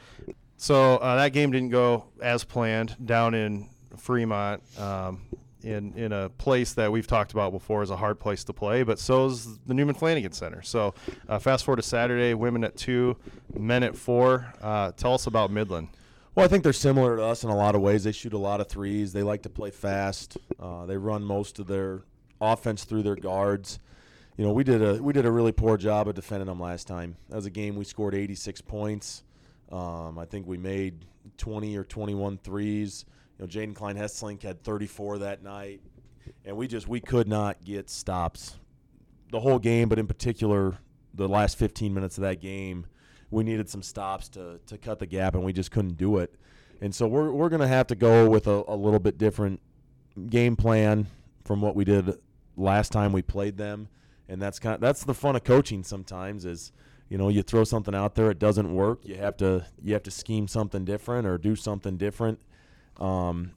So 0.57 0.97
uh, 0.97 1.17
that 1.17 1.33
game 1.33 1.53
didn't 1.53 1.69
go 1.69 2.07
as 2.23 2.43
planned 2.43 2.97
down 3.05 3.35
in 3.35 3.69
Fremont. 3.97 4.63
Um, 4.79 5.23
in 5.65 5.95
in 5.95 6.13
a 6.13 6.29
place 6.29 6.75
that 6.75 6.93
we've 6.93 7.07
talked 7.07 7.33
about 7.33 7.53
before 7.53 7.83
is 7.83 7.91
a 7.91 7.97
hard 7.97 8.21
place 8.21 8.45
to 8.45 8.53
play, 8.53 8.83
but 8.83 8.99
so 8.99 9.27
is 9.27 9.59
the 9.67 9.75
Newman 9.75 9.95
Flanagan 9.95 10.33
Center. 10.33 10.63
So, 10.63 10.95
uh, 11.29 11.39
fast 11.39 11.65
forward 11.65 11.77
to 11.77 11.83
Saturday, 11.83 12.35
women 12.35 12.65
at 12.65 12.77
two, 12.77 13.17
men 13.57 13.83
at 13.83 13.97
four. 13.97 14.53
Uh, 14.61 14.93
tell 14.93 15.15
us 15.15 15.27
about 15.27 15.51
Midland. 15.51 15.89
Well, 16.35 16.45
I 16.45 16.49
think 16.49 16.65
they're 16.65 16.73
similar 16.73 17.17
to 17.17 17.23
us 17.23 17.45
in 17.45 17.51
a 17.51 17.57
lot 17.57 17.75
of 17.75 17.81
ways. 17.81 18.05
They 18.05 18.13
shoot 18.13 18.33
a 18.33 18.39
lot 18.39 18.61
of 18.61 18.69
threes. 18.69 19.13
They 19.13 19.23
like 19.23 19.43
to 19.43 19.49
play 19.49 19.71
fast. 19.71 20.37
Uh, 20.59 20.85
they 20.85 20.97
run 20.97 21.23
most 21.23 21.59
of 21.59 21.69
their 21.69 22.03
offense 22.41 22.85
through 22.85 23.05
their 23.05 23.17
guards. 23.17 23.79
You 24.37 24.45
know, 24.45 24.53
we 24.53 24.65
did 24.65 24.83
a 24.83 25.01
we 25.03 25.13
did 25.13 25.27
a 25.27 25.31
really 25.31 25.53
poor 25.53 25.77
job 25.77 26.09
of 26.09 26.15
defending 26.15 26.47
them 26.47 26.61
last 26.61 26.87
time. 26.87 27.17
That 27.29 27.37
was 27.37 27.47
a 27.47 27.51
game 27.51 27.77
we 27.77 27.85
scored 27.85 28.15
86 28.15 28.61
points. 28.63 29.23
Um, 29.71 30.19
I 30.19 30.25
think 30.25 30.47
we 30.47 30.59
made 30.59 31.05
20 31.39 31.77
or 31.77 31.85
21 31.85 32.39
threes. 32.39 33.05
You 33.39 33.45
know, 33.45 33.49
Jaden 33.49 33.75
Klein 33.75 33.97
Hesselink 33.97 34.43
had 34.43 34.63
34 34.63 35.19
that 35.19 35.43
night, 35.43 35.81
and 36.45 36.57
we 36.57 36.69
just 36.69 36.87
we 36.89 37.01
could 37.01 37.29
not 37.29 37.65
get 37.65 37.91
stops 37.91 38.57
the 39.31 39.41
whole 39.41 39.59
game, 39.59 39.89
but 39.89 39.99
in 39.99 40.07
particular 40.07 40.79
the 41.13 41.29
last 41.29 41.59
15 41.59 41.93
minutes 41.93 42.19
of 42.19 42.23
that 42.23 42.41
game, 42.41 42.87
we 43.31 43.43
needed 43.43 43.69
some 43.69 43.83
stops 43.83 44.29
to 44.31 44.61
to 44.67 44.79
cut 44.79 44.99
the 44.99 45.07
gap, 45.07 45.35
and 45.35 45.45
we 45.45 45.53
just 45.53 45.71
couldn't 45.71 45.97
do 45.97 46.19
it. 46.19 46.35
And 46.81 46.95
so 46.95 47.07
we're 47.07 47.33
we're 47.33 47.49
gonna 47.49 47.67
have 47.69 47.89
to 47.89 47.97
go 47.97 48.29
with 48.29 48.47
a, 48.47 48.63
a 48.69 48.77
little 48.77 49.01
bit 49.01 49.19
different 49.19 49.61
game 50.29 50.55
plan 50.55 51.09
from 51.45 51.61
what 51.61 51.75
we 51.75 51.85
did 51.85 52.17
last 52.57 52.93
time 52.93 53.13
we 53.13 53.23
played 53.23 53.57
them, 53.57 53.89
and 54.29 54.41
that's 54.41 54.61
kind 54.61 54.77
of, 54.77 54.81
that's 54.81 55.03
the 55.03 55.15
fun 55.15 55.35
of 55.35 55.43
coaching 55.43 55.83
sometimes 55.83 56.45
is 56.45 56.71
you 57.09 57.19
know 57.19 57.29
you 57.29 57.43
throw 57.43 57.65
something 57.65 57.95
out 57.95 58.15
there 58.15 58.31
it 58.31 58.39
doesn't 58.39 58.73
work. 58.73 59.01
You 59.03 59.17
have 59.17 59.37
to 59.39 59.67
you 59.83 59.93
have 59.95 60.05
to 60.05 60.13
scheme 60.13 60.47
something 60.47 60.85
different 60.85 61.27
or 61.27 61.37
do 61.37 61.57
something 61.57 61.97
different 61.97 62.39
um, 62.99 63.53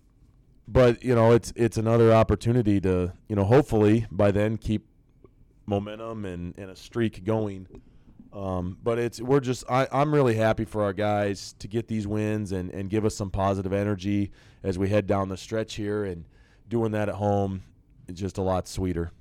but 0.67 1.04
you 1.04 1.15
know 1.15 1.32
it's 1.32 1.54
it's 1.56 1.78
another 1.78 2.13
opportunity 2.13 2.80
to 2.82 3.13
you 3.28 3.36
know 3.36 3.43
hopefully 3.43 4.06
by 4.12 4.32
then 4.32 4.58
keep 4.58 4.86
momentum 5.65 6.26
and, 6.26 6.58
and 6.58 6.69
a 6.71 6.76
streak 6.76 7.23
going 7.23 7.67
um, 8.34 8.78
but 8.84 9.00
it's 9.00 9.21
we're 9.21 9.39
just 9.39 9.63
I, 9.69 9.88
I'm 9.91 10.13
really 10.13 10.36
happy 10.36 10.65
for 10.65 10.84
our 10.84 10.93
guys 10.93 11.56
to 11.60 11.67
get 11.67 11.88
these 11.88 12.06
wins 12.06 12.52
and, 12.52 12.69
and 12.71 12.89
give 12.89 13.06
us 13.06 13.15
some 13.15 13.32
positive 13.32 13.73
energy 13.73 14.32
as 14.63 14.78
we 14.78 14.89
head 14.89 15.08
down 15.08 15.30
the 15.30 15.38
stretch 15.38 15.76
here 15.76 16.04
and 16.04 16.26
doing 16.67 16.91
that 16.91 17.10
at 17.10 17.15
home 17.15 17.63
is 18.08 18.19
just 18.19 18.38
a 18.38 18.41
lot 18.41 18.67
sweeter. 18.67 19.12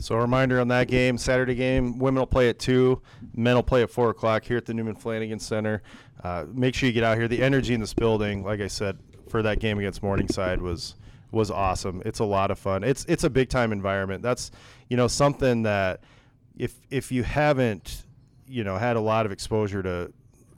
So 0.00 0.14
a 0.14 0.20
reminder 0.20 0.60
on 0.60 0.68
that 0.68 0.86
game, 0.88 1.18
Saturday 1.18 1.54
game, 1.54 1.98
women 1.98 2.20
will 2.20 2.26
play 2.26 2.48
at 2.48 2.58
two, 2.58 3.02
men 3.34 3.56
will 3.56 3.62
play 3.62 3.82
at 3.82 3.90
four 3.90 4.10
o'clock 4.10 4.44
here 4.44 4.56
at 4.56 4.64
the 4.64 4.72
Newman 4.72 4.94
Flanagan 4.94 5.40
Center. 5.40 5.82
Uh, 6.22 6.44
make 6.52 6.74
sure 6.74 6.86
you 6.86 6.92
get 6.92 7.04
out 7.04 7.16
here. 7.16 7.26
The 7.26 7.42
energy 7.42 7.74
in 7.74 7.80
this 7.80 7.94
building, 7.94 8.44
like 8.44 8.60
I 8.60 8.68
said, 8.68 8.98
for 9.28 9.42
that 9.42 9.58
game 9.58 9.78
against 9.78 10.02
Morningside 10.02 10.60
was 10.60 10.94
was 11.30 11.50
awesome. 11.50 12.02
It's 12.06 12.20
a 12.20 12.24
lot 12.24 12.50
of 12.50 12.58
fun. 12.58 12.84
It's 12.84 13.04
it's 13.06 13.24
a 13.24 13.30
big 13.30 13.48
time 13.48 13.72
environment. 13.72 14.22
That's 14.22 14.50
you 14.88 14.96
know 14.96 15.08
something 15.08 15.62
that 15.62 16.00
if 16.56 16.74
if 16.90 17.12
you 17.12 17.22
haven't 17.22 18.04
you 18.46 18.64
know 18.64 18.76
had 18.76 18.96
a 18.96 19.00
lot 19.00 19.26
of 19.26 19.32
exposure 19.32 19.82
to 19.82 20.12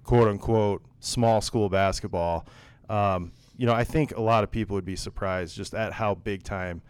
quote 0.05 0.29
unquote 0.29 0.83
small 1.01 1.41
school 1.41 1.69
basketball, 1.69 2.47
um, 2.89 3.33
you 3.57 3.67
know 3.67 3.73
I 3.75 3.85
think 3.85 4.17
a 4.17 4.21
lot 4.23 4.45
of 4.45 4.51
people 4.51 4.75
would 4.75 4.85
be 4.85 4.97
surprised 4.97 5.57
just 5.57 5.75
at 5.75 5.93
how 5.93 6.15
big 6.15 6.43
time 6.43 6.83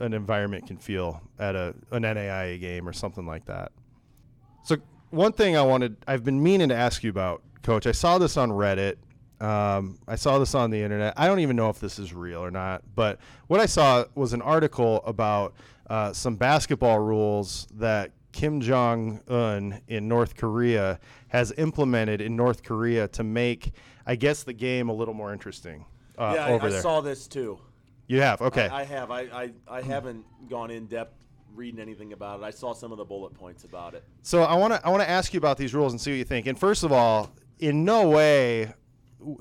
an 0.00 0.12
environment 0.12 0.66
can 0.66 0.76
feel 0.76 1.22
at 1.38 1.54
a 1.54 1.74
an 1.90 2.02
NAIA 2.02 2.60
game 2.60 2.88
or 2.88 2.92
something 2.92 3.26
like 3.26 3.44
that. 3.46 3.72
So 4.64 4.76
one 5.10 5.32
thing 5.32 5.56
I 5.56 5.62
wanted, 5.62 5.96
I've 6.06 6.24
been 6.24 6.42
meaning 6.42 6.68
to 6.70 6.74
ask 6.74 7.02
you 7.04 7.10
about, 7.10 7.42
Coach. 7.62 7.86
I 7.86 7.92
saw 7.92 8.18
this 8.18 8.36
on 8.36 8.50
Reddit. 8.50 8.96
Um, 9.40 9.98
I 10.06 10.16
saw 10.16 10.38
this 10.38 10.54
on 10.54 10.70
the 10.70 10.80
internet. 10.80 11.14
I 11.16 11.26
don't 11.26 11.40
even 11.40 11.56
know 11.56 11.68
if 11.68 11.80
this 11.80 11.98
is 11.98 12.14
real 12.14 12.42
or 12.44 12.50
not, 12.50 12.82
but 12.94 13.18
what 13.46 13.60
I 13.60 13.66
saw 13.66 14.04
was 14.14 14.32
an 14.32 14.42
article 14.42 15.02
about 15.04 15.54
uh, 15.88 16.12
some 16.12 16.36
basketball 16.36 16.98
rules 16.98 17.66
that 17.74 18.12
Kim 18.32 18.60
Jong 18.60 19.20
Un 19.28 19.80
in 19.88 20.08
North 20.08 20.36
Korea 20.36 20.98
has 21.28 21.52
implemented 21.56 22.20
in 22.20 22.36
North 22.36 22.62
Korea 22.62 23.06
to 23.08 23.22
make, 23.22 23.72
I 24.06 24.16
guess, 24.16 24.42
the 24.42 24.52
game 24.52 24.88
a 24.88 24.92
little 24.92 25.14
more 25.14 25.32
interesting 25.32 25.84
uh, 26.18 26.34
over 26.48 26.70
there. 26.70 26.82
this 27.02 27.28
too. 27.28 27.58
You 28.06 28.20
have 28.20 28.40
okay. 28.42 28.68
I, 28.68 28.80
I 28.80 28.84
have. 28.84 29.10
I, 29.10 29.20
I, 29.20 29.50
I 29.68 29.82
haven't 29.82 30.24
gone 30.48 30.70
in 30.70 30.86
depth 30.86 31.14
reading 31.54 31.80
anything 31.80 32.12
about 32.12 32.40
it. 32.40 32.44
I 32.44 32.50
saw 32.50 32.74
some 32.74 32.92
of 32.92 32.98
the 32.98 33.04
bullet 33.04 33.32
points 33.34 33.64
about 33.64 33.94
it. 33.94 34.04
So 34.22 34.42
I 34.42 34.54
want 34.54 34.74
to 34.74 34.86
I 34.86 34.90
want 34.90 35.02
to 35.02 35.08
ask 35.08 35.32
you 35.32 35.38
about 35.38 35.56
these 35.56 35.74
rules 35.74 35.92
and 35.92 36.00
see 36.00 36.12
what 36.12 36.18
you 36.18 36.24
think. 36.24 36.46
And 36.46 36.58
first 36.58 36.84
of 36.84 36.92
all, 36.92 37.30
in 37.58 37.84
no 37.84 38.08
way 38.08 38.72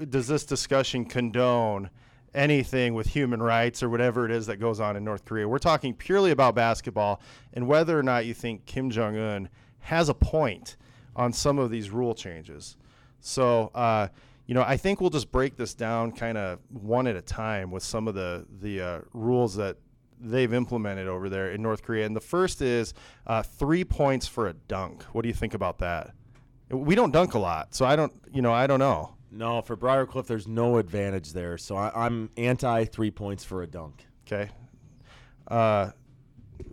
does 0.09 0.27
this 0.27 0.45
discussion 0.45 1.05
condone 1.05 1.89
anything 2.33 2.93
with 2.93 3.07
human 3.07 3.41
rights 3.41 3.83
or 3.83 3.89
whatever 3.89 4.25
it 4.25 4.31
is 4.31 4.47
that 4.47 4.57
goes 4.57 4.79
on 4.79 4.95
in 4.95 5.03
North 5.03 5.25
Korea. 5.25 5.47
We're 5.47 5.59
talking 5.59 5.93
purely 5.93 6.31
about 6.31 6.55
basketball 6.55 7.21
and 7.53 7.67
whether 7.67 7.97
or 7.97 8.03
not 8.03 8.25
you 8.25 8.33
think 8.33 8.65
Kim 8.65 8.89
Jong 8.89 9.17
Un 9.17 9.49
has 9.79 10.09
a 10.09 10.13
point 10.13 10.77
on 11.15 11.31
some 11.33 11.59
of 11.59 11.69
these 11.69 11.89
rule 11.89 12.15
changes. 12.15 12.77
So. 13.19 13.71
Uh, 13.75 14.07
you 14.45 14.53
know, 14.53 14.63
I 14.63 14.77
think 14.77 14.99
we'll 14.99 15.09
just 15.09 15.31
break 15.31 15.55
this 15.55 15.73
down 15.73 16.11
kind 16.11 16.37
of 16.37 16.59
one 16.69 17.07
at 17.07 17.15
a 17.15 17.21
time 17.21 17.71
with 17.71 17.83
some 17.83 18.07
of 18.07 18.15
the 18.15 18.45
the 18.59 18.81
uh, 18.81 18.99
rules 19.13 19.55
that 19.55 19.77
they've 20.19 20.53
implemented 20.53 21.07
over 21.07 21.29
there 21.29 21.51
in 21.51 21.61
North 21.61 21.83
Korea. 21.83 22.05
And 22.05 22.15
the 22.15 22.21
first 22.21 22.61
is 22.61 22.93
uh, 23.27 23.43
three 23.43 23.83
points 23.83 24.27
for 24.27 24.47
a 24.47 24.53
dunk. 24.53 25.03
What 25.11 25.21
do 25.21 25.27
you 25.27 25.33
think 25.33 25.53
about 25.53 25.79
that? 25.79 26.13
We 26.69 26.95
don't 26.95 27.11
dunk 27.11 27.33
a 27.33 27.39
lot, 27.39 27.75
so 27.75 27.85
I 27.85 27.95
don't. 27.95 28.13
You 28.33 28.41
know, 28.41 28.53
I 28.53 28.67
don't 28.67 28.79
know. 28.79 29.15
No, 29.31 29.61
for 29.61 29.75
Briarcliff, 29.75 30.27
there's 30.27 30.47
no 30.47 30.77
advantage 30.77 31.33
there. 31.33 31.57
So 31.57 31.75
I, 31.75 32.05
I'm 32.05 32.29
anti 32.37 32.85
three 32.85 33.11
points 33.11 33.43
for 33.43 33.63
a 33.63 33.67
dunk. 33.67 34.05
Okay. 34.25 34.49
Uh, 35.47 35.91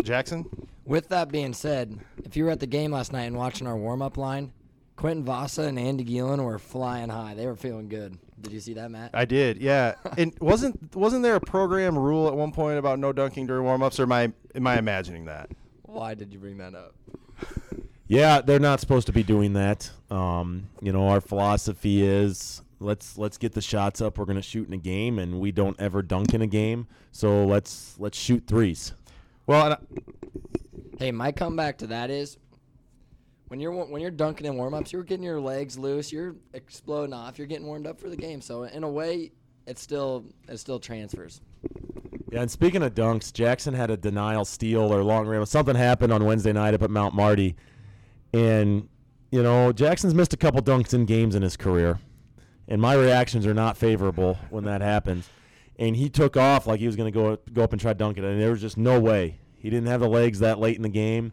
Jackson. 0.03 0.49
With 0.85 1.09
that 1.09 1.31
being 1.31 1.53
said, 1.53 2.01
if 2.25 2.37
you 2.37 2.45
were 2.45 2.51
at 2.51 2.61
the 2.61 2.67
game 2.67 2.93
last 2.93 3.13
night 3.13 3.25
and 3.25 3.37
watching 3.37 3.67
our 3.67 3.77
warm 3.77 4.03
up 4.03 4.17
line, 4.17 4.53
Quentin 5.01 5.25
Vasa 5.25 5.63
and 5.63 5.79
Andy 5.79 6.05
Geelan 6.05 6.45
were 6.45 6.59
flying 6.59 7.09
high. 7.09 7.33
They 7.33 7.47
were 7.47 7.57
feeling 7.57 7.89
good. 7.89 8.19
Did 8.39 8.53
you 8.53 8.61
see 8.61 8.75
that, 8.75 8.91
Matt? 8.91 9.13
I 9.15 9.25
did, 9.25 9.57
yeah. 9.57 9.95
and 10.19 10.35
wasn't 10.43 10.95
wasn't 10.95 11.23
there 11.23 11.37
a 11.37 11.41
program 11.41 11.99
rule 11.99 12.29
at 12.29 12.35
one 12.35 12.53
point 12.53 12.79
about 12.79 12.99
no 12.99 13.11
dunking 13.11 13.47
during 13.47 13.65
warm-ups, 13.65 13.99
or 13.99 14.03
am 14.03 14.13
I 14.13 14.31
am 14.55 14.67
I 14.67 14.77
imagining 14.79 15.25
that? 15.25 15.49
Why 15.85 16.13
did 16.13 16.35
you 16.35 16.39
bring 16.39 16.59
that 16.59 16.75
up? 16.75 16.95
Yeah, 18.09 18.41
they're 18.41 18.59
not 18.59 18.81
supposed 18.81 19.07
to 19.07 19.13
be 19.13 19.23
doing 19.23 19.53
that. 19.53 19.89
Um, 20.11 20.67
you 20.83 20.91
know, 20.91 21.07
our 21.07 21.21
philosophy 21.21 22.03
is 22.03 22.61
let's 22.81 23.17
let's 23.17 23.39
get 23.39 23.53
the 23.53 23.63
shots 23.63 24.01
up. 24.01 24.19
We're 24.19 24.25
gonna 24.25 24.43
shoot 24.43 24.67
in 24.67 24.75
a 24.75 24.79
game, 24.79 25.21
and 25.21 25.39
we 25.39 25.53
don't 25.53 25.79
ever 25.79 26.03
dunk 26.03 26.35
in 26.35 26.43
a 26.43 26.49
game. 26.49 26.89
So 27.13 27.47
let's 27.47 27.95
let's 28.01 28.19
shoot 28.19 28.49
threes. 28.49 28.95
Well, 29.47 29.65
and 29.65 29.75
I, 29.75 29.79
Hey, 30.99 31.13
my 31.13 31.31
comeback 31.33 31.79
to 31.79 31.87
that 31.87 32.11
is 32.11 32.37
when 33.51 33.59
you're 33.59 33.73
when 33.73 34.01
you're 34.01 34.13
dunking 34.13 34.47
in 34.47 34.57
warm-ups, 34.57 34.93
you're 34.93 35.03
getting 35.03 35.25
your 35.25 35.41
legs 35.41 35.77
loose, 35.77 36.13
you're 36.13 36.37
exploding 36.55 37.13
off, 37.13 37.37
you're 37.37 37.49
getting 37.49 37.67
warmed 37.67 37.85
up 37.85 37.99
for 37.99 38.09
the 38.09 38.17
game. 38.17 38.41
So 38.41 38.63
in 38.63 38.85
a 38.85 38.89
way, 38.89 39.33
it's 39.67 39.83
still 39.83 40.25
it 40.49 40.59
still 40.59 40.79
transfers. 40.79 41.41
Yeah, 42.31 42.43
and 42.43 42.51
speaking 42.51 42.85
of 42.85 42.95
dunks, 42.95 43.33
Jackson 43.33 43.75
had 43.75 43.91
a 43.91 43.97
denial 43.97 44.45
steal 44.45 44.95
or 44.95 45.03
long 45.03 45.27
range. 45.27 45.49
Something 45.49 45.75
happened 45.75 46.13
on 46.13 46.25
Wednesday 46.25 46.53
night 46.53 46.75
up 46.75 46.83
at 46.83 46.91
Mount 46.91 47.13
Marty, 47.13 47.57
and 48.33 48.89
you 49.33 49.43
know 49.43 49.73
Jackson's 49.73 50.15
missed 50.15 50.33
a 50.33 50.37
couple 50.37 50.63
dunks 50.63 50.95
in 50.95 51.05
games 51.05 51.35
in 51.35 51.43
his 51.43 51.57
career, 51.57 51.99
and 52.69 52.81
my 52.81 52.95
reactions 52.95 53.49
are 53.49 53.55
not 53.55 53.77
favorable 53.77 54.39
when 54.51 54.63
that 54.63 54.81
happens. 54.81 55.29
And 55.77 55.97
he 55.97 56.09
took 56.09 56.37
off 56.37 56.69
like 56.69 56.79
he 56.79 56.87
was 56.87 56.95
going 56.95 57.13
to 57.13 57.19
go 57.19 57.37
go 57.53 57.65
up 57.65 57.73
and 57.73 57.81
try 57.81 57.95
dunk 57.95 58.17
it, 58.17 58.23
and 58.23 58.41
there 58.41 58.53
was 58.53 58.61
just 58.61 58.77
no 58.77 59.01
way. 59.01 59.41
He 59.59 59.71
didn't 59.71 59.89
have 59.89 59.99
the 59.99 60.09
legs 60.09 60.39
that 60.39 60.61
late 60.61 60.77
in 60.77 60.83
the 60.83 60.89
game, 60.89 61.33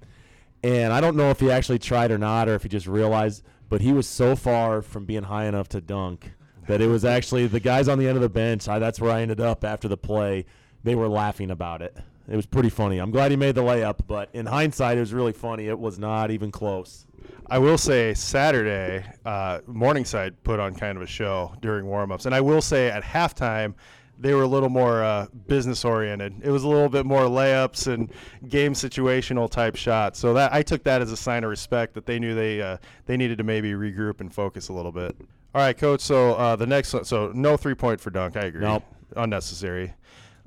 and 0.63 0.93
I 0.93 1.02
don't 1.02 1.15
know 1.15 1.30
if 1.30 1.39
he 1.39 1.52
actually 1.52 1.80
tried 1.80 2.12
or 2.12 2.17
not, 2.17 2.50
or 2.50 2.56
if 2.56 2.63
he 2.63 2.70
just 2.70 2.88
realized. 2.88 3.43
But 3.70 3.82
he 3.82 3.91
was 3.91 4.08
so 4.08 4.36
far 4.36 4.81
from 4.81 5.06
being 5.06 5.23
high 5.23 5.46
enough 5.46 5.67
to 5.69 5.81
dunk 5.81 6.31
that 6.67 6.81
it 6.81 6.88
was 6.88 7.04
actually 7.17 7.48
the 7.48 7.60
guys 7.60 7.88
on 7.88 8.00
the 8.00 8.08
end 8.08 8.15
of 8.15 8.21
the 8.21 8.29
bench. 8.29 8.67
I, 8.67 8.79
that's 8.79 9.00
where 9.00 9.12
I 9.12 9.21
ended 9.21 9.42
up 9.42 9.63
after 9.63 9.88
the 9.88 9.98
play. 9.98 10.46
They 10.84 10.96
were 10.96 11.10
laughing 11.10 11.52
about 11.52 11.81
it. 11.81 11.98
It 12.29 12.36
was 12.36 12.46
pretty 12.46 12.69
funny. 12.69 12.98
I'm 12.98 13.12
glad 13.12 13.31
he 13.31 13.38
made 13.38 13.56
the 13.56 13.62
layup, 13.62 14.00
but 14.06 14.29
in 14.34 14.46
hindsight, 14.46 14.98
it 14.98 15.00
was 15.00 15.13
really 15.13 15.31
funny. 15.31 15.67
It 15.67 15.79
was 15.79 15.98
not 15.98 16.29
even 16.29 16.52
close. 16.52 17.06
I 17.50 17.60
will 17.60 17.77
say 17.77 18.13
Saturday, 18.13 19.06
uh, 19.25 19.60
Morningside 19.65 20.44
put 20.44 20.60
on 20.60 20.75
kind 20.75 20.98
of 20.98 21.04
a 21.04 21.08
show 21.08 21.54
during 21.62 21.86
warm-ups, 21.86 22.25
and 22.25 22.36
I 22.36 22.42
will 22.42 22.62
say 22.62 22.90
at 22.90 23.04
halftime 23.04 23.75
they 24.20 24.34
were 24.34 24.44
a 24.44 24.48
little 24.48 24.70
more 24.70 25.04
uh, 25.04 25.28
business 25.48 25.86
oriented. 25.86 26.36
It 26.44 26.50
was 26.50 26.63
a 26.63 26.68
little 26.68 26.90
bit 26.90 27.06
more 27.06 27.24
layups 27.24 27.92
and 27.92 28.12
game 28.48 28.74
situational 28.74 29.50
type 29.50 29.76
shots. 29.76 30.20
So 30.20 30.34
that 30.34 30.54
I 30.54 30.63
took 30.63 30.84
that 30.84 31.02
as 31.02 31.12
a 31.12 31.18
sign 31.18 31.44
of 31.44 31.50
respect 31.50 31.94
that 31.94 32.06
they 32.06 32.20
knew 32.20 32.34
they 32.36 32.62
uh, 32.62 32.78
they 33.06 33.18
needed 33.18 33.38
to 33.38 33.44
maybe 33.44 33.72
regroup 33.72 34.20
and 34.22 34.34
focus 34.34 34.70
a 34.70 34.74
little 34.74 34.92
bit. 34.92 35.15
All 35.54 35.62
right, 35.62 35.78
coach. 35.78 36.02
So 36.02 36.34
uh, 36.34 36.56
the 36.56 36.68
next 36.68 36.94
one, 36.94 37.06
so 37.06 37.32
no 37.34 37.58
three 37.58 37.76
point 37.76 38.02
for 38.02 38.10
dunk. 38.10 38.36
I 38.38 38.46
agree. 38.46 38.62
Nope. 38.62 38.84
unnecessary. 39.15 39.94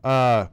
Uh, 0.03 0.47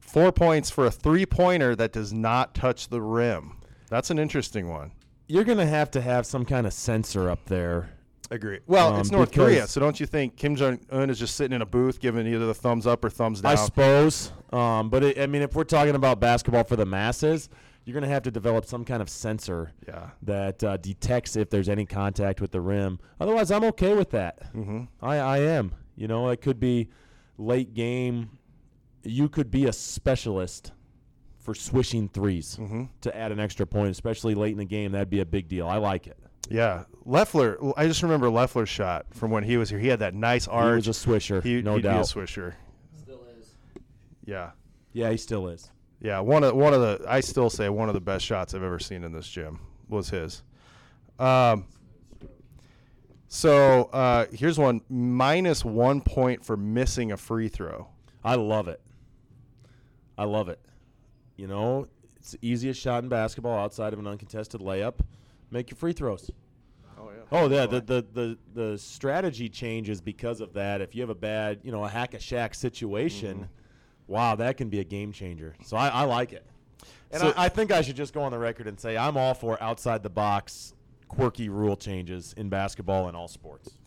four 0.00 0.32
points 0.32 0.70
for 0.70 0.86
a 0.86 0.90
three 0.90 1.26
pointer 1.26 1.74
that 1.76 1.92
does 1.92 2.12
not 2.12 2.54
touch 2.54 2.88
the 2.88 3.00
rim. 3.00 3.58
That's 3.88 4.10
an 4.10 4.18
interesting 4.18 4.68
one. 4.68 4.92
You're 5.26 5.44
going 5.44 5.58
to 5.58 5.66
have 5.66 5.90
to 5.92 6.00
have 6.00 6.26
some 6.26 6.44
kind 6.44 6.66
of 6.66 6.72
sensor 6.72 7.30
up 7.30 7.46
there 7.46 7.90
Agree. 8.30 8.60
Well, 8.66 8.94
Um, 8.94 9.00
it's 9.00 9.10
North 9.10 9.32
Korea, 9.32 9.66
so 9.66 9.80
don't 9.80 10.00
you 10.00 10.06
think 10.06 10.36
Kim 10.36 10.56
Jong 10.56 10.80
Un 10.90 11.10
is 11.10 11.18
just 11.18 11.36
sitting 11.36 11.54
in 11.54 11.62
a 11.62 11.66
booth 11.66 12.00
giving 12.00 12.26
either 12.26 12.46
the 12.46 12.54
thumbs 12.54 12.86
up 12.86 13.04
or 13.04 13.10
thumbs 13.10 13.40
down? 13.42 13.52
I 13.52 13.54
suppose. 13.54 14.32
Um, 14.52 14.88
but 14.88 15.02
it, 15.04 15.18
I 15.18 15.26
mean, 15.26 15.42
if 15.42 15.54
we're 15.54 15.64
talking 15.64 15.94
about 15.94 16.20
basketball 16.20 16.64
for 16.64 16.76
the 16.76 16.86
masses, 16.86 17.48
you're 17.84 17.92
going 17.92 18.02
to 18.02 18.08
have 18.08 18.22
to 18.22 18.30
develop 18.30 18.64
some 18.64 18.82
kind 18.84 19.02
of 19.02 19.10
sensor 19.10 19.72
yeah. 19.86 20.10
that 20.22 20.64
uh, 20.64 20.76
detects 20.78 21.36
if 21.36 21.50
there's 21.50 21.68
any 21.68 21.84
contact 21.84 22.40
with 22.40 22.50
the 22.50 22.60
rim. 22.60 22.98
Otherwise, 23.20 23.50
I'm 23.50 23.64
okay 23.64 23.94
with 23.94 24.10
that. 24.12 24.54
Mm-hmm. 24.54 24.84
I, 25.02 25.16
I 25.18 25.38
am. 25.40 25.74
You 25.94 26.08
know, 26.08 26.30
it 26.30 26.40
could 26.40 26.58
be 26.58 26.88
late 27.36 27.74
game. 27.74 28.30
You 29.02 29.28
could 29.28 29.50
be 29.50 29.66
a 29.66 29.72
specialist 29.72 30.72
for 31.40 31.54
swishing 31.54 32.08
3s 32.08 32.58
Mhm. 32.58 32.88
to 33.02 33.14
add 33.14 33.30
an 33.32 33.38
extra 33.38 33.66
point, 33.66 33.90
especially 33.90 34.34
late 34.34 34.52
in 34.52 34.58
the 34.58 34.64
game. 34.64 34.92
That'd 34.92 35.10
be 35.10 35.20
a 35.20 35.26
big 35.26 35.46
deal. 35.46 35.68
I 35.68 35.76
like 35.76 36.06
it. 36.06 36.16
Yeah. 36.50 36.84
Leffler. 37.04 37.58
I 37.76 37.86
just 37.86 38.02
remember 38.02 38.28
Leffler's 38.28 38.68
shot 38.68 39.06
from 39.12 39.30
when 39.30 39.44
he 39.44 39.56
was 39.56 39.68
here. 39.70 39.78
He 39.78 39.88
had 39.88 39.98
that 40.00 40.14
nice 40.14 40.44
He 40.46 40.50
arch. 40.50 40.86
was 40.86 41.04
a 41.04 41.06
swisher, 41.08 41.42
He, 41.42 41.62
no 41.62 41.76
he'd 41.76 41.82
doubt. 41.82 41.94
be 41.94 41.98
a 42.00 42.02
swisher. 42.02 42.54
Still 42.96 43.22
is. 43.38 43.48
Yeah. 44.24 44.50
yeah, 44.92 45.10
he 45.10 45.16
still 45.16 45.48
is. 45.48 45.70
Yeah, 46.00 46.20
one 46.20 46.44
of 46.44 46.54
one 46.54 46.74
of 46.74 46.80
the 46.80 47.04
I 47.08 47.20
still 47.20 47.48
say 47.48 47.68
one 47.70 47.88
of 47.88 47.94
the 47.94 48.00
best 48.00 48.24
shots 48.26 48.52
I've 48.54 48.62
ever 48.62 48.78
seen 48.78 49.04
in 49.04 49.12
this 49.12 49.26
gym 49.28 49.58
was 49.88 50.10
his. 50.10 50.42
Um, 51.18 51.64
so 53.28 53.84
uh, 53.92 54.26
here's 54.32 54.58
one 54.58 54.82
minus 54.88 55.64
one 55.64 56.00
point 56.00 56.44
for 56.44 56.56
missing 56.56 57.12
a 57.12 57.16
free 57.16 57.48
throw. 57.48 57.88
I 58.22 58.34
love 58.36 58.68
it. 58.68 58.80
I 60.16 60.24
love 60.24 60.48
it. 60.48 60.60
You 61.36 61.46
know, 61.48 61.86
it's 62.16 62.32
the 62.32 62.38
easiest 62.42 62.80
shot 62.80 63.02
in 63.02 63.08
basketball 63.08 63.58
outside 63.58 63.92
of 63.92 63.98
an 63.98 64.06
uncontested 64.06 64.60
layup. 64.60 64.94
Make 65.54 65.70
your 65.70 65.76
free 65.76 65.92
throws. 65.92 66.32
Oh 66.98 67.10
yeah. 67.10 67.22
Oh 67.30 67.48
yeah, 67.48 67.66
the, 67.66 67.80
the 67.80 68.04
the 68.12 68.38
the 68.54 68.76
strategy 68.76 69.48
changes 69.48 70.00
because 70.00 70.40
of 70.40 70.52
that. 70.54 70.80
If 70.80 70.96
you 70.96 71.00
have 71.02 71.10
a 71.10 71.14
bad, 71.14 71.60
you 71.62 71.70
know, 71.70 71.84
a 71.84 71.88
hack 71.88 72.14
a 72.14 72.18
Shaq 72.18 72.56
situation, 72.56 73.36
mm-hmm. 73.36 74.12
wow, 74.12 74.34
that 74.34 74.56
can 74.56 74.68
be 74.68 74.80
a 74.80 74.84
game 74.84 75.12
changer. 75.12 75.54
So 75.62 75.76
I, 75.76 75.90
I 75.90 76.02
like 76.02 76.32
it. 76.32 76.44
And 77.12 77.20
So- 77.20 77.32
I, 77.36 77.44
I 77.44 77.48
think 77.48 77.70
I 77.70 77.82
should 77.82 77.94
just 77.94 78.12
go 78.12 78.22
on 78.22 78.32
the 78.32 78.38
record 78.38 78.66
and 78.66 78.80
say 78.80 78.96
I'm 78.96 79.16
all 79.16 79.32
for 79.32 79.62
outside 79.62 80.02
the 80.02 80.10
box, 80.10 80.74
quirky 81.06 81.48
rule 81.48 81.76
changes 81.76 82.34
in 82.36 82.48
basketball 82.48 83.06
and 83.06 83.16
all 83.16 83.28
sports. 83.28 83.78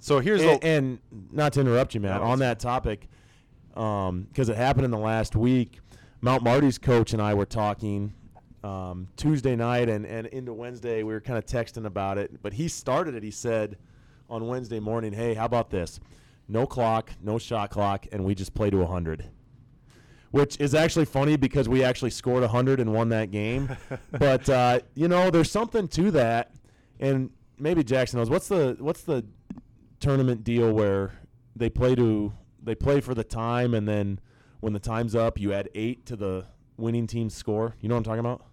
So 0.00 0.18
here's 0.18 0.42
And, 0.42 0.60
the 0.60 0.66
and 0.66 0.98
not 1.30 1.52
to 1.52 1.60
interrupt 1.60 1.94
you, 1.94 2.00
Matt, 2.00 2.22
No, 2.22 2.26
on 2.26 2.40
that 2.40 2.58
topic, 2.58 3.06
um, 3.76 4.22
because 4.22 4.48
it 4.48 4.56
happened 4.56 4.84
in 4.84 4.90
the 4.90 4.98
last 4.98 5.36
week. 5.36 5.78
Mount 6.20 6.42
Marty's 6.42 6.76
coach 6.76 7.12
and 7.12 7.22
I 7.22 7.34
were 7.34 7.46
talking 7.46 8.14
um, 8.64 9.08
Tuesday 9.16 9.56
night 9.56 9.88
and, 9.88 10.04
and 10.04 10.26
into 10.28 10.52
Wednesday. 10.52 11.02
We 11.02 11.12
were 11.12 11.20
kind 11.20 11.38
of 11.38 11.46
texting 11.46 11.86
about 11.86 12.18
it, 12.18 12.42
but 12.42 12.52
he 12.52 12.68
started 12.68 13.14
it. 13.14 13.22
He 13.22 13.30
said 13.30 13.78
on 14.28 14.46
Wednesday 14.46 14.80
morning, 14.80 15.12
"Hey, 15.12 15.34
how 15.34 15.44
about 15.44 15.70
this? 15.70 16.00
No 16.48 16.66
clock, 16.66 17.10
no 17.22 17.38
shot 17.38 17.70
clock, 17.70 18.06
and 18.12 18.24
we 18.24 18.34
just 18.34 18.54
play 18.54 18.70
to 18.70 18.78
100." 18.78 19.30
Which 20.30 20.60
is 20.60 20.74
actually 20.74 21.06
funny 21.06 21.36
because 21.36 21.70
we 21.70 21.82
actually 21.82 22.10
scored 22.10 22.42
100 22.42 22.80
and 22.80 22.92
won 22.92 23.08
that 23.08 23.30
game. 23.30 23.74
but 24.10 24.48
uh, 24.48 24.80
you 24.94 25.08
know, 25.08 25.30
there's 25.30 25.50
something 25.50 25.88
to 25.88 26.10
that, 26.12 26.52
and 27.00 27.30
maybe 27.58 27.82
Jackson 27.82 28.18
knows 28.18 28.30
what's 28.30 28.48
the 28.48 28.76
what's 28.78 29.02
the 29.02 29.24
tournament 30.00 30.44
deal 30.44 30.72
where 30.72 31.12
they 31.56 31.68
play 31.68 31.94
to 31.94 32.32
they 32.62 32.74
play 32.74 33.00
for 33.00 33.14
the 33.14 33.24
time 33.24 33.74
and 33.74 33.88
then 33.88 34.20
when 34.60 34.72
the 34.72 34.78
time's 34.78 35.14
up 35.14 35.38
you 35.38 35.52
add 35.52 35.68
eight 35.74 36.06
to 36.06 36.16
the 36.16 36.46
winning 36.78 37.06
team's 37.06 37.34
score. 37.34 37.74
You 37.80 37.88
know 37.88 37.94
what 37.96 37.98
i'm 37.98 38.04
talking 38.04 38.20
about? 38.20 38.44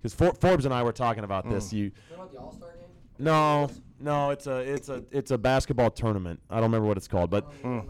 Because 0.00 0.14
For- 0.14 0.34
forbes 0.34 0.64
and 0.64 0.72
i 0.74 0.82
were 0.82 0.92
talking 0.92 1.24
about 1.24 1.48
this. 1.48 1.72
You 1.72 1.90
about 2.14 2.30
the 2.32 2.38
All 2.38 2.52
Star 2.52 2.70
game? 2.72 2.80
no 3.18 3.70
no 4.00 4.30
it's 4.30 4.46
a 4.46 4.58
it's 4.58 4.88
a 4.88 5.02
it's 5.10 5.30
a 5.30 5.38
basketball 5.38 5.90
tournament. 5.90 6.40
I 6.50 6.56
don't 6.56 6.64
remember 6.64 6.86
what 6.86 6.96
it's 6.96 7.08
called 7.08 7.30
but 7.30 7.46
like 7.46 7.64
a 7.64 7.66
million 7.66 7.88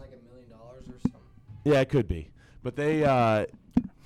dollars 0.49 0.87
or 0.87 0.99
something. 1.01 1.19
yeah 1.63 1.81
it 1.81 1.89
could 1.89 2.07
be. 2.07 2.31
But 2.63 2.75
they 2.75 3.03
uh 3.03 3.45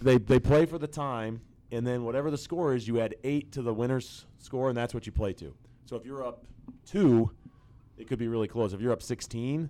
they 0.01 0.17
they 0.17 0.39
play 0.39 0.65
for 0.65 0.77
the 0.77 0.87
time 0.87 1.41
and 1.71 1.85
then 1.85 2.03
whatever 2.03 2.31
the 2.31 2.37
score 2.37 2.73
is 2.73 2.87
you 2.87 2.99
add 2.99 3.15
eight 3.23 3.51
to 3.51 3.61
the 3.61 3.73
winner's 3.73 4.25
score 4.39 4.69
and 4.69 4.77
that's 4.77 4.93
what 4.93 5.05
you 5.05 5.11
play 5.11 5.33
to. 5.33 5.53
So 5.85 5.95
if 5.95 6.05
you're 6.05 6.25
up 6.25 6.45
two 6.85 7.31
it 7.97 8.07
could 8.07 8.17
be 8.19 8.27
really 8.29 8.47
close. 8.47 8.71
If 8.73 8.79
you're 8.81 8.93
up 8.93 9.01
16 9.03 9.69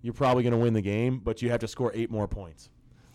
you're 0.00 0.14
probably 0.14 0.42
going 0.42 0.52
to 0.52 0.58
win 0.58 0.72
the 0.74 0.80
game 0.82 1.18
but 1.18 1.42
you 1.42 1.50
have 1.50 1.60
to 1.60 1.68
score 1.68 1.90
eight 1.94 2.10
more 2.10 2.26
points 2.28 2.70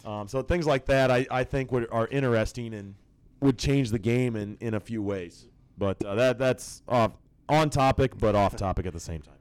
um, 0.05 0.27
so 0.27 0.41
things 0.41 0.65
like 0.65 0.85
that 0.85 1.11
i, 1.11 1.25
I 1.29 1.43
think 1.43 1.71
would, 1.71 1.87
are 1.91 2.07
interesting 2.07 2.73
and 2.73 2.95
would 3.41 3.57
change 3.57 3.91
the 3.91 3.99
game 3.99 4.35
in, 4.35 4.57
in 4.61 4.73
a 4.73 4.79
few 4.79 5.01
ways 5.01 5.47
but 5.77 6.03
uh, 6.03 6.15
that 6.15 6.37
that's 6.37 6.81
off 6.87 7.11
on 7.49 7.69
topic 7.69 8.17
but 8.17 8.35
off 8.35 8.55
topic 8.55 8.85
at 8.85 8.93
the 8.93 8.99
same 8.99 9.21
time 9.21 9.33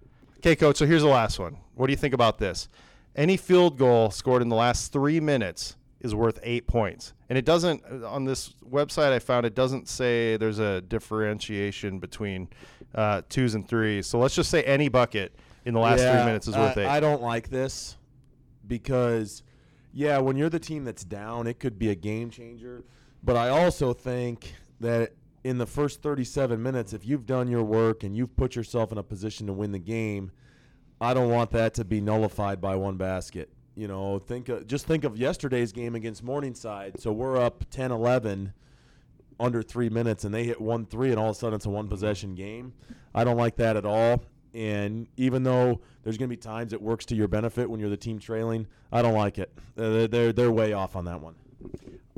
Okay, 0.44 0.56
coach. 0.56 0.76
So 0.76 0.86
here's 0.86 1.02
the 1.02 1.08
last 1.08 1.38
one. 1.38 1.56
What 1.76 1.86
do 1.86 1.92
you 1.92 1.96
think 1.96 2.14
about 2.14 2.38
this? 2.38 2.68
Any 3.14 3.36
field 3.36 3.78
goal 3.78 4.10
scored 4.10 4.42
in 4.42 4.48
the 4.48 4.56
last 4.56 4.92
three 4.92 5.20
minutes 5.20 5.76
is 6.00 6.16
worth 6.16 6.40
eight 6.42 6.66
points, 6.66 7.12
and 7.28 7.38
it 7.38 7.44
doesn't. 7.44 7.80
On 8.02 8.24
this 8.24 8.52
website, 8.68 9.12
I 9.12 9.20
found 9.20 9.46
it 9.46 9.54
doesn't 9.54 9.88
say 9.88 10.36
there's 10.36 10.58
a 10.58 10.80
differentiation 10.80 12.00
between 12.00 12.48
uh, 12.92 13.22
twos 13.28 13.54
and 13.54 13.68
threes. 13.68 14.08
So 14.08 14.18
let's 14.18 14.34
just 14.34 14.50
say 14.50 14.64
any 14.64 14.88
bucket 14.88 15.32
in 15.64 15.74
the 15.74 15.80
last 15.80 16.00
three 16.00 16.24
minutes 16.24 16.48
is 16.48 16.56
worth 16.56 16.76
I, 16.76 16.80
eight. 16.80 16.86
I 16.88 16.98
don't 16.98 17.22
like 17.22 17.48
this 17.48 17.96
because, 18.66 19.44
yeah, 19.92 20.18
when 20.18 20.36
you're 20.36 20.50
the 20.50 20.58
team 20.58 20.84
that's 20.84 21.04
down, 21.04 21.46
it 21.46 21.58
could 21.60 21.78
be 21.78 21.90
a 21.90 21.94
game 21.94 22.30
changer. 22.30 22.84
But 23.22 23.36
I 23.36 23.50
also 23.50 23.92
think 23.92 24.54
that 24.80 25.12
in 25.44 25.58
the 25.58 25.66
first 25.66 26.02
37 26.02 26.62
minutes, 26.62 26.92
if 26.92 27.06
you've 27.06 27.26
done 27.26 27.48
your 27.48 27.62
work 27.62 28.02
and 28.02 28.16
you've 28.16 28.34
put 28.36 28.56
yourself 28.56 28.92
in 28.92 28.98
a 28.98 29.02
position 29.02 29.46
to 29.46 29.52
win 29.52 29.72
the 29.72 29.78
game, 29.78 30.32
I 31.00 31.14
don't 31.14 31.30
want 31.30 31.50
that 31.50 31.74
to 31.74 31.84
be 31.84 32.00
nullified 32.00 32.60
by 32.60 32.76
one 32.76 32.96
basket. 32.96 33.50
You 33.74 33.88
know, 33.88 34.18
think 34.18 34.48
of, 34.48 34.66
just 34.66 34.86
think 34.86 35.04
of 35.04 35.16
yesterday's 35.16 35.72
game 35.72 35.94
against 35.94 36.22
Morningside. 36.22 37.00
So 37.00 37.12
we're 37.12 37.38
up 37.38 37.64
10-11 37.70 38.52
under 39.40 39.62
three 39.62 39.88
minutes, 39.88 40.24
and 40.24 40.32
they 40.32 40.44
hit 40.44 40.60
one 40.60 40.86
three, 40.86 41.10
and 41.10 41.18
all 41.18 41.30
of 41.30 41.36
a 41.36 41.38
sudden 41.38 41.56
it's 41.56 41.66
a 41.66 41.70
one 41.70 41.88
possession 41.88 42.34
game. 42.34 42.72
I 43.14 43.24
don't 43.24 43.36
like 43.36 43.56
that 43.56 43.76
at 43.76 43.84
all. 43.84 44.24
And 44.54 45.06
even 45.16 45.42
though 45.42 45.80
there's 46.02 46.18
going 46.18 46.28
to 46.28 46.36
be 46.36 46.40
times 46.40 46.72
it 46.72 46.82
works 46.82 47.06
to 47.06 47.14
your 47.14 47.28
benefit 47.28 47.70
when 47.70 47.80
you're 47.80 47.90
the 47.90 47.96
team 47.96 48.18
trailing, 48.18 48.66
I 48.90 49.02
don't 49.02 49.14
like 49.14 49.38
it. 49.38 49.52
Uh, 49.78 50.06
they're 50.06 50.32
they're 50.32 50.52
way 50.52 50.72
off 50.72 50.96
on 50.96 51.06
that 51.06 51.20
one. 51.20 51.34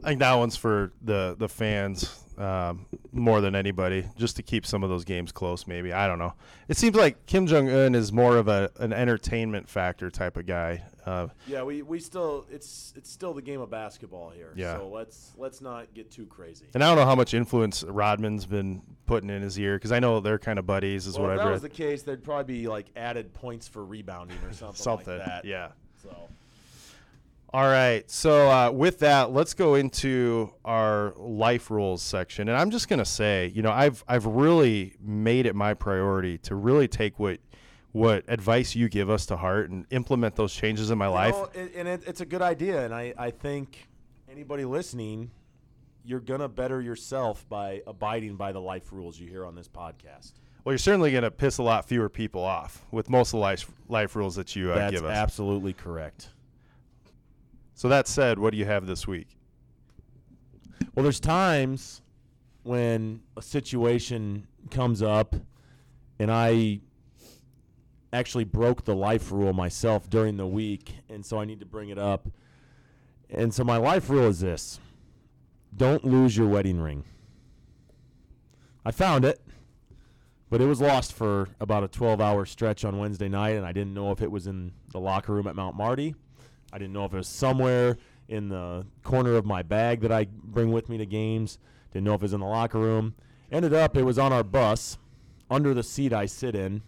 I 0.02 0.08
think 0.08 0.20
that 0.20 0.34
one's 0.34 0.56
for 0.56 0.92
the 1.02 1.36
the 1.38 1.48
fans 1.48 2.20
um, 2.36 2.86
more 3.12 3.40
than 3.40 3.54
anybody, 3.54 4.04
just 4.16 4.34
to 4.36 4.42
keep 4.42 4.66
some 4.66 4.82
of 4.82 4.90
those 4.90 5.04
games 5.04 5.30
close. 5.30 5.66
Maybe 5.68 5.92
I 5.92 6.08
don't 6.08 6.18
know. 6.18 6.34
It 6.68 6.76
seems 6.76 6.96
like 6.96 7.26
Kim 7.26 7.46
Jong 7.46 7.68
Un 7.70 7.94
is 7.94 8.12
more 8.12 8.36
of 8.36 8.48
a 8.48 8.70
an 8.80 8.92
entertainment 8.92 9.68
factor 9.68 10.10
type 10.10 10.36
of 10.36 10.46
guy. 10.46 10.82
Uh, 11.06 11.28
Yeah, 11.46 11.62
we, 11.62 11.82
we 11.82 12.00
still 12.00 12.44
it's 12.50 12.92
it's 12.96 13.10
still 13.10 13.34
the 13.34 13.42
game 13.42 13.60
of 13.60 13.70
basketball 13.70 14.30
here. 14.30 14.52
Yeah. 14.56 14.78
So 14.78 14.88
let's 14.88 15.32
let's 15.36 15.60
not 15.60 15.94
get 15.94 16.10
too 16.10 16.26
crazy. 16.26 16.66
and 16.74 16.82
I 16.82 16.88
don't 16.88 16.96
know 16.96 17.04
how 17.06 17.14
much 17.14 17.32
influence 17.34 17.84
Rodman's 17.84 18.46
been 18.46 18.82
putting 19.06 19.30
in 19.30 19.42
his 19.42 19.58
ear 19.58 19.76
because 19.76 19.92
I 19.92 20.00
know 20.00 20.18
they're 20.20 20.38
kind 20.38 20.58
of 20.58 20.66
buddies, 20.66 21.06
is 21.06 21.16
well, 21.16 21.28
what 21.28 21.38
if 21.38 21.44
that 21.44 21.50
was 21.52 21.62
the 21.62 21.68
case, 21.68 22.02
there'd 22.02 22.24
probably 22.24 22.62
be 22.62 22.68
like 22.68 22.86
added 22.96 23.32
points 23.32 23.68
for 23.68 23.84
rebounding 23.84 24.38
or 24.38 24.52
something, 24.52 24.82
Something, 24.82 25.18
like 25.18 25.26
that. 25.26 25.44
yeah. 25.44 25.68
So 26.02 26.14
All 27.54 27.68
right. 27.68 28.10
So 28.10 28.50
uh, 28.50 28.72
with 28.72 28.98
that, 28.98 29.30
let's 29.30 29.54
go 29.54 29.76
into 29.76 30.52
our 30.64 31.14
life 31.16 31.70
rules 31.70 32.02
section. 32.02 32.48
And 32.48 32.58
I'm 32.58 32.72
just 32.72 32.88
gonna 32.88 33.04
say, 33.04 33.52
you 33.54 33.62
know, 33.62 33.70
I've 33.70 34.02
I've 34.08 34.26
really 34.26 34.96
made 35.00 35.46
it 35.46 35.54
my 35.54 35.72
priority 35.72 36.36
to 36.38 36.56
really 36.56 36.88
take 36.88 37.20
what 37.20 37.38
what 37.92 38.24
advice 38.26 38.74
you 38.74 38.88
give 38.88 39.08
us 39.08 39.26
to 39.26 39.36
heart 39.36 39.70
and 39.70 39.86
implement 39.90 40.34
those 40.34 40.52
changes 40.52 40.90
in 40.90 40.98
my 40.98 41.06
life. 41.06 41.36
You 41.54 41.62
know, 41.62 41.68
and 41.76 41.86
it, 41.86 42.02
it's 42.08 42.20
a 42.20 42.26
good 42.26 42.42
idea, 42.42 42.84
and 42.84 42.92
I, 42.92 43.14
I 43.16 43.30
think 43.30 43.86
anybody 44.28 44.64
listening, 44.64 45.30
you're 46.04 46.18
gonna 46.18 46.48
better 46.48 46.82
yourself 46.82 47.48
by 47.48 47.82
abiding 47.86 48.34
by 48.34 48.50
the 48.50 48.60
life 48.60 48.92
rules 48.92 49.16
you 49.20 49.28
hear 49.28 49.46
on 49.46 49.54
this 49.54 49.68
podcast. 49.68 50.32
Well, 50.64 50.72
you're 50.72 50.78
certainly 50.78 51.12
gonna 51.12 51.30
piss 51.30 51.58
a 51.58 51.62
lot 51.62 51.86
fewer 51.86 52.08
people 52.08 52.42
off 52.42 52.84
with 52.90 53.08
most 53.08 53.28
of 53.28 53.32
the 53.34 53.42
life 53.42 53.70
life 53.88 54.16
rules 54.16 54.34
that 54.34 54.56
you 54.56 54.72
uh, 54.72 54.90
give 54.90 55.04
us. 55.04 55.16
absolutely 55.16 55.72
correct. 55.72 56.30
So 57.74 57.88
that 57.88 58.08
said, 58.08 58.38
what 58.38 58.50
do 58.50 58.56
you 58.56 58.64
have 58.64 58.86
this 58.86 59.06
week? 59.06 59.36
Well, 60.94 61.02
there's 61.02 61.20
times 61.20 62.02
when 62.62 63.20
a 63.36 63.42
situation 63.42 64.46
comes 64.70 65.02
up, 65.02 65.34
and 66.18 66.30
I 66.30 66.80
actually 68.12 68.44
broke 68.44 68.84
the 68.84 68.94
life 68.94 69.32
rule 69.32 69.52
myself 69.52 70.08
during 70.08 70.36
the 70.36 70.46
week, 70.46 70.94
and 71.08 71.26
so 71.26 71.40
I 71.40 71.44
need 71.44 71.60
to 71.60 71.66
bring 71.66 71.88
it 71.88 71.98
up. 71.98 72.28
And 73.28 73.52
so 73.52 73.64
my 73.64 73.76
life 73.76 74.08
rule 74.08 74.28
is 74.28 74.40
this: 74.40 74.78
don't 75.76 76.04
lose 76.04 76.36
your 76.36 76.46
wedding 76.46 76.80
ring. 76.80 77.04
I 78.84 78.92
found 78.92 79.24
it, 79.24 79.40
but 80.48 80.60
it 80.60 80.66
was 80.66 80.80
lost 80.80 81.12
for 81.12 81.48
about 81.58 81.82
a 81.82 81.88
12-hour 81.88 82.46
stretch 82.46 82.84
on 82.84 82.98
Wednesday 82.98 83.28
night, 83.28 83.56
and 83.56 83.66
I 83.66 83.72
didn't 83.72 83.94
know 83.94 84.12
if 84.12 84.22
it 84.22 84.30
was 84.30 84.46
in 84.46 84.72
the 84.92 85.00
locker 85.00 85.32
room 85.32 85.48
at 85.48 85.56
Mount 85.56 85.74
Marty. 85.76 86.14
I 86.74 86.78
didn't 86.78 86.92
know 86.92 87.04
if 87.04 87.14
it 87.14 87.18
was 87.18 87.28
somewhere 87.28 87.96
in 88.28 88.48
the 88.48 88.84
corner 89.04 89.36
of 89.36 89.46
my 89.46 89.62
bag 89.62 90.00
that 90.00 90.10
I 90.10 90.26
bring 90.26 90.72
with 90.72 90.88
me 90.88 90.98
to 90.98 91.06
games. 91.06 91.58
Didn't 91.92 92.04
know 92.04 92.14
if 92.14 92.20
it 92.20 92.24
was 92.24 92.32
in 92.32 92.40
the 92.40 92.46
locker 92.46 92.80
room. 92.80 93.14
Ended 93.52 93.72
up, 93.72 93.96
it 93.96 94.02
was 94.02 94.18
on 94.18 94.32
our 94.32 94.42
bus, 94.42 94.98
under 95.48 95.72
the 95.72 95.84
seat 95.84 96.12
I 96.12 96.26
sit 96.26 96.56
in, 96.56 96.82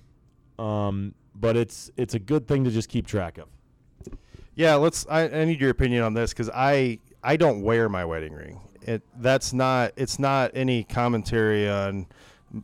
Um, 0.58 1.14
but 1.36 1.56
it's 1.56 1.90
it's 1.96 2.14
a 2.14 2.18
good 2.18 2.48
thing 2.48 2.64
to 2.64 2.70
just 2.70 2.88
keep 2.88 3.06
track 3.06 3.38
of. 3.38 3.46
Yeah, 4.56 4.74
let's. 4.74 5.06
I, 5.08 5.28
I 5.28 5.44
need 5.44 5.60
your 5.60 5.70
opinion 5.70 6.02
on 6.02 6.14
this 6.14 6.32
because 6.32 6.50
I 6.52 6.98
I 7.22 7.36
don't 7.36 7.62
wear 7.62 7.88
my 7.88 8.04
wedding 8.04 8.32
ring. 8.32 8.58
It 8.82 9.02
that's 9.18 9.52
not. 9.52 9.92
It's 9.96 10.18
not 10.18 10.50
any 10.54 10.82
commentary 10.82 11.68
on 11.68 12.06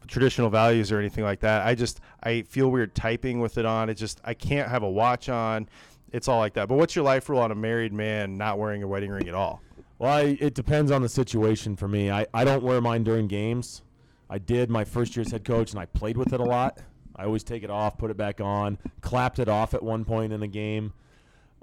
traditional 0.09 0.49
values 0.49 0.91
or 0.91 0.99
anything 0.99 1.23
like 1.23 1.41
that. 1.41 1.66
I 1.66 1.75
just 1.75 2.01
I 2.23 2.43
feel 2.43 2.70
weird 2.70 2.95
typing 2.95 3.41
with 3.41 3.59
it 3.59 3.66
on. 3.66 3.91
It 3.91 3.95
just 3.95 4.20
I 4.25 4.35
can't 4.35 4.68
have 4.68 4.83
a 4.83 4.91
watch 4.91 5.29
on. 5.29 5.68
It's 6.13 6.29
all 6.29 6.39
like 6.39 6.55
that. 6.55 6.69
But 6.69 6.77
what's 6.77 6.95
your 6.95 7.05
life 7.05 7.29
rule 7.29 7.41
on 7.41 7.51
a 7.51 7.55
married 7.55 7.93
man 7.93 8.37
not 8.37 8.59
wearing 8.59 8.83
a 8.83 8.87
wedding 8.87 9.11
ring 9.11 9.29
at 9.29 9.35
all? 9.35 9.63
Well, 9.99 10.13
I, 10.13 10.37
it 10.41 10.55
depends 10.55 10.91
on 10.91 11.03
the 11.03 11.09
situation 11.09 11.77
for 11.77 11.89
me. 11.89 12.11
I, 12.11 12.27
I 12.35 12.45
don't 12.45 12.63
wear 12.63 12.81
mine 12.81 13.05
during 13.05 13.29
games. 13.29 13.83
I 14.29 14.39
did 14.39 14.71
my 14.71 14.85
first 14.85 15.15
year 15.17 15.23
as 15.25 15.33
head 15.33 15.45
coach, 15.45 15.71
and 15.73 15.81
I 15.81 15.87
played 15.87 16.17
with 16.17 16.33
it 16.33 16.41
a 16.41 16.45
lot. 16.45 16.79
I 17.15 17.25
always 17.25 17.45
take 17.45 17.63
it 17.63 17.71
off, 17.71 17.99
put 17.99 18.11
it 18.11 18.17
back 18.17 18.41
on, 18.41 18.79
clapped 19.01 19.39
it 19.39 19.49
off 19.49 19.75
at 19.75 19.83
one 19.83 20.05
point 20.05 20.33
in 20.33 20.43
a 20.43 20.49
game. 20.49 20.93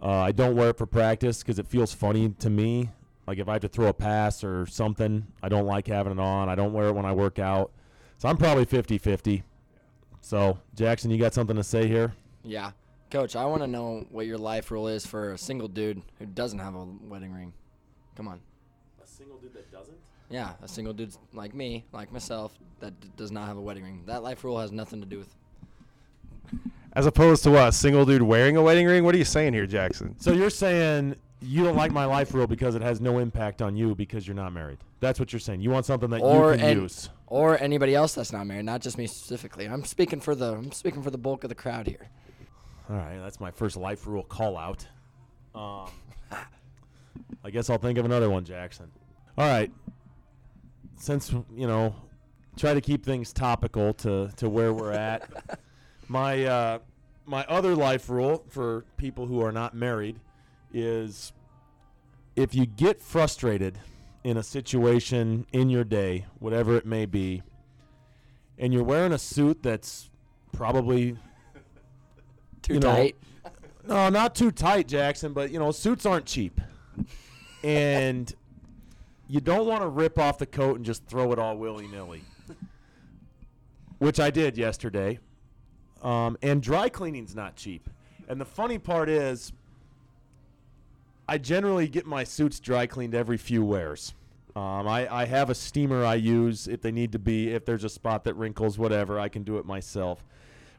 Uh, 0.02 0.10
I 0.10 0.32
don't 0.32 0.56
wear 0.56 0.70
it 0.70 0.78
for 0.78 0.86
practice 0.86 1.40
because 1.40 1.60
it 1.60 1.68
feels 1.68 1.94
funny 1.94 2.30
to 2.40 2.50
me. 2.50 2.92
Like 3.28 3.40
if 3.40 3.48
I 3.48 3.54
have 3.54 3.62
to 3.62 3.68
throw 3.68 3.88
a 3.88 3.94
pass 3.94 4.44
or 4.44 4.66
something, 4.66 5.28
I 5.44 5.50
don't 5.50 5.66
like 5.66 5.88
having 5.88 6.14
it 6.14 6.20
on. 6.20 6.50
I 6.50 6.56
don't 6.56 6.74
wear 6.74 6.88
it 6.88 6.94
when 6.96 7.06
I 7.06 7.14
work 7.14 7.40
out. 7.40 7.72
So 8.18 8.30
I'm 8.30 8.38
probably 8.38 8.66
50 8.66 8.98
50. 8.98 9.44
So, 10.22 10.60
Jackson, 10.76 11.12
you 11.12 11.18
got 11.18 11.34
something 11.34 11.56
to 11.56 11.64
say 11.64 11.88
here? 11.88 12.14
Yeah. 12.44 12.72
Coach, 13.12 13.36
I 13.36 13.46
want 13.46 13.62
to 13.64 13.68
know 13.68 14.06
what 14.12 14.28
your 14.28 14.38
life 14.38 14.70
rule 14.70 14.88
is 14.88 15.06
for 15.06 15.32
a 15.34 15.38
single 15.38 15.68
dude 15.68 16.02
who 16.20 16.26
doesn't 16.28 16.60
have 16.60 16.76
a 16.76 16.86
wedding 17.08 17.34
ring. 17.34 17.54
Come 18.16 18.28
on. 18.28 18.40
A 19.04 19.08
single 19.08 19.38
dude 19.38 19.54
that 19.54 19.72
doesn't? 19.72 19.98
Yeah, 20.30 20.54
a 20.62 20.68
single 20.68 20.94
dude 20.94 21.14
like 21.34 21.56
me, 21.56 21.86
like 21.92 22.12
myself, 22.12 22.54
that 22.82 23.00
d- 23.00 23.10
does 23.18 23.32
not 23.32 23.48
have 23.48 23.58
a 23.58 23.62
wedding 23.62 23.84
ring. 23.84 24.04
That 24.06 24.22
life 24.22 24.44
rule 24.44 24.60
has 24.60 24.72
nothing 24.72 25.00
to 25.02 25.08
do 25.08 25.18
with. 25.18 25.36
As 26.94 27.08
opposed 27.08 27.44
to 27.44 27.52
what? 27.52 27.70
A 27.70 27.72
single 27.72 28.06
dude 28.06 28.22
wearing 28.22 28.58
a 28.58 28.62
wedding 28.62 28.86
ring? 28.86 29.04
What 29.04 29.16
are 29.16 29.18
you 29.18 29.26
saying 29.26 29.54
here, 29.54 29.66
Jackson? 29.66 30.16
So 30.20 30.32
you're 30.32 30.50
saying 30.52 31.16
you 31.42 31.64
don't 31.64 31.76
like 31.76 31.92
my 31.92 32.06
life 32.06 32.34
rule 32.36 32.46
because 32.48 32.76
it 32.76 32.84
has 32.84 33.02
no 33.02 33.18
impact 33.18 33.62
on 33.64 33.76
you 33.76 33.96
because 33.96 34.28
you're 34.28 34.36
not 34.36 34.54
married. 34.54 34.78
That's 35.00 35.20
what 35.20 35.34
you're 35.34 35.40
saying. 35.40 35.62
You 35.62 35.72
want 35.72 35.86
something 35.88 36.10
that 36.12 36.22
Or 36.22 36.52
you 36.54 36.60
can 36.60 36.70
and- 36.70 36.82
use. 36.82 37.10
Or 37.26 37.60
anybody 37.62 37.94
else 37.96 38.14
that's 38.14 38.32
not 38.34 38.46
married, 38.46 38.66
not 38.66 38.82
just 38.82 38.98
me 38.98 39.06
specifically. 39.08 39.66
I'm 39.68 39.84
speaking 39.84 40.20
for 40.20 40.34
the 40.36 40.54
I'm 40.54 40.72
speaking 40.72 41.02
for 41.04 41.10
the 41.12 41.18
bulk 41.18 41.44
of 41.44 41.50
the 41.50 41.56
crowd 41.56 41.88
here. 41.88 42.10
All 42.90 42.96
right, 42.96 43.20
that's 43.20 43.40
my 43.40 43.52
first 43.52 43.78
life 43.78 44.08
rule 44.08 44.24
call 44.24 44.58
out. 44.58 44.88
Um, 45.54 45.92
I 47.44 47.52
guess 47.52 47.70
I'll 47.70 47.78
think 47.78 48.00
of 48.00 48.06
another 48.06 48.30
one, 48.30 48.46
Jackson. 48.46 48.92
All 49.38 49.48
right. 49.48 49.72
Since 50.98 51.32
you 51.56 51.68
know, 51.68 51.96
try 52.58 52.74
to 52.74 52.82
keep 52.82 53.06
things 53.06 53.32
topical 53.32 53.94
to 53.96 54.32
to 54.38 54.50
where 54.50 54.74
we're 54.74 54.92
at. 54.92 55.60
my 56.08 56.46
uh, 56.46 56.80
my 57.26 57.46
other 57.46 57.76
life 57.76 58.10
rule 58.10 58.44
for 58.50 58.86
people 58.98 59.28
who 59.28 59.44
are 59.44 59.52
not 59.52 59.76
married 59.76 60.20
is 60.74 61.32
if 62.36 62.56
you 62.56 62.66
get 62.66 63.00
frustrated 63.00 63.78
in 64.24 64.36
a 64.36 64.44
situation 64.44 65.46
in 65.54 65.70
your 65.70 65.84
day, 65.84 66.26
whatever 66.40 66.76
it 66.76 66.86
may 66.86 67.06
be, 67.06 67.44
and 68.58 68.74
you're 68.74 68.84
wearing 68.84 69.14
a 69.14 69.20
suit 69.20 69.62
that's 69.62 70.10
probably 70.52 71.16
Too 72.70 72.76
You 72.76 72.80
know, 72.82 72.96
tight. 72.96 73.16
no, 73.88 74.10
not 74.10 74.36
too 74.36 74.52
tight, 74.52 74.88
Jackson, 74.88 75.34
but 75.34 75.50
you 75.52 75.58
know, 75.60 75.72
suits 75.72 76.06
aren't 76.06 76.26
cheap. 76.26 76.62
and 77.64 78.34
you 79.28 79.40
don't 79.42 79.68
want 79.68 79.82
to 79.82 79.88
rip 79.88 80.18
off 80.18 80.38
the 80.38 80.46
coat 80.46 80.78
and 80.78 80.86
just 80.86 81.06
throw 81.06 81.32
it 81.32 81.40
all 81.40 81.58
willy-nilly. 81.58 82.24
Which 83.98 84.20
I 84.20 84.30
did 84.30 84.58
yesterday. 84.58 85.20
Um, 86.02 86.38
and 86.42 86.62
dry 86.64 86.88
cleaning's 86.90 87.36
not 87.36 87.56
cheap. 87.56 87.90
And 88.28 88.40
the 88.40 88.46
funny 88.46 88.78
part 88.78 89.10
is 89.10 89.52
I 91.28 91.38
generally 91.38 91.88
get 91.88 92.06
my 92.06 92.24
suits 92.24 92.60
dry 92.60 92.88
cleaned 92.88 93.14
every 93.14 93.38
few 93.38 93.64
wears. 93.66 94.14
Um, 94.56 94.88
I, 94.88 95.08
I 95.14 95.26
have 95.26 95.50
a 95.50 95.56
steamer 95.56 96.06
I 96.06 96.16
use 96.16 96.68
if 96.68 96.82
they 96.82 96.92
need 96.92 97.12
to 97.12 97.20
be, 97.20 97.50
if 97.50 97.66
there's 97.66 97.84
a 97.84 97.90
spot 97.90 98.24
that 98.24 98.36
wrinkles, 98.36 98.78
whatever, 98.78 99.20
I 99.20 99.28
can 99.30 99.44
do 99.44 99.58
it 99.58 99.66
myself. 99.66 100.24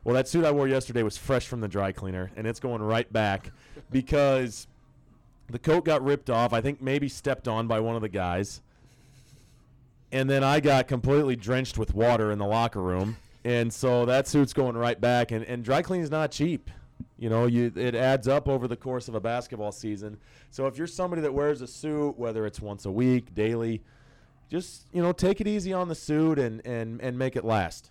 Well, 0.04 0.14
that 0.14 0.28
suit 0.28 0.44
I 0.44 0.50
wore 0.50 0.66
yesterday 0.66 1.02
was 1.02 1.16
fresh 1.16 1.46
from 1.46 1.60
the 1.60 1.68
dry 1.68 1.92
cleaner, 1.92 2.30
and 2.36 2.46
it's 2.46 2.60
going 2.60 2.82
right 2.82 3.10
back 3.12 3.50
because 3.90 4.66
the 5.48 5.58
coat 5.58 5.84
got 5.84 6.02
ripped 6.02 6.30
off. 6.30 6.52
I 6.52 6.60
think 6.60 6.80
maybe 6.80 7.08
stepped 7.08 7.48
on 7.48 7.66
by 7.66 7.80
one 7.80 7.96
of 7.96 8.02
the 8.02 8.08
guys. 8.08 8.62
And 10.12 10.28
then 10.28 10.42
I 10.42 10.60
got 10.60 10.88
completely 10.88 11.36
drenched 11.36 11.78
with 11.78 11.94
water 11.94 12.32
in 12.32 12.38
the 12.38 12.46
locker 12.46 12.80
room. 12.80 13.16
And 13.44 13.72
so 13.72 14.04
that 14.06 14.26
suit's 14.26 14.52
going 14.52 14.76
right 14.76 15.00
back. 15.00 15.30
And, 15.30 15.44
and 15.44 15.64
dry 15.64 15.82
cleaning's 15.82 16.10
not 16.10 16.30
cheap. 16.30 16.70
You 17.18 17.28
know, 17.28 17.46
you 17.46 17.72
it 17.76 17.94
adds 17.94 18.28
up 18.28 18.48
over 18.48 18.66
the 18.66 18.76
course 18.76 19.06
of 19.08 19.14
a 19.14 19.20
basketball 19.20 19.72
season. 19.72 20.18
So 20.50 20.66
if 20.66 20.78
you're 20.78 20.86
somebody 20.86 21.22
that 21.22 21.32
wears 21.32 21.60
a 21.60 21.66
suit, 21.66 22.18
whether 22.18 22.46
it's 22.46 22.60
once 22.60 22.86
a 22.86 22.90
week, 22.90 23.34
daily, 23.34 23.82
just 24.48 24.86
you 24.92 25.02
know, 25.02 25.12
take 25.12 25.40
it 25.40 25.46
easy 25.46 25.72
on 25.72 25.88
the 25.88 25.94
suit 25.94 26.38
and 26.38 26.64
and 26.66 27.00
and 27.00 27.18
make 27.18 27.36
it 27.36 27.44
last. 27.44 27.90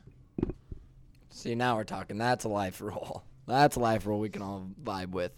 See, 1.30 1.56
now 1.56 1.76
we're 1.76 1.84
talking. 1.84 2.18
That's 2.18 2.46
a 2.46 2.50
life 2.50 2.82
rule. 2.82 3.24
That's 3.48 3.76
a 3.76 3.80
life 3.80 4.06
rule 4.06 4.20
we 4.20 4.30
can 4.30 4.42
all 4.42 4.68
vibe 4.84 5.10
with. 5.10 5.32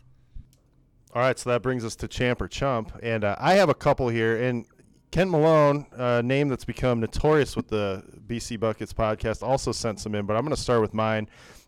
All 1.14 1.22
right, 1.22 1.38
so 1.38 1.50
that 1.50 1.62
brings 1.62 1.84
us 1.84 1.96
to 1.98 2.08
Champ 2.08 2.42
or 2.42 2.48
Chump, 2.48 2.94
and 3.04 3.26
uh, 3.26 3.36
I 3.38 3.56
have 3.56 3.68
a 3.68 3.74
couple 3.74 4.08
here. 4.08 4.42
And 4.42 4.66
Kent 5.12 5.30
Malone, 5.30 5.86
a 5.92 6.24
name 6.24 6.48
that's 6.48 6.64
become 6.64 7.02
notorious 7.02 7.58
with 7.58 7.68
the 7.68 8.02
BC 8.28 8.58
Buckets 8.60 8.94
podcast, 8.94 9.44
also 9.44 9.74
sent 9.74 10.00
some 10.00 10.16
in. 10.16 10.26
But 10.26 10.38
I'm 10.38 10.44
going 10.44 10.56
to 10.56 10.62
start 10.62 10.80
with 10.80 10.94
mine, 10.94 11.28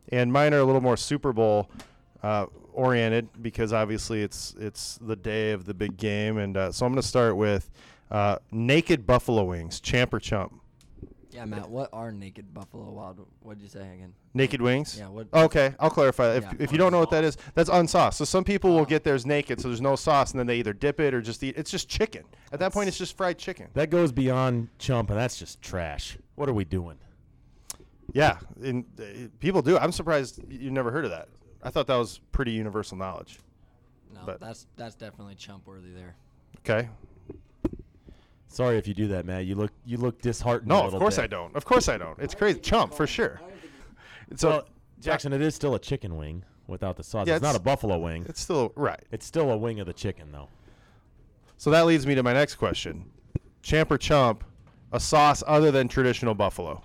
and 0.09 0.32
mine 0.32 0.53
are 0.53 0.59
a 0.59 0.63
little 0.63 0.80
more 0.80 0.95
Super 0.95 1.34
Bowl 1.34 1.69
uh, 2.24 2.45
oriented 2.71 3.28
because 3.41 3.74
obviously 3.74 4.24
it's 4.24 4.55
it's 4.57 4.97
the 5.01 5.17
day 5.17 5.51
of 5.51 5.65
the 5.65 5.74
big 5.74 5.97
game, 5.97 6.38
and 6.38 6.55
uh, 6.55 6.71
so 6.71 6.86
I'm 6.86 6.93
going 6.93 7.01
to 7.01 7.07
start 7.07 7.36
with 7.36 7.69
uh, 8.11 8.38
naked 8.49 9.05
buffalo 9.05 9.43
wings, 9.43 9.82
Champ 9.82 10.13
or 10.13 10.19
Chump. 10.19 10.61
Yeah, 11.34 11.45
Matt. 11.45 11.69
What 11.69 11.89
are 11.93 12.11
naked 12.11 12.53
buffalo 12.53 12.89
wild? 12.91 13.25
What 13.41 13.57
did 13.57 13.63
you 13.63 13.69
say 13.69 13.79
again? 13.93 14.13
Naked 14.34 14.61
wings. 14.61 14.97
Yeah. 14.99 15.07
What? 15.07 15.27
Okay, 15.34 15.73
I'll 15.79 15.89
clarify. 15.89 16.36
If, 16.36 16.43
Yeah. 16.43 16.53
if 16.59 16.71
you 16.71 16.77
don't 16.77 16.91
know 16.91 16.99
what 16.99 17.09
that 17.09 17.23
is, 17.23 17.38
that's 17.55 17.69
unsauced. 17.69 18.13
So 18.15 18.25
some 18.25 18.43
people 18.43 18.75
will 18.75 18.86
get 18.86 19.03
theirs 19.03 19.25
naked, 19.25 19.59
so 19.59 19.67
there's 19.67 19.81
no 19.81 19.95
sauce, 19.95 20.31
and 20.31 20.39
then 20.39 20.47
they 20.47 20.57
either 20.57 20.73
dip 20.73 20.99
it 20.99 21.13
or 21.13 21.21
just 21.21 21.43
eat. 21.43 21.55
It's 21.57 21.71
just 21.71 21.89
chicken. 21.89 22.23
At 22.51 22.59
that 22.59 22.71
point, 22.71 22.88
it's 22.88 22.97
just 22.97 23.17
fried 23.17 23.38
chicken. 23.39 23.67
That 23.73 23.89
goes 23.89 24.11
beyond 24.11 24.69
chump, 24.77 25.09
and 25.09 25.17
that's 25.17 25.38
just 25.38 25.61
trash. 25.61 26.17
What 26.36 26.49
are 26.49 26.53
we 26.53 26.65
doing? 26.65 26.97
Yeah, 28.11 28.38
and 28.61 28.86
uh, 28.99 29.03
people 29.39 29.61
do. 29.61 29.77
I'm 29.77 29.91
surprised 29.91 30.39
you've 30.49 30.73
never 30.73 30.91
heard 30.91 31.05
of 31.05 31.11
that. 31.11 31.29
I 31.63 31.69
thought 31.71 31.88
that 31.88 31.95
was 31.95 32.19
pretty 32.31 32.51
universal 32.51 32.97
knowledge. 32.97 33.39
No, 34.13 34.21
but- 34.25 34.39
that's 34.39 34.67
that's 34.75 34.95
definitely 34.95 35.36
chump 35.36 35.65
worthy 35.65 35.91
there. 35.91 36.15
Okay. 36.59 36.89
Sorry 38.53 38.77
if 38.77 38.87
you 38.87 38.93
do 38.93 39.07
that, 39.09 39.25
Matt. 39.25 39.45
You 39.45 39.55
look 39.55 39.71
you 39.85 39.97
look 39.97 40.21
disheartened. 40.21 40.71
a 40.71 40.75
No, 40.75 40.83
of 40.85 40.93
course 40.93 41.15
bit. 41.15 41.23
I 41.23 41.27
don't. 41.27 41.55
Of 41.55 41.65
course 41.65 41.89
I 41.89 41.97
don't. 41.97 42.17
It's 42.19 42.35
crazy. 42.35 42.59
Chump 42.59 42.93
for 42.93 43.07
sure. 43.07 43.41
So 44.35 44.49
well, 44.49 44.67
Jackson, 45.01 45.33
it 45.33 45.41
is 45.41 45.53
still 45.53 45.75
a 45.75 45.79
chicken 45.79 46.15
wing 46.17 46.43
without 46.65 46.95
the 46.95 47.03
sauce. 47.03 47.27
Yeah, 47.27 47.35
it's, 47.35 47.43
not 47.43 47.55
a 47.55 47.59
buffalo 47.59 47.99
wing. 47.99 48.25
it's 48.27 48.39
still 48.39 48.71
right. 48.75 49.03
It's 49.11 49.25
still 49.25 49.51
a 49.51 49.57
wing 49.57 49.79
of 49.79 49.85
the 49.85 49.93
chicken, 49.93 50.31
though. 50.31 50.47
So 51.57 51.69
that 51.71 51.85
leads 51.85 52.07
me 52.07 52.15
to 52.15 52.23
my 52.23 52.33
next 52.33 52.55
question: 52.55 53.05
Champ 53.61 53.91
or 53.91 53.97
Chump, 53.97 54.43
a 54.91 54.99
sauce 54.99 55.43
other 55.45 55.71
than 55.71 55.87
traditional 55.87 56.33
buffalo. 56.33 56.81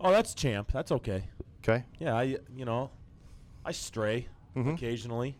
Oh, 0.00 0.10
that's 0.10 0.34
champ. 0.34 0.72
That's 0.72 0.90
okay. 0.92 1.24
Okay. 1.62 1.84
Yeah, 1.98 2.14
I 2.16 2.38
you 2.56 2.64
know, 2.64 2.90
I 3.64 3.72
stray 3.72 4.26
Mhm. 4.56 4.74
occasionally. 4.74 5.36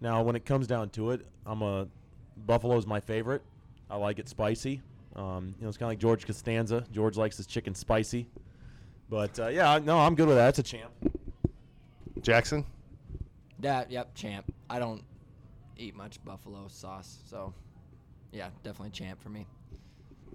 Now, 0.00 0.22
when 0.22 0.36
it 0.36 0.44
comes 0.46 0.66
down 0.66 0.90
to 0.90 1.10
it, 1.10 1.26
I'm 1.44 1.62
a 1.62 1.88
buffalo's 2.46 2.86
my 2.86 3.00
favorite. 3.00 3.42
I 3.90 3.96
like 3.96 4.18
it 4.18 4.28
spicy. 4.28 4.80
Um, 5.16 5.54
you 5.58 5.62
know, 5.62 5.68
it's 5.68 5.78
kind 5.78 5.86
of 5.86 5.92
like 5.92 5.98
George 5.98 6.26
Costanza. 6.26 6.84
George 6.92 7.16
likes 7.16 7.38
his 7.38 7.46
chicken 7.46 7.74
spicy. 7.74 8.28
But 9.08 9.38
uh, 9.38 9.48
yeah, 9.48 9.78
no, 9.82 9.98
I'm 9.98 10.14
good 10.14 10.28
with 10.28 10.36
that. 10.36 10.50
It's 10.50 10.58
a 10.58 10.62
champ. 10.62 10.92
Jackson. 12.20 12.64
That 13.60 13.90
yep, 13.90 14.14
champ. 14.14 14.52
I 14.68 14.78
don't 14.78 15.02
eat 15.78 15.96
much 15.96 16.22
buffalo 16.24 16.68
sauce, 16.68 17.18
so 17.28 17.54
yeah, 18.32 18.48
definitely 18.62 18.90
champ 18.90 19.22
for 19.22 19.30
me. 19.30 19.46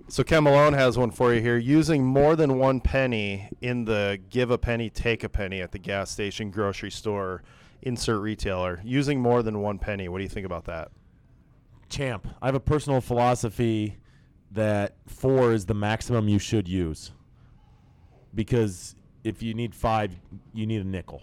So 0.07 0.23
Ken 0.23 0.43
Malone 0.43 0.73
has 0.73 0.97
one 0.97 1.11
for 1.11 1.33
you 1.33 1.41
here. 1.41 1.57
Using 1.57 2.03
more 2.03 2.35
than 2.35 2.57
one 2.57 2.81
penny 2.81 3.49
in 3.61 3.85
the 3.85 4.19
give 4.29 4.49
a 4.49 4.57
penny, 4.57 4.89
take 4.89 5.23
a 5.23 5.29
penny 5.29 5.61
at 5.61 5.71
the 5.71 5.79
gas 5.79 6.09
station, 6.09 6.49
grocery 6.49 6.91
store, 6.91 7.43
insert 7.83 8.19
retailer. 8.21 8.81
Using 8.83 9.19
more 9.19 9.43
than 9.43 9.61
one 9.61 9.77
penny. 9.77 10.09
What 10.09 10.17
do 10.17 10.23
you 10.23 10.29
think 10.29 10.45
about 10.45 10.65
that? 10.65 10.91
Champ. 11.89 12.27
I 12.41 12.47
have 12.47 12.55
a 12.55 12.59
personal 12.59 12.99
philosophy 12.99 13.97
that 14.53 14.95
four 15.07 15.53
is 15.53 15.65
the 15.65 15.73
maximum 15.73 16.27
you 16.27 16.39
should 16.39 16.67
use. 16.67 17.11
Because 18.33 18.95
if 19.23 19.41
you 19.41 19.53
need 19.53 19.75
five, 19.75 20.15
you 20.53 20.65
need 20.65 20.81
a 20.81 20.87
nickel. 20.87 21.21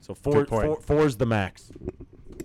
So 0.00 0.14
four, 0.14 0.32
Good 0.34 0.48
point. 0.48 0.66
four, 0.66 0.80
four 0.80 1.06
is 1.06 1.16
the 1.16 1.26
max. 1.26 1.70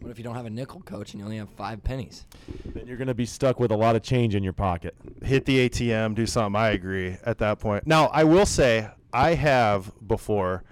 What 0.02 0.12
if 0.12 0.18
you 0.18 0.24
don't 0.24 0.36
have 0.36 0.46
a 0.46 0.50
nickel, 0.50 0.82
coach, 0.82 1.14
and 1.14 1.20
you 1.20 1.26
only 1.26 1.38
have 1.38 1.50
five 1.50 1.84
pennies? 1.84 2.26
Then 2.66 2.86
you're 2.88 2.98
going 2.98 3.08
to 3.08 3.14
be 3.16 3.26
stuck 3.26 3.60
with 3.60 3.72
a 3.72 3.76
lot 3.76 3.96
of 3.96 4.04
change 4.04 4.36
in 4.36 4.44
your 4.44 4.54
pocket. 4.54 4.96
Hit 5.24 5.46
the 5.46 5.68
ATM, 5.68 6.16
do 6.16 6.26
something. 6.26 6.60
I 6.60 6.70
agree 6.70 7.18
at 7.26 7.40
that 7.40 7.60
point. 7.60 7.88
Now, 7.88 8.08
I 8.08 8.24
will 8.24 8.46
say, 8.46 8.90
I 9.12 9.34
have 9.34 9.92
before 10.08 10.64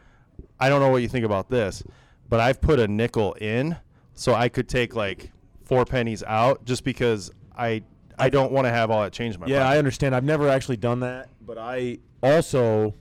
I 0.59 0.69
don't 0.69 0.79
know 0.79 0.89
what 0.89 1.01
you 1.01 1.07
think 1.07 1.25
about 1.25 1.49
this, 1.49 1.83
but 2.29 2.39
I've 2.39 2.61
put 2.61 2.79
a 2.79 2.87
nickel 2.87 3.33
in 3.33 3.77
so 4.13 4.33
I 4.33 4.49
could 4.49 4.69
take 4.69 4.95
like 4.95 5.31
four 5.63 5.85
pennies 5.85 6.23
out 6.23 6.65
just 6.65 6.83
because 6.83 7.31
I 7.57 7.83
I 8.17 8.29
don't 8.29 8.51
want 8.51 8.65
to 8.65 8.71
have 8.71 8.91
all 8.91 9.01
that 9.03 9.13
change 9.13 9.35
in 9.35 9.41
my 9.41 9.47
Yeah, 9.47 9.67
I 9.67 9.77
understand. 9.77 10.15
I've 10.15 10.23
never 10.23 10.49
actually 10.49 10.77
done 10.77 11.01
that, 11.01 11.29
but 11.41 11.57
I 11.57 11.99
also, 12.23 12.93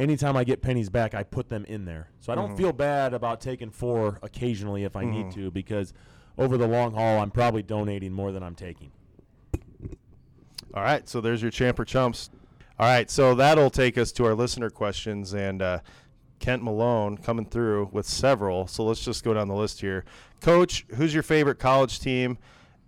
anytime 0.00 0.36
I 0.36 0.44
get 0.44 0.62
pennies 0.62 0.88
back, 0.88 1.14
I 1.14 1.22
put 1.22 1.48
them 1.48 1.64
in 1.66 1.84
there. 1.84 2.10
So 2.20 2.32
I 2.32 2.34
don't 2.34 2.56
feel 2.56 2.72
bad 2.72 3.14
about 3.14 3.40
taking 3.40 3.70
four 3.70 4.18
occasionally 4.22 4.84
if 4.84 4.96
I 4.96 5.04
need 5.04 5.30
to, 5.32 5.50
because 5.50 5.92
over 6.38 6.56
the 6.56 6.66
long 6.66 6.94
haul, 6.94 7.20
I'm 7.20 7.30
probably 7.30 7.62
donating 7.62 8.12
more 8.12 8.32
than 8.32 8.42
I'm 8.42 8.54
taking. 8.54 8.90
All 10.74 10.82
right, 10.82 11.08
so 11.08 11.20
there's 11.20 11.40
your 11.40 11.52
champer 11.52 11.86
chumps. 11.86 12.30
All 12.78 12.86
right, 12.86 13.08
so 13.08 13.36
that'll 13.36 13.70
take 13.70 13.96
us 13.96 14.10
to 14.12 14.24
our 14.24 14.34
listener 14.34 14.70
questions 14.70 15.32
and 15.32 15.62
uh, 15.62 15.78
Kent 16.40 16.64
Malone 16.64 17.16
coming 17.16 17.46
through 17.46 17.90
with 17.92 18.06
several. 18.06 18.66
So 18.66 18.84
let's 18.84 19.04
just 19.04 19.22
go 19.22 19.32
down 19.32 19.46
the 19.46 19.54
list 19.54 19.80
here. 19.80 20.04
Coach, 20.40 20.84
who's 20.96 21.14
your 21.14 21.22
favorite 21.22 21.60
college 21.60 22.00
team 22.00 22.38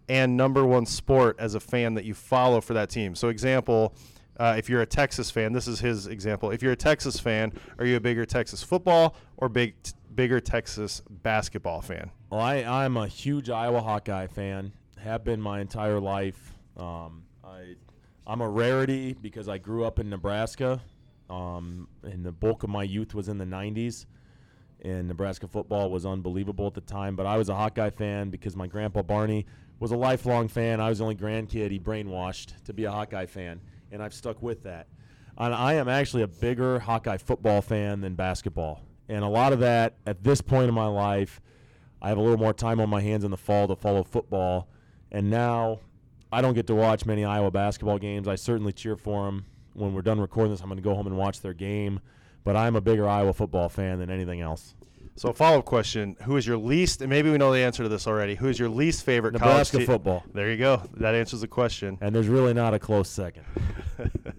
and 0.08 0.36
number 0.36 0.64
one 0.64 0.86
sport 0.86 1.36
as 1.38 1.54
a 1.54 1.60
fan 1.60 1.94
that 1.94 2.04
you 2.04 2.14
follow 2.14 2.60
for 2.60 2.74
that 2.74 2.90
team? 2.90 3.14
So, 3.14 3.28
example, 3.28 3.94
uh, 4.38 4.54
if 4.58 4.68
you're 4.68 4.82
a 4.82 4.86
Texas 4.86 5.30
fan, 5.30 5.52
this 5.52 5.66
is 5.66 5.80
his 5.80 6.06
example. 6.06 6.50
If 6.50 6.62
you're 6.62 6.72
a 6.72 6.76
Texas 6.76 7.18
fan, 7.18 7.52
are 7.78 7.86
you 7.86 7.96
a 7.96 8.00
bigger 8.00 8.24
Texas 8.26 8.62
football 8.62 9.16
or 9.36 9.48
big 9.48 9.74
bigger 10.14 10.40
Texas 10.40 11.02
basketball 11.08 11.80
fan? 11.80 12.10
Well, 12.30 12.40
I, 12.40 12.56
I'm 12.56 12.96
a 12.96 13.06
huge 13.06 13.50
Iowa 13.50 13.80
Hawkeye 13.80 14.26
fan. 14.26 14.72
Have 14.98 15.24
been 15.24 15.40
my 15.40 15.60
entire 15.60 16.00
life. 16.00 16.54
Um, 16.76 17.24
I, 17.44 17.76
I'm 18.26 18.40
a 18.40 18.48
rarity 18.48 19.14
because 19.14 19.48
I 19.48 19.58
grew 19.58 19.84
up 19.84 19.98
in 19.98 20.10
Nebraska, 20.10 20.80
um, 21.30 21.88
and 22.02 22.24
the 22.24 22.32
bulk 22.32 22.62
of 22.62 22.70
my 22.70 22.82
youth 22.82 23.14
was 23.14 23.28
in 23.28 23.38
the 23.38 23.44
'90s. 23.44 24.06
And 24.82 25.08
Nebraska 25.08 25.48
football 25.48 25.90
was 25.90 26.04
unbelievable 26.04 26.66
at 26.66 26.74
the 26.74 26.82
time. 26.82 27.16
But 27.16 27.24
I 27.24 27.38
was 27.38 27.48
a 27.48 27.54
Hawkeye 27.54 27.90
fan 27.90 28.28
because 28.28 28.54
my 28.54 28.66
grandpa 28.66 29.02
Barney 29.02 29.46
was 29.78 29.92
a 29.92 29.96
lifelong 29.96 30.48
fan. 30.48 30.80
I 30.80 30.88
was 30.88 30.98
the 30.98 31.04
only 31.04 31.16
grandkid 31.16 31.70
he 31.70 31.78
brainwashed 31.78 32.64
to 32.64 32.72
be 32.72 32.84
a 32.84 32.90
Hawkeye 32.90 33.26
fan, 33.26 33.60
and 33.92 34.02
I've 34.02 34.14
stuck 34.14 34.42
with 34.42 34.62
that. 34.62 34.86
And 35.38 35.54
I 35.54 35.74
am 35.74 35.88
actually 35.88 36.22
a 36.22 36.28
bigger 36.28 36.78
Hawkeye 36.78 37.18
football 37.18 37.60
fan 37.60 38.00
than 38.00 38.14
basketball. 38.14 38.80
And 39.08 39.22
a 39.22 39.28
lot 39.28 39.52
of 39.52 39.60
that 39.60 39.94
at 40.06 40.24
this 40.24 40.40
point 40.40 40.68
in 40.68 40.74
my 40.74 40.86
life, 40.86 41.40
I 42.00 42.08
have 42.08 42.18
a 42.18 42.20
little 42.20 42.38
more 42.38 42.52
time 42.52 42.80
on 42.80 42.88
my 42.88 43.00
hands 43.00 43.24
in 43.24 43.30
the 43.30 43.36
fall 43.36 43.68
to 43.68 43.76
follow 43.76 44.02
football. 44.02 44.68
And 45.12 45.30
now 45.30 45.80
I 46.32 46.40
don't 46.40 46.54
get 46.54 46.66
to 46.68 46.74
watch 46.74 47.06
many 47.06 47.24
Iowa 47.24 47.50
basketball 47.50 47.98
games. 47.98 48.28
I 48.28 48.34
certainly 48.34 48.72
cheer 48.72 48.96
for 48.96 49.26
them. 49.26 49.44
When 49.74 49.92
we're 49.92 50.02
done 50.02 50.20
recording 50.20 50.52
this, 50.52 50.60
I'm 50.60 50.68
going 50.68 50.78
to 50.78 50.82
go 50.82 50.94
home 50.94 51.06
and 51.06 51.16
watch 51.16 51.40
their 51.40 51.52
game. 51.52 52.00
But 52.44 52.56
I'm 52.56 52.76
a 52.76 52.80
bigger 52.80 53.08
Iowa 53.08 53.32
football 53.32 53.68
fan 53.68 53.98
than 53.98 54.10
anything 54.10 54.40
else. 54.40 54.74
So, 55.16 55.32
follow 55.32 55.58
up 55.60 55.64
question: 55.64 56.16
Who 56.24 56.36
is 56.36 56.46
your 56.46 56.58
least? 56.58 57.00
And 57.00 57.08
maybe 57.08 57.30
we 57.30 57.38
know 57.38 57.52
the 57.52 57.60
answer 57.60 57.82
to 57.82 57.88
this 57.88 58.06
already. 58.06 58.34
Who 58.34 58.48
is 58.48 58.58
your 58.58 58.68
least 58.68 59.02
favorite 59.04 59.32
Nebraska 59.32 59.78
college 59.78 59.86
te- 59.86 59.92
football. 59.92 60.24
There 60.32 60.50
you 60.50 60.58
go. 60.58 60.82
That 60.94 61.14
answers 61.14 61.40
the 61.40 61.48
question. 61.48 61.96
And 62.00 62.14
there's 62.14 62.28
really 62.28 62.52
not 62.54 62.74
a 62.74 62.78
close 62.78 63.08
second. 63.08 63.44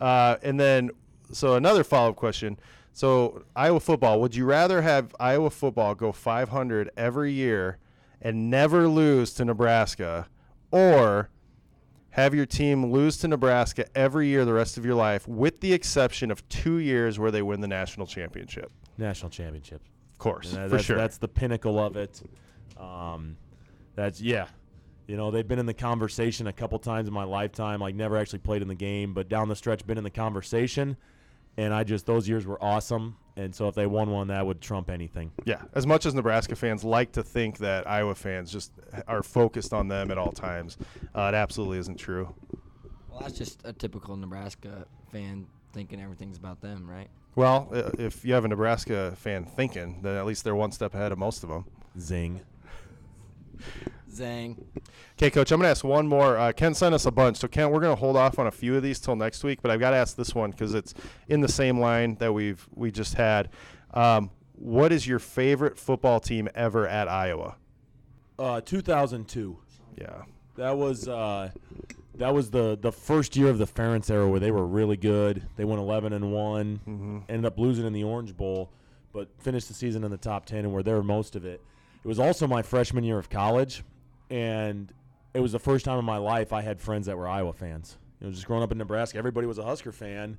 Uh, 0.00 0.36
and 0.42 0.58
then, 0.58 0.90
so 1.30 1.56
another 1.56 1.84
follow 1.84 2.08
up 2.08 2.16
question. 2.16 2.58
So, 2.92 3.44
Iowa 3.54 3.80
football. 3.80 4.20
Would 4.20 4.34
you 4.34 4.46
rather 4.46 4.82
have 4.82 5.14
Iowa 5.20 5.50
football 5.50 5.94
go 5.94 6.10
500 6.10 6.90
every 6.96 7.32
year 7.32 7.78
and 8.22 8.50
never 8.50 8.88
lose 8.88 9.32
to 9.34 9.44
Nebraska, 9.44 10.28
or 10.70 11.28
have 12.10 12.34
your 12.34 12.46
team 12.46 12.90
lose 12.90 13.18
to 13.18 13.28
Nebraska 13.28 13.86
every 13.94 14.28
year 14.28 14.44
the 14.44 14.52
rest 14.52 14.76
of 14.76 14.84
your 14.84 14.94
life, 14.94 15.28
with 15.28 15.60
the 15.60 15.72
exception 15.72 16.30
of 16.30 16.46
two 16.48 16.78
years 16.78 17.18
where 17.18 17.30
they 17.30 17.42
win 17.42 17.60
the 17.60 17.68
national 17.68 18.06
championship? 18.06 18.72
National 18.98 19.30
championship. 19.30 19.82
Of 20.20 20.24
course, 20.24 20.50
that- 20.50 20.68
for 20.68 20.76
that's, 20.76 20.84
sure. 20.84 20.96
That's 20.98 21.16
the 21.16 21.28
pinnacle 21.28 21.78
of 21.78 21.96
it. 21.96 22.20
Um, 22.76 23.38
that's 23.94 24.20
yeah. 24.20 24.48
You 25.06 25.16
know, 25.16 25.30
they've 25.30 25.48
been 25.48 25.58
in 25.58 25.64
the 25.64 25.72
conversation 25.72 26.46
a 26.46 26.52
couple 26.52 26.78
times 26.78 27.08
in 27.08 27.14
my 27.14 27.24
lifetime. 27.24 27.80
Like 27.80 27.94
never 27.94 28.18
actually 28.18 28.40
played 28.40 28.60
in 28.60 28.68
the 28.68 28.74
game, 28.74 29.14
but 29.14 29.30
down 29.30 29.48
the 29.48 29.56
stretch 29.56 29.86
been 29.86 29.96
in 29.96 30.04
the 30.04 30.10
conversation. 30.10 30.98
And 31.56 31.72
I 31.72 31.84
just 31.84 32.04
those 32.04 32.28
years 32.28 32.44
were 32.44 32.62
awesome. 32.62 33.16
And 33.34 33.54
so 33.54 33.66
if 33.66 33.74
they 33.74 33.86
won 33.86 34.10
one, 34.10 34.28
that 34.28 34.44
would 34.44 34.60
trump 34.60 34.90
anything. 34.90 35.32
Yeah, 35.46 35.62
as 35.72 35.86
much 35.86 36.04
as 36.04 36.14
Nebraska 36.14 36.54
fans 36.54 36.84
like 36.84 37.12
to 37.12 37.22
think 37.22 37.56
that 37.58 37.88
Iowa 37.88 38.14
fans 38.14 38.52
just 38.52 38.72
are 39.08 39.22
focused 39.22 39.72
on 39.72 39.88
them 39.88 40.10
at 40.10 40.18
all 40.18 40.32
times, 40.32 40.76
uh, 41.16 41.30
it 41.32 41.34
absolutely 41.34 41.78
isn't 41.78 41.96
true. 41.96 42.34
Well, 43.08 43.20
that's 43.20 43.38
just 43.38 43.62
a 43.64 43.72
typical 43.72 44.16
Nebraska 44.16 44.86
fan 45.10 45.46
thinking 45.72 45.98
everything's 45.98 46.36
about 46.36 46.60
them, 46.60 46.88
right? 46.88 47.08
Well, 47.36 47.68
uh, 47.72 47.90
if 47.98 48.24
you 48.24 48.34
have 48.34 48.44
a 48.44 48.48
Nebraska 48.48 49.14
fan 49.16 49.44
thinking, 49.44 50.00
then 50.02 50.16
at 50.16 50.26
least 50.26 50.44
they're 50.44 50.54
one 50.54 50.72
step 50.72 50.94
ahead 50.94 51.12
of 51.12 51.18
most 51.18 51.42
of 51.42 51.48
them. 51.48 51.64
Zing. 51.98 52.40
Zang. 54.10 54.56
Okay, 55.14 55.30
Coach, 55.30 55.52
I'm 55.52 55.58
going 55.58 55.66
to 55.66 55.70
ask 55.70 55.84
one 55.84 56.06
more. 56.08 56.36
Uh, 56.36 56.52
Ken 56.52 56.74
sent 56.74 56.94
us 56.94 57.06
a 57.06 57.10
bunch, 57.10 57.36
so 57.36 57.48
Ken, 57.48 57.70
we're 57.70 57.80
going 57.80 57.94
to 57.94 58.00
hold 58.00 58.16
off 58.16 58.38
on 58.38 58.46
a 58.46 58.50
few 58.50 58.76
of 58.76 58.82
these 58.82 58.98
till 58.98 59.16
next 59.16 59.44
week, 59.44 59.62
but 59.62 59.70
I've 59.70 59.80
got 59.80 59.90
to 59.90 59.96
ask 59.96 60.16
this 60.16 60.34
one 60.34 60.50
because 60.50 60.74
it's 60.74 60.94
in 61.28 61.40
the 61.40 61.48
same 61.48 61.78
line 61.78 62.16
that 62.16 62.32
we've 62.32 62.66
we 62.74 62.90
just 62.90 63.14
had. 63.14 63.50
Um, 63.94 64.30
what 64.54 64.92
is 64.92 65.06
your 65.06 65.18
favorite 65.18 65.78
football 65.78 66.20
team 66.20 66.48
ever 66.54 66.86
at 66.86 67.08
Iowa? 67.08 67.56
Uh, 68.38 68.60
2002. 68.60 69.58
Yeah. 69.96 70.22
That 70.56 70.76
was 70.76 71.08
uh, 71.08 71.50
that 72.16 72.34
was 72.34 72.50
the 72.50 72.78
the 72.80 72.92
first 72.92 73.36
year 73.36 73.48
of 73.48 73.58
the 73.58 73.66
Ferentz 73.66 74.10
era 74.10 74.28
where 74.28 74.40
they 74.40 74.50
were 74.50 74.66
really 74.66 74.96
good. 74.96 75.42
They 75.56 75.64
went 75.64 75.80
11 75.80 76.12
and 76.12 76.32
one, 76.32 76.80
Mm-hmm. 76.88 77.18
ended 77.28 77.44
up 77.46 77.58
losing 77.58 77.86
in 77.86 77.92
the 77.92 78.04
Orange 78.04 78.36
Bowl, 78.36 78.70
but 79.12 79.28
finished 79.38 79.68
the 79.68 79.74
season 79.74 80.04
in 80.04 80.10
the 80.10 80.16
top 80.18 80.46
10 80.46 80.60
and 80.60 80.72
were 80.72 80.82
there 80.82 81.02
most 81.02 81.36
of 81.36 81.44
it. 81.44 81.60
It 82.02 82.08
was 82.08 82.18
also 82.18 82.46
my 82.46 82.62
freshman 82.62 83.04
year 83.04 83.18
of 83.18 83.28
college, 83.30 83.82
and 84.30 84.92
it 85.34 85.40
was 85.40 85.52
the 85.52 85.58
first 85.58 85.84
time 85.84 85.98
in 85.98 86.04
my 86.04 86.16
life 86.16 86.52
I 86.52 86.62
had 86.62 86.80
friends 86.80 87.06
that 87.06 87.16
were 87.16 87.28
Iowa 87.28 87.52
fans. 87.52 87.96
You 88.20 88.26
know, 88.26 88.32
just 88.32 88.46
growing 88.46 88.62
up 88.62 88.72
in 88.72 88.78
Nebraska, 88.78 89.18
everybody 89.18 89.46
was 89.46 89.58
a 89.58 89.64
Husker 89.64 89.92
fan, 89.92 90.36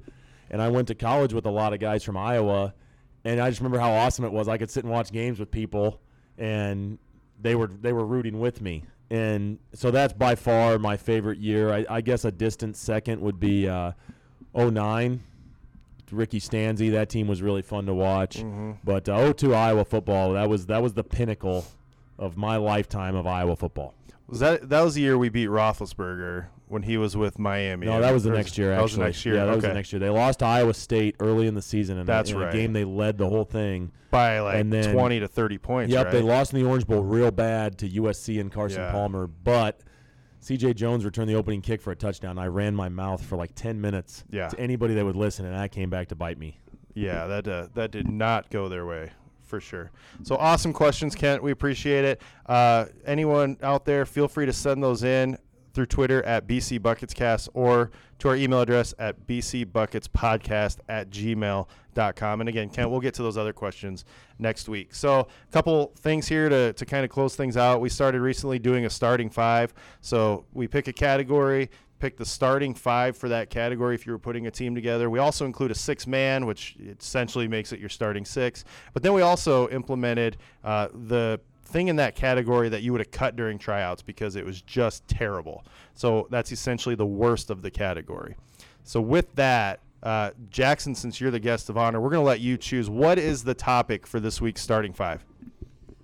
and 0.50 0.62
I 0.62 0.70
went 0.70 0.88
to 0.90 0.96
college 0.96 1.34
with 1.34 1.46
a 1.46 1.52
lot 1.52 1.74
of 1.74 1.80
guys 1.80 2.04
from 2.04 2.18
Iowa, 2.18 2.74
and 3.24 3.40
I 3.40 3.50
just 3.50 3.60
remember 3.62 3.80
how 3.80 3.92
awesome 3.92 4.26
it 4.26 4.32
was. 4.32 4.48
I 4.48 4.58
could 4.58 4.70
sit 4.72 4.84
and 4.84 4.92
watch 4.92 5.12
games 5.12 5.40
with 5.40 5.52
people, 5.52 6.02
and 6.38 6.98
they 7.40 7.56
were 7.56 7.68
they 7.68 7.94
were 7.94 8.06
rooting 8.06 8.40
with 8.40 8.62
me, 8.62 8.84
and 9.12 9.60
so 9.74 9.92
that's 9.92 10.14
by 10.14 10.36
far 10.36 10.80
my 10.80 10.96
favorite 10.96 11.38
year. 11.38 11.74
I, 11.74 11.86
I 11.90 12.02
guess 12.02 12.24
a 12.24 12.32
distant 12.32 12.78
second 12.78 13.20
would 13.22 13.42
be 13.42 13.68
uh, 13.68 13.92
09. 14.56 15.22
Ricky 16.12 16.40
Stanzi, 16.40 16.92
that 16.92 17.10
team 17.10 17.28
was 17.28 17.42
really 17.42 17.62
fun 17.62 17.86
to 17.86 17.94
watch. 17.94 18.38
Mm-hmm. 18.38 18.72
But 18.84 19.08
uh, 19.08 19.34
02 19.34 19.54
Iowa 19.54 19.86
football, 19.86 20.34
that 20.34 20.50
was 20.50 20.66
that 20.68 20.82
was 20.82 20.94
the 20.94 21.04
pinnacle 21.04 21.66
of 22.18 22.38
my 22.38 22.56
lifetime 22.56 23.16
of 23.16 23.28
Iowa 23.28 23.56
football. 23.56 23.94
Was 24.28 24.40
that 24.40 24.70
that 24.70 24.82
was 24.82 24.96
the 24.96 25.02
year 25.02 25.18
we 25.18 25.30
beat 25.30 25.50
Roethlisberger 25.50 26.48
when 26.72 26.84
he 26.84 26.98
was 26.98 27.16
with 27.18 27.38
Miami? 27.38 27.86
No, 27.86 28.00
that 28.02 28.14
was 28.14 28.24
the 28.24 28.32
next 28.32 28.58
year. 28.58 28.72
Actually, 28.72 28.78
That 28.78 28.84
was 28.84 28.96
the 28.96 29.04
next 29.04 29.26
year. 29.26 29.36
Yeah, 29.36 29.42
that 29.46 29.50
okay. 29.52 29.56
was 29.58 29.64
the 29.66 29.74
next 29.74 29.94
year. 29.94 30.00
They 30.00 30.10
lost 30.10 30.40
to 30.40 30.46
Iowa 30.46 30.74
State 30.74 31.16
early 31.20 31.48
in 31.48 31.54
the 31.56 31.62
season, 31.62 31.98
and 31.98 32.08
That's 32.08 32.32
in 32.32 32.38
right. 32.38 32.50
a 32.50 32.58
game 32.58 32.74
they 32.74 32.86
led 32.86 33.18
the 33.18 33.28
whole 33.30 33.46
thing. 33.46 33.92
by 34.10 34.40
like 34.42 34.56
and 34.58 34.74
then- 34.74 34.94
20 34.94 35.20
to 35.22 35.28
30 35.28 35.58
points. 35.58 35.94
Yep, 35.94 36.06
right? 36.06 36.12
they 36.12 36.22
lost 36.22 36.54
in 36.54 36.62
the 36.62 36.68
Orange 36.68 36.86
Bowl 36.88 37.02
real 37.04 37.32
bad 37.32 37.78
to 37.78 37.88
USC 37.88 38.40
and 38.42 38.52
Carson 38.52 38.82
Yeah. 38.82 38.92
Palmer, 38.92 39.26
but 39.28 39.82
C.J. 40.40 40.74
Jones 40.74 41.06
returned 41.06 41.30
the 41.30 41.36
opening 41.36 41.62
kick 41.62 41.82
for 41.82 41.92
a 41.92 41.96
touchdown. 41.96 42.38
I 42.40 42.48
ran 42.48 42.76
my 42.76 42.90
mouth 42.90 43.24
for 43.24 43.36
like 43.38 43.52
10 43.56 43.80
minutes 43.80 44.24
Yeah. 44.30 44.48
to 44.50 44.60
anybody 44.60 44.96
that 44.96 45.06
would 45.06 45.16
listen, 45.16 45.46
and 45.46 45.56
that 45.56 45.72
came 45.72 45.90
back 45.90 46.08
to 46.10 46.16
bite 46.16 46.38
me. 46.40 46.60
Yeah, 46.94 47.28
that 47.28 47.48
uh, 47.48 47.68
that 47.76 47.92
did 47.92 48.10
not 48.10 48.50
go 48.50 48.68
their 48.68 48.86
way 48.86 49.12
for 49.44 49.62
sure. 49.62 49.92
So 50.24 50.36
awesome 50.36 50.74
questions, 50.74 51.16
Kent. 51.16 51.42
We 51.44 51.52
appreciate 51.52 52.04
it. 52.04 52.22
Uh, 52.46 52.86
anyone 53.06 53.58
out 53.64 53.86
there, 53.86 54.06
feel 54.06 54.28
free 54.28 54.46
to 54.46 54.52
send 54.54 54.84
those 54.84 55.04
in 55.04 55.38
through 55.74 55.86
Twitter 55.86 56.24
at 56.24 56.48
BC 56.48 56.80
Bucketscast 56.80 57.50
or 57.54 57.92
to 58.20 58.30
our 58.30 58.36
email 58.36 58.62
address 58.62 58.94
at 59.00 59.26
bcbucketspodcast 59.28 60.78
at 60.90 61.10
gmail.com. 61.10 62.40
And 62.40 62.50
again, 62.50 62.70
Kent, 62.70 62.90
we'll 62.90 63.00
get 63.00 63.14
to 63.16 63.24
those 63.24 63.38
other 63.38 63.54
questions 63.54 64.06
next 64.38 64.70
week. 64.70 64.94
So 64.94 65.20
a 65.22 65.52
couple 65.52 65.94
things 65.98 66.28
here 66.28 66.50
to, 66.50 66.74
to 66.74 66.86
kind 66.86 67.04
of 67.04 67.10
close 67.10 67.36
things 67.36 67.58
out. 67.58 67.82
We 67.82 67.90
started 67.90 68.22
recently 68.22 68.60
doing 68.60 68.86
a 68.86 68.90
starting 68.90 69.30
five. 69.30 69.74
So 70.02 70.46
we 70.54 70.68
pick 70.68 70.88
a 70.88 70.94
category, 70.94 71.70
pick 72.00 72.18
the 72.18 72.26
starting 72.26 72.74
five 72.74 73.16
for 73.16 73.30
that 73.30 73.50
category 73.50 73.96
if 73.96 74.06
you 74.06 74.12
were 74.12 74.20
putting 74.20 74.48
a 74.48 74.52
team 74.52 74.76
together. 74.76 75.10
We 75.10 75.20
also 75.20 75.46
include 75.46 75.72
a 75.72 75.76
six 75.76 76.06
man, 76.06 76.46
which 76.46 76.76
essentially 77.00 77.48
makes 77.48 77.72
it 77.72 77.80
your 77.80 77.90
starting 77.90 78.26
six. 78.26 78.66
But 78.94 79.04
then 79.04 79.14
we 79.14 79.22
also 79.22 79.70
implemented 79.70 80.38
uh, 80.64 80.90
the 80.94 81.40
thing 81.64 81.88
in 81.88 81.96
that 81.98 82.16
category 82.16 82.70
that 82.70 82.82
you 82.82 82.92
would 82.92 83.02
have 83.02 83.12
cut 83.12 83.36
during 83.36 83.58
tryouts 83.58 84.02
because 84.02 84.36
it 84.36 84.46
was 84.46 84.62
just 84.62 85.08
terrible. 85.08 85.64
So 85.94 86.28
that's 86.30 86.52
essentially 86.52 86.96
the 86.96 87.06
worst 87.06 87.50
of 87.50 87.62
the 87.62 87.72
category. 87.72 88.36
So 88.84 89.00
with 89.02 89.34
that, 89.36 89.80
uh, 90.04 90.32
Jackson, 90.50 90.96
since 90.96 91.22
you're 91.22 91.32
the 91.32 91.40
guest 91.40 91.70
of 91.70 91.78
honor, 91.78 92.02
we're 92.02 92.10
going 92.10 92.24
to 92.24 92.28
let 92.28 92.40
you 92.40 92.58
choose 92.58 92.90
what 92.90 93.20
is 93.20 93.44
the 93.44 93.54
topic 93.54 94.08
for 94.08 94.20
this 94.20 94.42
week's 94.42 94.62
starting 94.62 94.94
five. 94.94 95.24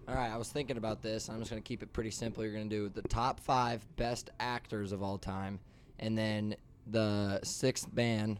All 0.08 0.16
right, 0.16 0.32
I 0.32 0.38
was 0.38 0.50
thinking 0.50 0.78
about 0.78 1.02
this. 1.02 1.28
I'm 1.28 1.40
just 1.40 1.52
going 1.52 1.62
to 1.62 1.68
keep 1.68 1.84
it 1.84 1.92
pretty 1.92 2.12
simple. 2.12 2.44
You're 2.44 2.54
going 2.54 2.70
to 2.70 2.76
do 2.76 2.90
the 2.90 3.06
top 3.08 3.40
five 3.40 3.86
best 3.98 4.30
actors 4.40 4.92
of 4.94 5.04
all 5.04 5.18
time, 5.18 5.60
and 6.00 6.18
then 6.18 6.56
the 6.92 7.42
sixth 7.44 7.92
man 7.94 8.40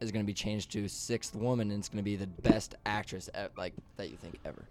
is 0.00 0.10
going 0.10 0.24
to 0.24 0.26
be 0.26 0.34
changed 0.34 0.72
to 0.72 0.88
sixth 0.88 1.36
woman, 1.36 1.70
and 1.70 1.78
it's 1.78 1.88
going 1.88 1.98
to 1.98 2.02
be 2.02 2.16
the 2.16 2.26
best 2.26 2.74
actress 2.86 3.30
like 3.56 3.74
that 3.98 4.10
you 4.10 4.16
think 4.16 4.40
ever. 4.44 4.64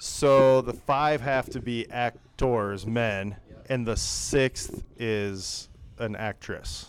So 0.00 0.60
the 0.60 0.72
five 0.72 1.20
have 1.20 1.48
to 1.50 1.60
be 1.60 1.90
actors, 1.90 2.86
men, 2.86 3.36
and 3.68 3.86
the 3.86 3.96
sixth 3.96 4.82
is 4.98 5.68
an 5.98 6.16
actress. 6.16 6.88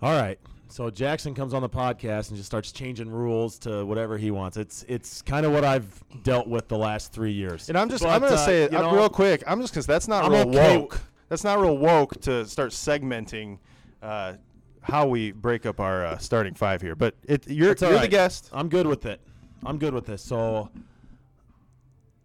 All 0.00 0.18
right. 0.20 0.38
So 0.70 0.90
Jackson 0.90 1.34
comes 1.34 1.54
on 1.54 1.62
the 1.62 1.68
podcast 1.68 2.28
and 2.28 2.36
just 2.36 2.44
starts 2.46 2.72
changing 2.72 3.10
rules 3.10 3.58
to 3.60 3.84
whatever 3.86 4.18
he 4.18 4.30
wants. 4.30 4.56
It's 4.56 4.84
it's 4.86 5.22
kind 5.22 5.44
of 5.46 5.52
what 5.52 5.64
I've 5.64 6.04
dealt 6.22 6.46
with 6.46 6.68
the 6.68 6.76
last 6.76 7.10
three 7.12 7.32
years. 7.32 7.68
And 7.68 7.76
I'm 7.76 7.88
just 7.88 8.04
But, 8.04 8.10
I'm 8.10 8.20
gonna 8.20 8.34
uh, 8.34 8.44
say 8.46 8.62
it 8.64 8.72
you 8.72 8.78
uh, 8.78 8.82
know, 8.82 8.94
real 8.94 9.08
quick. 9.08 9.42
I'm 9.46 9.60
just 9.60 9.72
because 9.72 9.86
that's 9.86 10.06
not 10.08 10.24
I'm 10.24 10.32
real 10.32 10.48
okay 10.48 10.76
woke. 10.78 11.00
That's 11.30 11.42
not 11.42 11.58
real 11.58 11.76
woke 11.78 12.20
to 12.22 12.46
start 12.46 12.70
segmenting 12.70 13.58
uh, 14.02 14.34
how 14.82 15.06
we 15.06 15.32
break 15.32 15.66
up 15.66 15.80
our 15.80 16.04
uh, 16.04 16.18
starting 16.18 16.54
five 16.54 16.80
here. 16.80 16.94
But 16.94 17.14
it, 17.26 17.48
you're 17.48 17.72
It's 17.72 17.82
all 17.82 17.88
you're 17.88 17.98
the 17.98 18.02
right. 18.02 18.10
guest. 18.10 18.50
I'm 18.52 18.68
good 18.68 18.86
with 18.86 19.04
it. 19.06 19.20
I'm 19.64 19.78
good 19.78 19.94
with 19.94 20.06
this. 20.06 20.22
So 20.22 20.70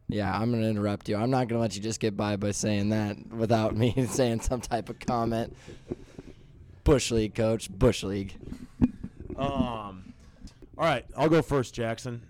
Yeah, 0.08 0.32
I'm 0.32 0.52
going 0.52 0.62
to 0.62 0.70
interrupt 0.70 1.10
you. 1.10 1.16
I'm 1.16 1.30
not 1.30 1.48
going 1.48 1.58
to 1.58 1.60
let 1.60 1.76
you 1.76 1.82
just 1.82 2.00
get 2.00 2.16
by 2.16 2.36
by 2.36 2.52
saying 2.52 2.90
that 2.90 3.18
without 3.32 3.76
me 3.76 3.94
saying 4.10 4.42
some 4.42 4.62
type 4.62 4.90
of 4.90 5.00
comment. 5.00 5.56
Bush 6.84 7.12
League, 7.12 7.34
coach. 7.34 7.70
Bush 7.70 8.04
League. 8.04 8.36
Um, 9.38 10.14
all 10.78 10.86
right, 10.86 11.06
I'll 11.16 11.30
go 11.30 11.42
first, 11.42 11.74
Jackson. 11.74 12.22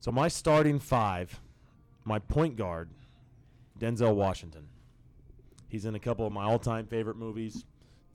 So 0.00 0.10
my 0.10 0.28
starting 0.28 0.78
five, 0.78 1.40
my 2.04 2.18
point 2.18 2.56
guard, 2.56 2.90
Denzel 3.78 4.14
Washington. 4.14 4.66
He's 5.68 5.86
in 5.86 5.94
a 5.94 5.98
couple 5.98 6.26
of 6.26 6.32
my 6.32 6.44
all-time 6.44 6.86
favorite 6.86 7.16
movies. 7.16 7.64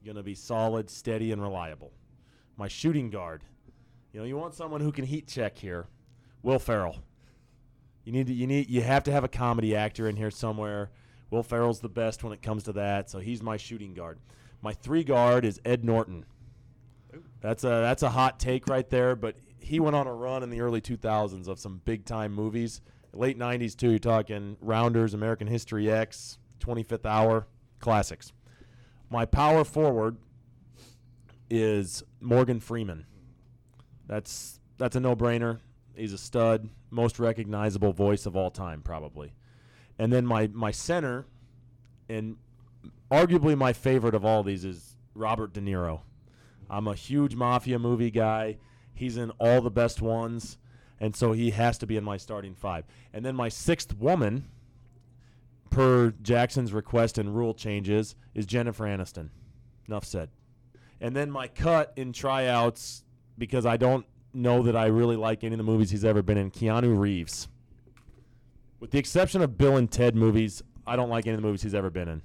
Gonna 0.04 0.22
be 0.22 0.34
solid, 0.34 0.88
steady, 0.88 1.32
and 1.32 1.42
reliable. 1.42 1.92
My 2.56 2.68
shooting 2.68 3.10
guard, 3.10 3.42
you 4.12 4.20
know, 4.20 4.26
you 4.26 4.36
want 4.36 4.54
someone 4.54 4.80
who 4.80 4.92
can 4.92 5.04
heat 5.04 5.26
check 5.26 5.58
here. 5.58 5.86
Will 6.42 6.58
Ferrell. 6.58 6.96
You 8.10 8.16
need 8.16 8.26
to, 8.26 8.34
you 8.34 8.48
need 8.48 8.68
you 8.68 8.82
have 8.82 9.04
to 9.04 9.12
have 9.12 9.22
a 9.22 9.28
comedy 9.28 9.76
actor 9.76 10.08
in 10.08 10.16
here 10.16 10.32
somewhere. 10.32 10.90
Will 11.30 11.44
Ferrell's 11.44 11.78
the 11.78 11.88
best 11.88 12.24
when 12.24 12.32
it 12.32 12.42
comes 12.42 12.64
to 12.64 12.72
that, 12.72 13.08
so 13.08 13.20
he's 13.20 13.40
my 13.40 13.56
shooting 13.56 13.94
guard. 13.94 14.18
My 14.62 14.72
three 14.72 15.04
guard 15.04 15.44
is 15.44 15.60
Ed 15.64 15.84
Norton. 15.84 16.24
That's 17.40 17.62
a 17.62 17.68
that's 17.68 18.02
a 18.02 18.10
hot 18.10 18.40
take 18.40 18.66
right 18.66 18.90
there, 18.90 19.14
but 19.14 19.36
he 19.60 19.78
went 19.78 19.94
on 19.94 20.08
a 20.08 20.12
run 20.12 20.42
in 20.42 20.50
the 20.50 20.60
early 20.60 20.80
2000s 20.80 21.46
of 21.46 21.60
some 21.60 21.82
big 21.84 22.04
time 22.04 22.32
movies. 22.32 22.80
Late 23.12 23.38
90s 23.38 23.76
too. 23.76 23.90
You're 23.90 24.00
talking 24.00 24.56
Rounders, 24.60 25.14
American 25.14 25.46
History 25.46 25.88
X, 25.88 26.38
25th 26.58 27.06
Hour, 27.06 27.46
classics. 27.78 28.32
My 29.08 29.24
power 29.24 29.62
forward 29.62 30.16
is 31.48 32.02
Morgan 32.20 32.58
Freeman. 32.58 33.06
That's 34.08 34.58
that's 34.78 34.96
a 34.96 35.00
no-brainer. 35.00 35.60
He's 36.00 36.14
a 36.14 36.18
stud, 36.18 36.70
most 36.90 37.18
recognizable 37.18 37.92
voice 37.92 38.24
of 38.24 38.34
all 38.34 38.50
time 38.50 38.80
probably. 38.80 39.34
And 39.98 40.10
then 40.10 40.24
my 40.24 40.48
my 40.48 40.70
center 40.70 41.26
and 42.08 42.36
arguably 43.10 43.56
my 43.56 43.74
favorite 43.74 44.14
of 44.14 44.24
all 44.24 44.42
these 44.42 44.64
is 44.64 44.96
Robert 45.14 45.52
De 45.52 45.60
Niro. 45.60 46.00
I'm 46.70 46.88
a 46.88 46.94
huge 46.94 47.34
mafia 47.34 47.78
movie 47.78 48.10
guy. 48.10 48.56
He's 48.94 49.16
in 49.16 49.30
all 49.32 49.60
the 49.60 49.70
best 49.70 50.00
ones, 50.00 50.56
and 50.98 51.14
so 51.14 51.32
he 51.32 51.50
has 51.50 51.76
to 51.78 51.86
be 51.86 51.96
in 51.96 52.04
my 52.04 52.16
starting 52.16 52.54
five. 52.54 52.84
And 53.12 53.24
then 53.24 53.36
my 53.36 53.48
sixth 53.48 53.94
woman, 53.96 54.46
per 55.68 56.12
Jackson's 56.22 56.72
request 56.72 57.18
and 57.18 57.36
rule 57.36 57.54
changes, 57.54 58.14
is 58.34 58.46
Jennifer 58.46 58.84
Aniston. 58.84 59.30
Enough 59.86 60.04
said. 60.04 60.30
And 61.00 61.14
then 61.14 61.30
my 61.30 61.48
cut 61.48 61.92
in 61.96 62.12
tryouts, 62.12 63.04
because 63.36 63.66
I 63.66 63.76
don't 63.76 64.06
know 64.32 64.62
that 64.62 64.76
I 64.76 64.86
really 64.86 65.16
like 65.16 65.44
any 65.44 65.54
of 65.54 65.58
the 65.58 65.64
movies 65.64 65.90
he's 65.90 66.04
ever 66.04 66.22
been 66.22 66.38
in, 66.38 66.50
Keanu 66.50 66.98
Reeves. 66.98 67.48
With 68.78 68.90
the 68.92 68.98
exception 68.98 69.42
of 69.42 69.58
Bill 69.58 69.76
and 69.76 69.90
Ted 69.90 70.14
movies, 70.14 70.62
I 70.86 70.96
don't 70.96 71.10
like 71.10 71.26
any 71.26 71.34
of 71.34 71.42
the 71.42 71.46
movies 71.46 71.62
he's 71.62 71.74
ever 71.74 71.90
been 71.90 72.08
in. 72.08 72.22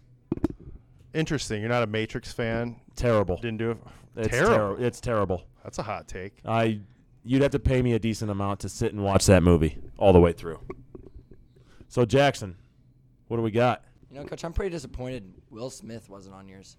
Interesting. 1.13 1.61
You're 1.61 1.69
not 1.69 1.83
a 1.83 1.87
Matrix 1.87 2.31
fan. 2.31 2.75
Terrible. 2.95 3.37
Didn't 3.37 3.57
do 3.57 3.71
it. 3.71 3.77
It's 4.17 4.29
terrible. 4.29 4.75
terri- 4.75 4.81
it's 4.81 5.01
terrible. 5.01 5.43
That's 5.63 5.79
a 5.79 5.83
hot 5.83 6.07
take. 6.07 6.37
I 6.45 6.79
you'd 7.23 7.41
have 7.41 7.51
to 7.51 7.59
pay 7.59 7.81
me 7.81 7.93
a 7.93 7.99
decent 7.99 8.29
amount 8.31 8.59
to 8.61 8.69
sit 8.69 8.93
and 8.93 9.03
watch 9.03 9.25
that 9.25 9.41
movie 9.43 9.77
all 9.97 10.13
the 10.13 10.19
way 10.19 10.31
through. 10.31 10.59
So 11.87 12.05
Jackson, 12.05 12.55
what 13.27 13.37
do 13.37 13.43
we 13.43 13.51
got? 13.51 13.83
You 14.11 14.19
know, 14.19 14.25
coach, 14.25 14.45
I'm 14.45 14.53
pretty 14.53 14.69
disappointed 14.71 15.33
Will 15.49 15.69
Smith 15.69 16.09
wasn't 16.09 16.35
on 16.35 16.47
yours. 16.47 16.77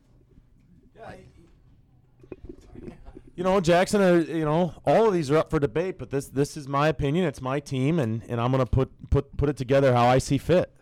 You 3.37 3.45
know, 3.45 3.61
Jackson, 3.61 4.01
uh, 4.01 4.15
you 4.15 4.47
know, 4.47 4.73
all 4.87 5.07
of 5.07 5.13
these 5.13 5.31
are 5.31 5.37
up 5.37 5.51
for 5.51 5.59
debate, 5.59 5.99
but 5.99 6.11
this 6.11 6.29
this 6.29 6.57
is 6.57 6.67
my 6.67 6.89
opinion. 6.89 7.27
It's 7.27 7.43
my 7.43 7.61
team, 7.61 7.99
and, 7.99 8.23
and 8.29 8.41
I'm 8.41 8.51
gonna 8.51 8.65
put, 8.65 8.91
put 9.11 9.37
put 9.37 9.51
it 9.51 9.59
together 9.59 9.93
how 9.93 10.07
I 10.07 10.17
see 10.17 10.39
fit. 10.39 10.73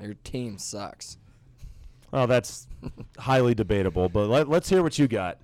Your 0.00 0.14
team 0.14 0.58
sucks. 0.58 1.18
Well, 2.12 2.28
that's 2.28 2.68
highly 3.18 3.54
debatable, 3.54 4.08
but 4.08 4.28
let, 4.28 4.48
let's 4.48 4.68
hear 4.68 4.82
what 4.82 4.96
you 4.96 5.08
got. 5.08 5.38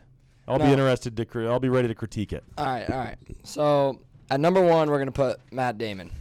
I'll 0.47 0.59
be 0.59 0.67
interested 0.67 1.17
to. 1.17 1.49
I'll 1.49 1.59
be 1.59 1.71
ready 1.71 1.89
to 1.89 1.95
critique 1.95 2.33
it. 2.33 2.45
All 2.57 2.67
right, 2.67 2.89
all 2.89 2.99
right. 2.99 3.17
So 3.43 4.01
at 4.31 4.39
number 4.39 4.63
one, 4.63 4.89
we're 4.89 4.99
gonna 4.99 5.11
put 5.11 5.41
Matt 5.51 5.77
Damon. 5.77 6.13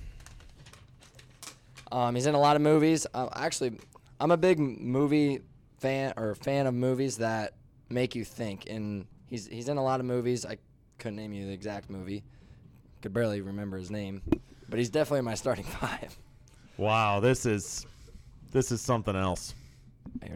Um, 1.91 2.15
he's 2.15 2.25
in 2.25 2.33
a 2.33 2.39
lot 2.39 2.55
of 2.55 2.63
movies. 2.63 3.05
Uh, 3.13 3.29
actually, 3.35 3.77
I'm 4.19 4.31
a 4.31 4.37
big 4.37 4.57
movie 4.57 5.41
fan 5.77 6.13
or 6.17 6.33
fan 6.33 6.65
of 6.65 6.73
movies 6.73 7.17
that 7.17 7.53
make 7.89 8.15
you 8.15 8.25
think. 8.25 8.63
And 8.67 9.05
he's 9.33 9.47
he's 9.47 9.67
in 9.67 9.77
a 9.77 9.83
lot 9.83 9.99
of 9.99 10.05
movies. 10.05 10.45
I 10.45 10.57
couldn't 10.99 11.15
name 11.15 11.33
you 11.33 11.47
the 11.47 11.51
exact 11.51 11.89
movie. 11.89 12.23
Could 13.01 13.13
barely 13.13 13.41
remember 13.41 13.77
his 13.77 13.89
name, 13.89 14.21
but 14.69 14.77
he's 14.77 14.91
definitely 14.91 15.19
in 15.19 15.25
my 15.25 15.33
starting 15.33 15.65
five. 15.81 16.15
Wow, 16.77 17.19
this 17.19 17.45
is 17.47 17.85
this 18.51 18.71
is 18.71 18.79
something 18.79 19.15
else. 19.15 19.55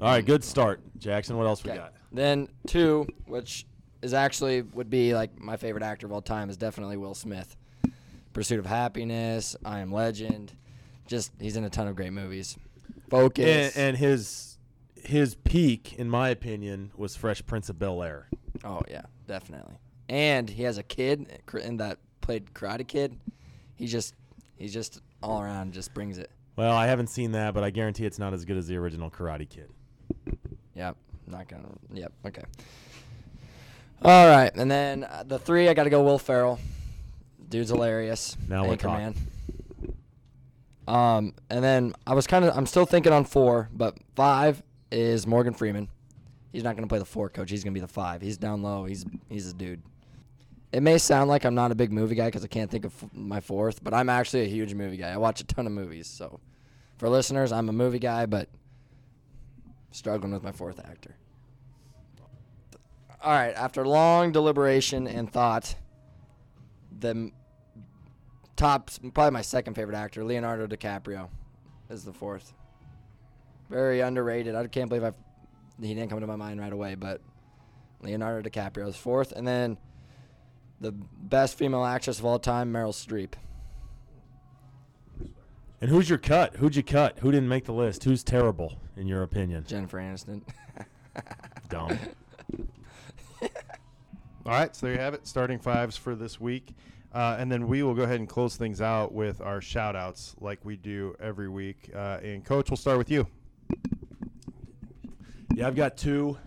All 0.02 0.10
right, 0.10 0.26
good 0.26 0.43
start, 0.43 0.82
Jackson. 0.98 1.38
What 1.38 1.45
else 1.45 1.64
we 1.64 1.70
Okay. 1.70 1.78
got? 1.80 1.93
Then 2.12 2.48
two, 2.66 3.06
which 3.28 3.68
is 4.02 4.16
actually 4.16 4.64
would 4.64 4.89
be 4.89 5.14
like 5.14 5.39
my 5.39 5.58
favorite 5.58 5.84
actor 5.84 6.08
of 6.08 6.12
all 6.12 6.22
time, 6.22 6.50
is 6.50 6.58
definitely 6.58 6.98
Will 6.98 7.14
Smith. 7.14 7.56
Pursuit 8.34 8.58
of 8.60 8.66
Happiness, 8.66 9.56
I 9.64 9.80
Am 9.80 9.91
Legend. 9.91 10.54
Just 11.06 11.32
he's 11.39 11.56
in 11.56 11.64
a 11.64 11.70
ton 11.70 11.88
of 11.88 11.95
great 11.95 12.14
movies. 12.14 12.58
Focus. 13.12 13.76
And, 13.78 13.89
and 13.89 13.98
his 13.98 14.58
his 14.95 15.36
peak, 15.36 15.93
in 15.93 16.10
my 16.10 16.30
opinion, 16.30 16.91
was 16.98 17.16
Fresh 17.16 17.45
Prince 17.45 17.70
of 17.70 17.78
Bel 17.78 18.02
Air. 18.02 18.28
Oh 18.68 18.82
yeah, 18.89 19.03
definitely. 19.28 19.80
And 20.09 20.49
he 20.49 20.63
has 20.63 20.78
a 20.78 20.84
kid 20.84 21.41
in 21.61 21.78
that 21.78 21.97
played 22.22 22.53
Karate 22.53 22.88
Kid. 22.88 23.18
He 23.76 23.88
just 23.88 24.13
he's 24.55 24.74
just 24.74 25.01
all 25.24 25.41
around 25.41 25.74
just 25.74 25.93
brings 25.93 26.18
it. 26.18 26.30
Well, 26.55 26.76
I 26.76 26.88
haven't 26.88 27.07
seen 27.07 27.32
that, 27.32 27.53
but 27.53 27.63
I 27.63 27.70
guarantee 27.70 28.05
it's 28.05 28.20
not 28.20 28.34
as 28.34 28.45
good 28.45 28.57
as 28.57 28.68
the 28.68 28.78
original 28.78 29.09
Karate 29.09 29.49
Kid. 29.49 29.70
Yep. 30.76 30.97
Not 31.28 31.47
gonna. 31.47 31.70
Yep. 31.93 32.13
Okay. 32.26 32.43
All 34.01 34.28
right, 34.30 34.51
and 34.55 34.70
then 34.70 35.03
uh, 35.03 35.24
the 35.26 35.39
three, 35.39 35.68
I 35.68 35.74
got 35.74 35.86
to 35.86 35.89
go 35.89 36.03
Will 36.03 36.20
Ferrell. 36.20 36.59
Dude's 37.49 37.70
hilarious. 37.70 38.38
Now 38.47 38.68
we're 38.68 38.78
Anchorman. 38.78 39.15
Um, 40.88 41.34
and 41.49 41.63
then 41.63 41.93
I 42.05 42.13
was 42.13 42.28
kind 42.28 42.45
of, 42.45 42.55
I'm 42.55 42.65
still 42.65 42.86
thinking 42.86 43.11
on 43.11 43.26
four, 43.26 43.70
but 43.74 43.97
five 44.15 44.61
is 44.91 45.26
Morgan 45.26 45.53
Freeman. 45.53 45.89
He's 46.58 46.64
not 46.64 46.76
gonna 46.76 46.88
play 46.88 46.97
the 46.97 47.05
four 47.05 47.30
coach. 47.30 47.51
He's 47.51 47.64
gonna 47.64 47.76
be 47.76 47.82
the 47.82 47.88
five. 47.88 48.20
He's 48.20 48.36
down 48.36 48.64
low. 48.64 48.86
He's 48.86 49.05
he's 49.30 49.51
a 49.51 49.53
dude. 49.53 49.80
It 50.72 50.82
may 50.82 50.97
sound 50.97 51.30
like 51.30 51.45
I'm 51.45 51.53
not 51.53 51.72
a 51.72 51.76
big 51.76 51.91
movie 51.91 52.16
guy 52.16 52.26
because 52.26 52.43
I 52.43 52.47
can't 52.47 52.72
think 52.72 52.84
of 52.84 53.14
my 53.14 53.41
fourth, 53.41 53.84
but 53.84 53.93
I'm 53.93 54.10
actually 54.10 54.41
a 54.41 54.47
huge 54.47 54.74
movie 54.74 54.97
guy. 54.97 55.12
I 55.12 55.18
watch 55.18 55.39
a 55.39 55.43
ton 55.43 55.68
of 55.68 55.72
movies. 55.72 56.08
So, 56.08 56.39
for 56.97 57.10
listeners, 57.10 57.51
I'm 57.51 57.70
a 57.70 57.72
movie 57.72 57.99
guy, 57.99 58.26
but 58.26 58.49
struggling 59.91 60.34
with 60.34 60.41
my 60.41 60.51
fourth 60.51 60.80
actor. 60.80 61.16
All 63.22 63.34
right, 63.34 63.53
after 63.53 63.86
long 63.86 64.32
deliberation 64.32 65.08
and 65.08 65.32
thought, 65.32 65.76
the 66.99 67.32
top, 68.55 68.89
probably 69.14 69.30
my 69.30 69.43
second 69.43 69.76
favorite 69.76 69.95
actor, 69.95 70.24
Leonardo 70.24 70.66
DiCaprio, 70.66 71.30
is 71.91 72.03
the 72.03 72.14
fourth. 72.14 72.51
Very 73.70 73.99
underrated. 73.99 74.55
I 74.55 74.66
can't 74.66 74.89
believe 74.89 75.03
I've, 75.03 75.14
he 75.82 75.93
didn't 75.93 76.09
come 76.09 76.19
to 76.19 76.28
my 76.28 76.36
mind 76.36 76.59
right 76.59 76.73
away, 76.73 76.95
but 76.95 77.21
Leonardo 78.01 78.47
DiCaprio 78.49 78.88
is 78.88 78.95
fourth. 78.95 79.32
And 79.32 79.47
then 79.47 79.78
the 80.80 80.91
best 80.91 81.57
female 81.57 81.86
actress 81.86 82.19
of 82.19 82.25
all 82.25 82.39
time, 82.39 82.71
Meryl 82.71 82.93
Streep. 82.93 83.34
And 85.80 85.91
who's 85.91 86.09
your 86.09 86.17
cut? 86.17 86.55
Who'd 86.55 86.75
you 86.75 86.84
cut? 86.84 87.19
Who 87.19 87.32
didn't 87.32 87.49
make 87.49 87.65
the 87.65 87.73
list? 87.73 88.03
Who's 88.03 88.23
terrible 88.23 88.80
in 88.95 89.07
your 89.07 89.21
opinion? 89.21 89.63
Jennifer 89.67 89.99
Aniston. 89.99 90.41
Dumb. 91.69 91.99
All 93.41 94.53
right, 94.53 94.75
so 94.75 94.88
there 94.88 94.95
you 94.95 95.01
have 95.01 95.13
it. 95.13 95.28
Starting 95.28 95.59
fives 95.59 95.95
for 95.97 96.15
this 96.15 96.39
week. 96.39 96.73
Uh, 97.13 97.36
and 97.39 97.51
then 97.51 97.67
we 97.67 97.84
will 97.84 97.93
go 97.93 98.03
ahead 98.03 98.19
and 98.19 98.28
close 98.28 98.55
things 98.55 98.82
out 98.82 99.13
with 99.13 99.39
our 99.41 99.61
shout 99.61 99.95
outs 99.95 100.36
like 100.39 100.63
we 100.63 100.75
do 100.75 101.15
every 101.19 101.49
week. 101.49 101.89
Uh, 101.93 102.19
and 102.23 102.43
Coach, 102.43 102.69
we'll 102.69 102.78
start 102.78 102.97
with 102.97 103.11
you. 103.11 103.28
Yeah, 105.58 105.66
I've 105.66 105.76
got 105.76 105.97
two. 105.97 106.38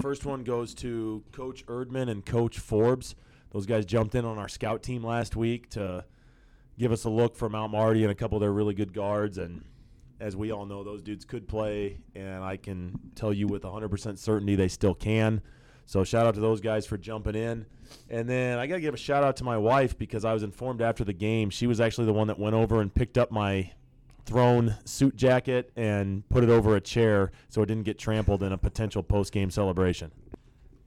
First 0.00 0.24
one 0.24 0.44
goes 0.44 0.74
to 0.74 1.24
Coach 1.32 1.66
Erdman 1.66 2.08
and 2.08 2.24
Coach 2.24 2.60
Forbes. 2.60 3.16
Those 3.50 3.66
guys 3.66 3.84
jumped 3.84 4.14
in 4.14 4.24
on 4.24 4.38
our 4.38 4.46
scout 4.46 4.84
team 4.84 5.02
last 5.02 5.34
week 5.34 5.70
to 5.70 6.04
give 6.78 6.92
us 6.92 7.02
a 7.02 7.10
look 7.10 7.34
for 7.34 7.48
Mount 7.48 7.72
Marty 7.72 8.04
and 8.04 8.12
a 8.12 8.14
couple 8.14 8.36
of 8.36 8.40
their 8.42 8.52
really 8.52 8.74
good 8.74 8.92
guards. 8.92 9.38
And 9.38 9.64
as 10.20 10.36
we 10.36 10.52
all 10.52 10.66
know, 10.66 10.84
those 10.84 11.02
dudes 11.02 11.24
could 11.24 11.48
play, 11.48 11.98
and 12.14 12.44
I 12.44 12.56
can 12.58 12.96
tell 13.16 13.32
you 13.32 13.48
with 13.48 13.62
100% 13.62 14.16
certainty 14.16 14.54
they 14.54 14.68
still 14.68 14.94
can. 14.94 15.42
So 15.84 16.04
shout 16.04 16.26
out 16.26 16.34
to 16.34 16.40
those 16.40 16.60
guys 16.60 16.86
for 16.86 16.96
jumping 16.96 17.34
in. 17.34 17.66
And 18.08 18.28
then 18.28 18.60
I 18.60 18.68
got 18.68 18.76
to 18.76 18.80
give 18.80 18.94
a 18.94 18.98
shout 18.98 19.24
out 19.24 19.34
to 19.38 19.44
my 19.44 19.58
wife 19.58 19.98
because 19.98 20.24
I 20.24 20.32
was 20.32 20.44
informed 20.44 20.80
after 20.80 21.02
the 21.02 21.12
game 21.12 21.50
she 21.50 21.66
was 21.66 21.80
actually 21.80 22.06
the 22.06 22.12
one 22.12 22.28
that 22.28 22.38
went 22.38 22.54
over 22.54 22.80
and 22.80 22.94
picked 22.94 23.18
up 23.18 23.32
my 23.32 23.72
thrown 24.24 24.76
suit 24.84 25.16
jacket 25.16 25.70
and 25.76 26.28
put 26.28 26.44
it 26.44 26.50
over 26.50 26.76
a 26.76 26.80
chair 26.80 27.32
so 27.48 27.62
it 27.62 27.66
didn't 27.66 27.84
get 27.84 27.98
trampled 27.98 28.42
in 28.42 28.52
a 28.52 28.58
potential 28.58 29.02
post 29.02 29.32
game 29.32 29.50
celebration. 29.50 30.12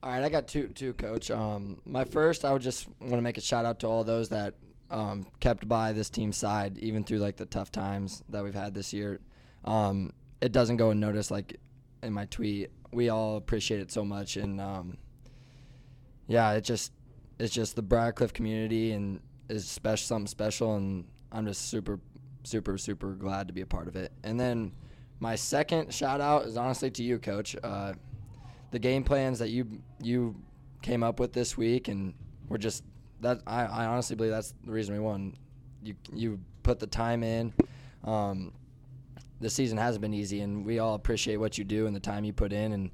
All 0.02 0.10
right, 0.10 0.22
I 0.22 0.28
got 0.28 0.46
two, 0.46 0.68
two, 0.68 0.92
coach. 0.94 1.30
Um, 1.30 1.80
my 1.86 2.04
first, 2.04 2.44
I 2.44 2.52
would 2.52 2.62
just 2.62 2.88
want 3.00 3.14
to 3.14 3.22
make 3.22 3.38
a 3.38 3.40
shout 3.40 3.64
out 3.64 3.80
to 3.80 3.86
all 3.86 4.04
those 4.04 4.28
that 4.28 4.54
um, 4.90 5.26
kept 5.40 5.66
by 5.66 5.92
this 5.92 6.10
team's 6.10 6.36
side, 6.36 6.76
even 6.78 7.04
through 7.04 7.18
like 7.18 7.36
the 7.36 7.46
tough 7.46 7.72
times 7.72 8.22
that 8.28 8.44
we've 8.44 8.54
had 8.54 8.74
this 8.74 8.92
year. 8.92 9.20
Um, 9.64 10.12
it 10.40 10.52
doesn't 10.52 10.76
go 10.76 10.90
unnoticed. 10.90 11.30
Like 11.30 11.58
in 12.02 12.12
my 12.12 12.26
tweet, 12.26 12.70
we 12.92 13.08
all 13.08 13.36
appreciate 13.36 13.80
it 13.80 13.90
so 13.90 14.04
much, 14.04 14.36
and 14.36 14.60
um, 14.60 14.98
yeah, 16.28 16.52
it 16.52 16.64
just 16.64 16.92
it's 17.38 17.52
just 17.52 17.74
the 17.74 17.82
Briarcliff 17.82 18.32
community 18.32 18.92
and 18.92 19.20
is 19.48 19.66
special 19.66 20.06
something 20.06 20.26
special, 20.26 20.76
and 20.76 21.06
I'm 21.32 21.46
just 21.46 21.68
super, 21.68 21.98
super, 22.44 22.78
super 22.78 23.12
glad 23.12 23.48
to 23.48 23.54
be 23.54 23.62
a 23.62 23.66
part 23.66 23.88
of 23.88 23.96
it. 23.96 24.12
And 24.22 24.38
then 24.38 24.72
my 25.20 25.34
second 25.34 25.92
shout 25.92 26.20
out 26.20 26.46
is 26.46 26.56
honestly 26.56 26.90
to 26.92 27.02
you, 27.02 27.18
coach. 27.18 27.56
Uh, 27.62 27.94
the 28.70 28.78
game 28.78 29.04
plans 29.04 29.38
that 29.38 29.50
you 29.50 29.66
you 30.00 30.34
came 30.82 31.02
up 31.02 31.20
with 31.20 31.32
this 31.32 31.56
week, 31.56 31.88
and 31.88 32.14
we're 32.48 32.58
just 32.58 32.84
that 33.20 33.40
I, 33.46 33.64
I 33.64 33.86
honestly 33.86 34.16
believe 34.16 34.32
that's 34.32 34.54
the 34.64 34.72
reason 34.72 34.94
we 34.94 35.00
won. 35.00 35.36
You 35.82 35.94
you 36.12 36.40
put 36.62 36.78
the 36.78 36.86
time 36.86 37.22
in. 37.22 37.52
Um, 38.04 38.52
the 39.40 39.50
season 39.50 39.78
hasn't 39.78 40.02
been 40.02 40.14
easy, 40.14 40.40
and 40.40 40.64
we 40.64 40.78
all 40.78 40.94
appreciate 40.94 41.36
what 41.36 41.58
you 41.58 41.64
do 41.64 41.86
and 41.86 41.94
the 41.94 42.00
time 42.00 42.24
you 42.24 42.32
put 42.32 42.52
in, 42.52 42.72
and 42.72 42.90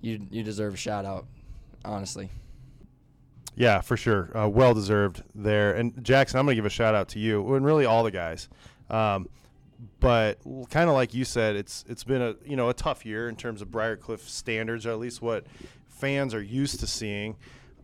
you 0.00 0.26
you 0.30 0.42
deserve 0.42 0.74
a 0.74 0.76
shout 0.76 1.04
out, 1.04 1.26
honestly. 1.84 2.30
Yeah, 3.58 3.80
for 3.80 3.96
sure. 3.96 4.30
Uh, 4.38 4.48
well 4.48 4.72
deserved 4.72 5.24
there. 5.34 5.72
And 5.72 6.04
Jackson, 6.04 6.38
I'm 6.38 6.46
going 6.46 6.54
to 6.54 6.58
give 6.62 6.66
a 6.66 6.70
shout 6.70 6.94
out 6.94 7.08
to 7.08 7.18
you 7.18 7.54
and 7.54 7.66
really 7.66 7.86
all 7.86 8.04
the 8.04 8.12
guys. 8.12 8.48
Um, 8.90 9.28
but 10.00 10.38
kind 10.70 10.88
of 10.88 10.94
like 10.94 11.14
you 11.14 11.24
said, 11.24 11.56
it's 11.56 11.84
it's 11.88 12.04
been 12.04 12.22
a 12.22 12.34
you 12.44 12.56
know 12.56 12.68
a 12.68 12.74
tough 12.74 13.06
year 13.06 13.28
in 13.28 13.36
terms 13.36 13.62
of 13.62 13.68
Briarcliff 13.68 14.20
standards, 14.20 14.86
or 14.86 14.90
at 14.90 14.98
least 14.98 15.22
what 15.22 15.46
fans 15.88 16.34
are 16.34 16.42
used 16.42 16.80
to 16.80 16.86
seeing. 16.86 17.36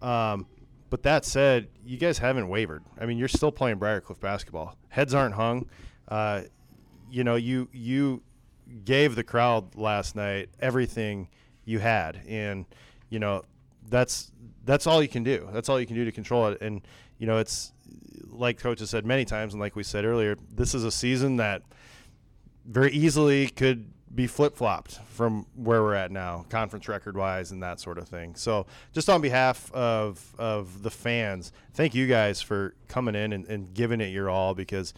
Um, 0.03 0.47
but 0.91 1.03
that 1.03 1.25
said, 1.25 1.69
you 1.85 1.97
guys 1.97 2.19
haven't 2.19 2.49
wavered. 2.49 2.85
I 3.01 3.07
mean, 3.07 3.19
you're 3.19 3.29
still 3.29 3.53
playing 3.53 3.79
Briarcliff 3.79 4.21
basketball. 4.21 4.77
Heads 4.89 5.15
aren't 5.15 5.35
hung. 5.35 5.67
Uh, 6.09 6.43
you 7.11 7.25
know, 7.25 7.37
you 7.37 7.69
you 7.73 8.23
gave 8.85 9.15
the 9.15 9.25
crowd 9.25 9.77
last 9.77 10.17
night 10.17 10.51
everything 10.61 11.29
you 11.65 11.79
had, 11.79 12.21
and 12.29 12.67
you 13.09 13.19
know 13.19 13.43
that's 13.89 14.33
that's 14.65 14.87
all 14.87 15.03
you 15.03 15.09
can 15.09 15.23
do. 15.23 15.49
That's 15.53 15.69
all 15.69 15.79
you 15.79 15.87
can 15.87 15.97
do 15.97 16.05
to 16.05 16.13
control 16.13 16.49
it. 16.49 16.61
And 16.61 16.83
you 17.19 17.27
know, 17.27 17.39
it's 17.39 17.73
like 18.35 18.59
coach 18.59 18.81
has 18.81 18.91
said 18.91 19.07
many 19.07 19.25
times, 19.25 19.55
and 19.55 19.61
like 19.61 19.77
we 19.77 19.83
said 19.83 20.05
earlier, 20.05 20.37
this 20.55 20.75
is 20.75 20.85
a 20.85 20.91
season 20.91 21.37
that 21.37 21.63
very 22.67 22.93
easily 22.93 23.49
could 23.49 23.91
be 24.15 24.27
flip 24.27 24.57
flopped 24.57 25.01
from 25.09 25.47
where 25.55 25.83
we're 25.83 25.95
at 25.95 26.11
now, 26.11 26.47
conference 26.49 26.89
record 26.89 27.17
wise, 27.17 27.51
and 27.51 27.63
that 27.63 27.81
sort 27.81 27.99
of 27.99 28.09
thing. 28.09 28.35
So, 28.35 28.67
just 28.93 29.09
on 29.11 29.21
behalf 29.21 29.73
of 29.73 30.35
of 30.39 30.83
the 30.83 30.91
fans, 30.91 31.53
thank 31.73 31.95
you 31.95 32.07
guys 32.07 32.41
for 32.41 32.75
coming 32.89 33.15
in 33.15 33.33
and, 33.33 33.47
and 33.47 33.75
giving 33.75 34.01
it 34.01 34.13
your 34.13 34.31
all 34.31 34.55
because 34.55 34.95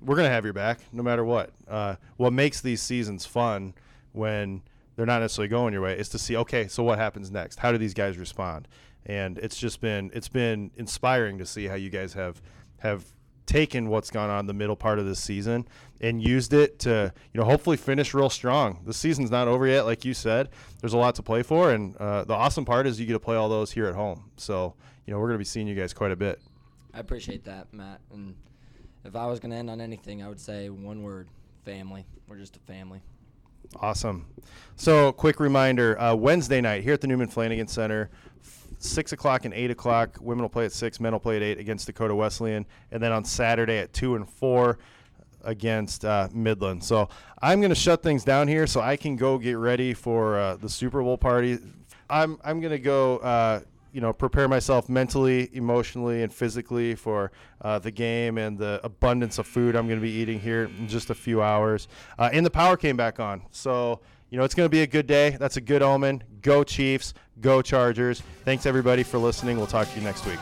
we're 0.00 0.16
gonna 0.16 0.30
have 0.30 0.44
your 0.44 0.52
back 0.52 0.80
no 0.92 1.02
matter 1.02 1.24
what. 1.24 1.50
Uh, 1.68 1.96
what 2.16 2.32
makes 2.32 2.60
these 2.60 2.80
seasons 2.80 3.26
fun 3.26 3.74
when 4.12 4.62
they're 4.96 5.06
not 5.06 5.20
necessarily 5.20 5.48
going 5.48 5.72
your 5.72 5.82
way 5.82 5.98
is 5.98 6.08
to 6.10 6.18
see 6.18 6.36
okay, 6.36 6.68
so 6.68 6.82
what 6.82 6.98
happens 6.98 7.30
next? 7.30 7.58
How 7.58 7.72
do 7.72 7.78
these 7.78 7.94
guys 7.94 8.16
respond? 8.16 8.68
And 9.06 9.38
it's 9.38 9.58
just 9.58 9.80
been 9.80 10.10
it's 10.14 10.28
been 10.28 10.70
inspiring 10.76 11.38
to 11.38 11.46
see 11.46 11.66
how 11.66 11.74
you 11.74 11.90
guys 11.90 12.14
have 12.14 12.40
have 12.84 13.04
taken 13.46 13.88
what's 13.88 14.10
gone 14.10 14.30
on 14.30 14.46
the 14.46 14.54
middle 14.54 14.76
part 14.76 14.98
of 14.98 15.06
this 15.06 15.18
season 15.18 15.66
and 16.00 16.22
used 16.22 16.52
it 16.52 16.78
to 16.78 17.12
you 17.32 17.40
know 17.40 17.46
hopefully 17.46 17.76
finish 17.76 18.14
real 18.14 18.30
strong. 18.30 18.80
The 18.84 18.94
season's 18.94 19.30
not 19.30 19.48
over 19.48 19.66
yet, 19.66 19.82
like 19.82 20.04
you 20.04 20.14
said. 20.14 20.50
There's 20.80 20.92
a 20.92 20.98
lot 20.98 21.14
to 21.16 21.22
play 21.22 21.42
for, 21.42 21.72
and 21.72 21.96
uh, 21.96 22.24
the 22.24 22.34
awesome 22.34 22.64
part 22.64 22.86
is 22.86 23.00
you 23.00 23.06
get 23.06 23.14
to 23.14 23.18
play 23.18 23.36
all 23.36 23.48
those 23.48 23.72
here 23.72 23.86
at 23.86 23.94
home. 23.94 24.30
So 24.36 24.74
you 25.06 25.12
know 25.12 25.18
we're 25.18 25.28
going 25.28 25.36
to 25.36 25.38
be 25.38 25.44
seeing 25.44 25.66
you 25.66 25.74
guys 25.74 25.92
quite 25.92 26.12
a 26.12 26.16
bit. 26.16 26.40
I 26.92 27.00
appreciate 27.00 27.44
that, 27.44 27.72
Matt. 27.72 28.00
And 28.12 28.36
if 29.04 29.16
I 29.16 29.26
was 29.26 29.40
going 29.40 29.50
to 29.50 29.56
end 29.56 29.70
on 29.70 29.80
anything, 29.80 30.22
I 30.22 30.28
would 30.28 30.40
say 30.40 30.68
one 30.70 31.02
word: 31.02 31.28
family. 31.64 32.06
We're 32.28 32.38
just 32.38 32.56
a 32.56 32.60
family. 32.60 33.00
Awesome. 33.80 34.26
So, 34.76 35.12
quick 35.12 35.40
reminder: 35.40 35.98
uh, 36.00 36.14
Wednesday 36.14 36.60
night 36.60 36.82
here 36.82 36.94
at 36.94 37.00
the 37.00 37.06
Newman 37.06 37.28
Flanagan 37.28 37.66
Center, 37.66 38.10
six 38.82 39.12
o'clock 39.12 39.44
and 39.44 39.54
eight 39.54 39.70
o'clock. 39.70 40.16
Women 40.20 40.42
will 40.42 40.48
play 40.48 40.64
at 40.64 40.72
six, 40.72 41.00
men 41.00 41.12
will 41.12 41.20
play 41.20 41.36
at 41.36 41.42
eight 41.42 41.58
against 41.58 41.86
Dakota 41.86 42.14
Wesleyan, 42.14 42.66
and 42.90 43.02
then 43.02 43.12
on 43.12 43.24
Saturday 43.24 43.78
at 43.78 43.92
two 43.92 44.16
and 44.16 44.28
four 44.28 44.78
against 45.42 46.04
uh, 46.04 46.28
Midland. 46.32 46.82
So 46.82 47.08
I'm 47.42 47.60
going 47.60 47.70
to 47.70 47.76
shut 47.76 48.02
things 48.02 48.24
down 48.24 48.48
here 48.48 48.66
so 48.66 48.80
I 48.80 48.96
can 48.96 49.16
go 49.16 49.38
get 49.38 49.58
ready 49.58 49.94
for 49.94 50.38
uh, 50.38 50.56
the 50.56 50.68
Super 50.68 51.02
Bowl 51.02 51.18
party. 51.18 51.58
I'm 52.08 52.38
I'm 52.44 52.60
going 52.60 52.72
to 52.72 52.78
go. 52.78 53.18
Uh, 53.18 53.60
you 53.92 54.00
know, 54.00 54.12
prepare 54.12 54.48
myself 54.48 54.88
mentally, 54.88 55.48
emotionally, 55.52 56.24
and 56.24 56.34
physically 56.34 56.96
for 56.96 57.30
uh, 57.62 57.78
the 57.78 57.92
game 57.92 58.38
and 58.38 58.58
the 58.58 58.80
abundance 58.82 59.38
of 59.38 59.46
food 59.46 59.76
I'm 59.76 59.86
going 59.86 60.00
to 60.00 60.02
be 60.04 60.10
eating 60.10 60.40
here 60.40 60.64
in 60.64 60.88
just 60.88 61.10
a 61.10 61.14
few 61.14 61.40
hours. 61.40 61.86
Uh, 62.18 62.28
and 62.32 62.44
the 62.44 62.50
power 62.50 62.76
came 62.76 62.96
back 62.96 63.20
on, 63.20 63.42
so 63.52 64.00
you 64.30 64.38
know 64.38 64.44
it's 64.44 64.54
going 64.54 64.66
to 64.66 64.70
be 64.70 64.82
a 64.82 64.86
good 64.86 65.06
day. 65.06 65.30
That's 65.30 65.56
a 65.56 65.60
good 65.60 65.82
omen. 65.82 66.22
Go 66.42 66.64
Chiefs. 66.64 67.14
Go 67.40 67.62
Chargers. 67.62 68.22
Thanks 68.44 68.66
everybody 68.66 69.02
for 69.02 69.18
listening. 69.18 69.56
We'll 69.56 69.66
talk 69.66 69.90
to 69.90 69.98
you 69.98 70.04
next 70.04 70.26
week. 70.26 70.38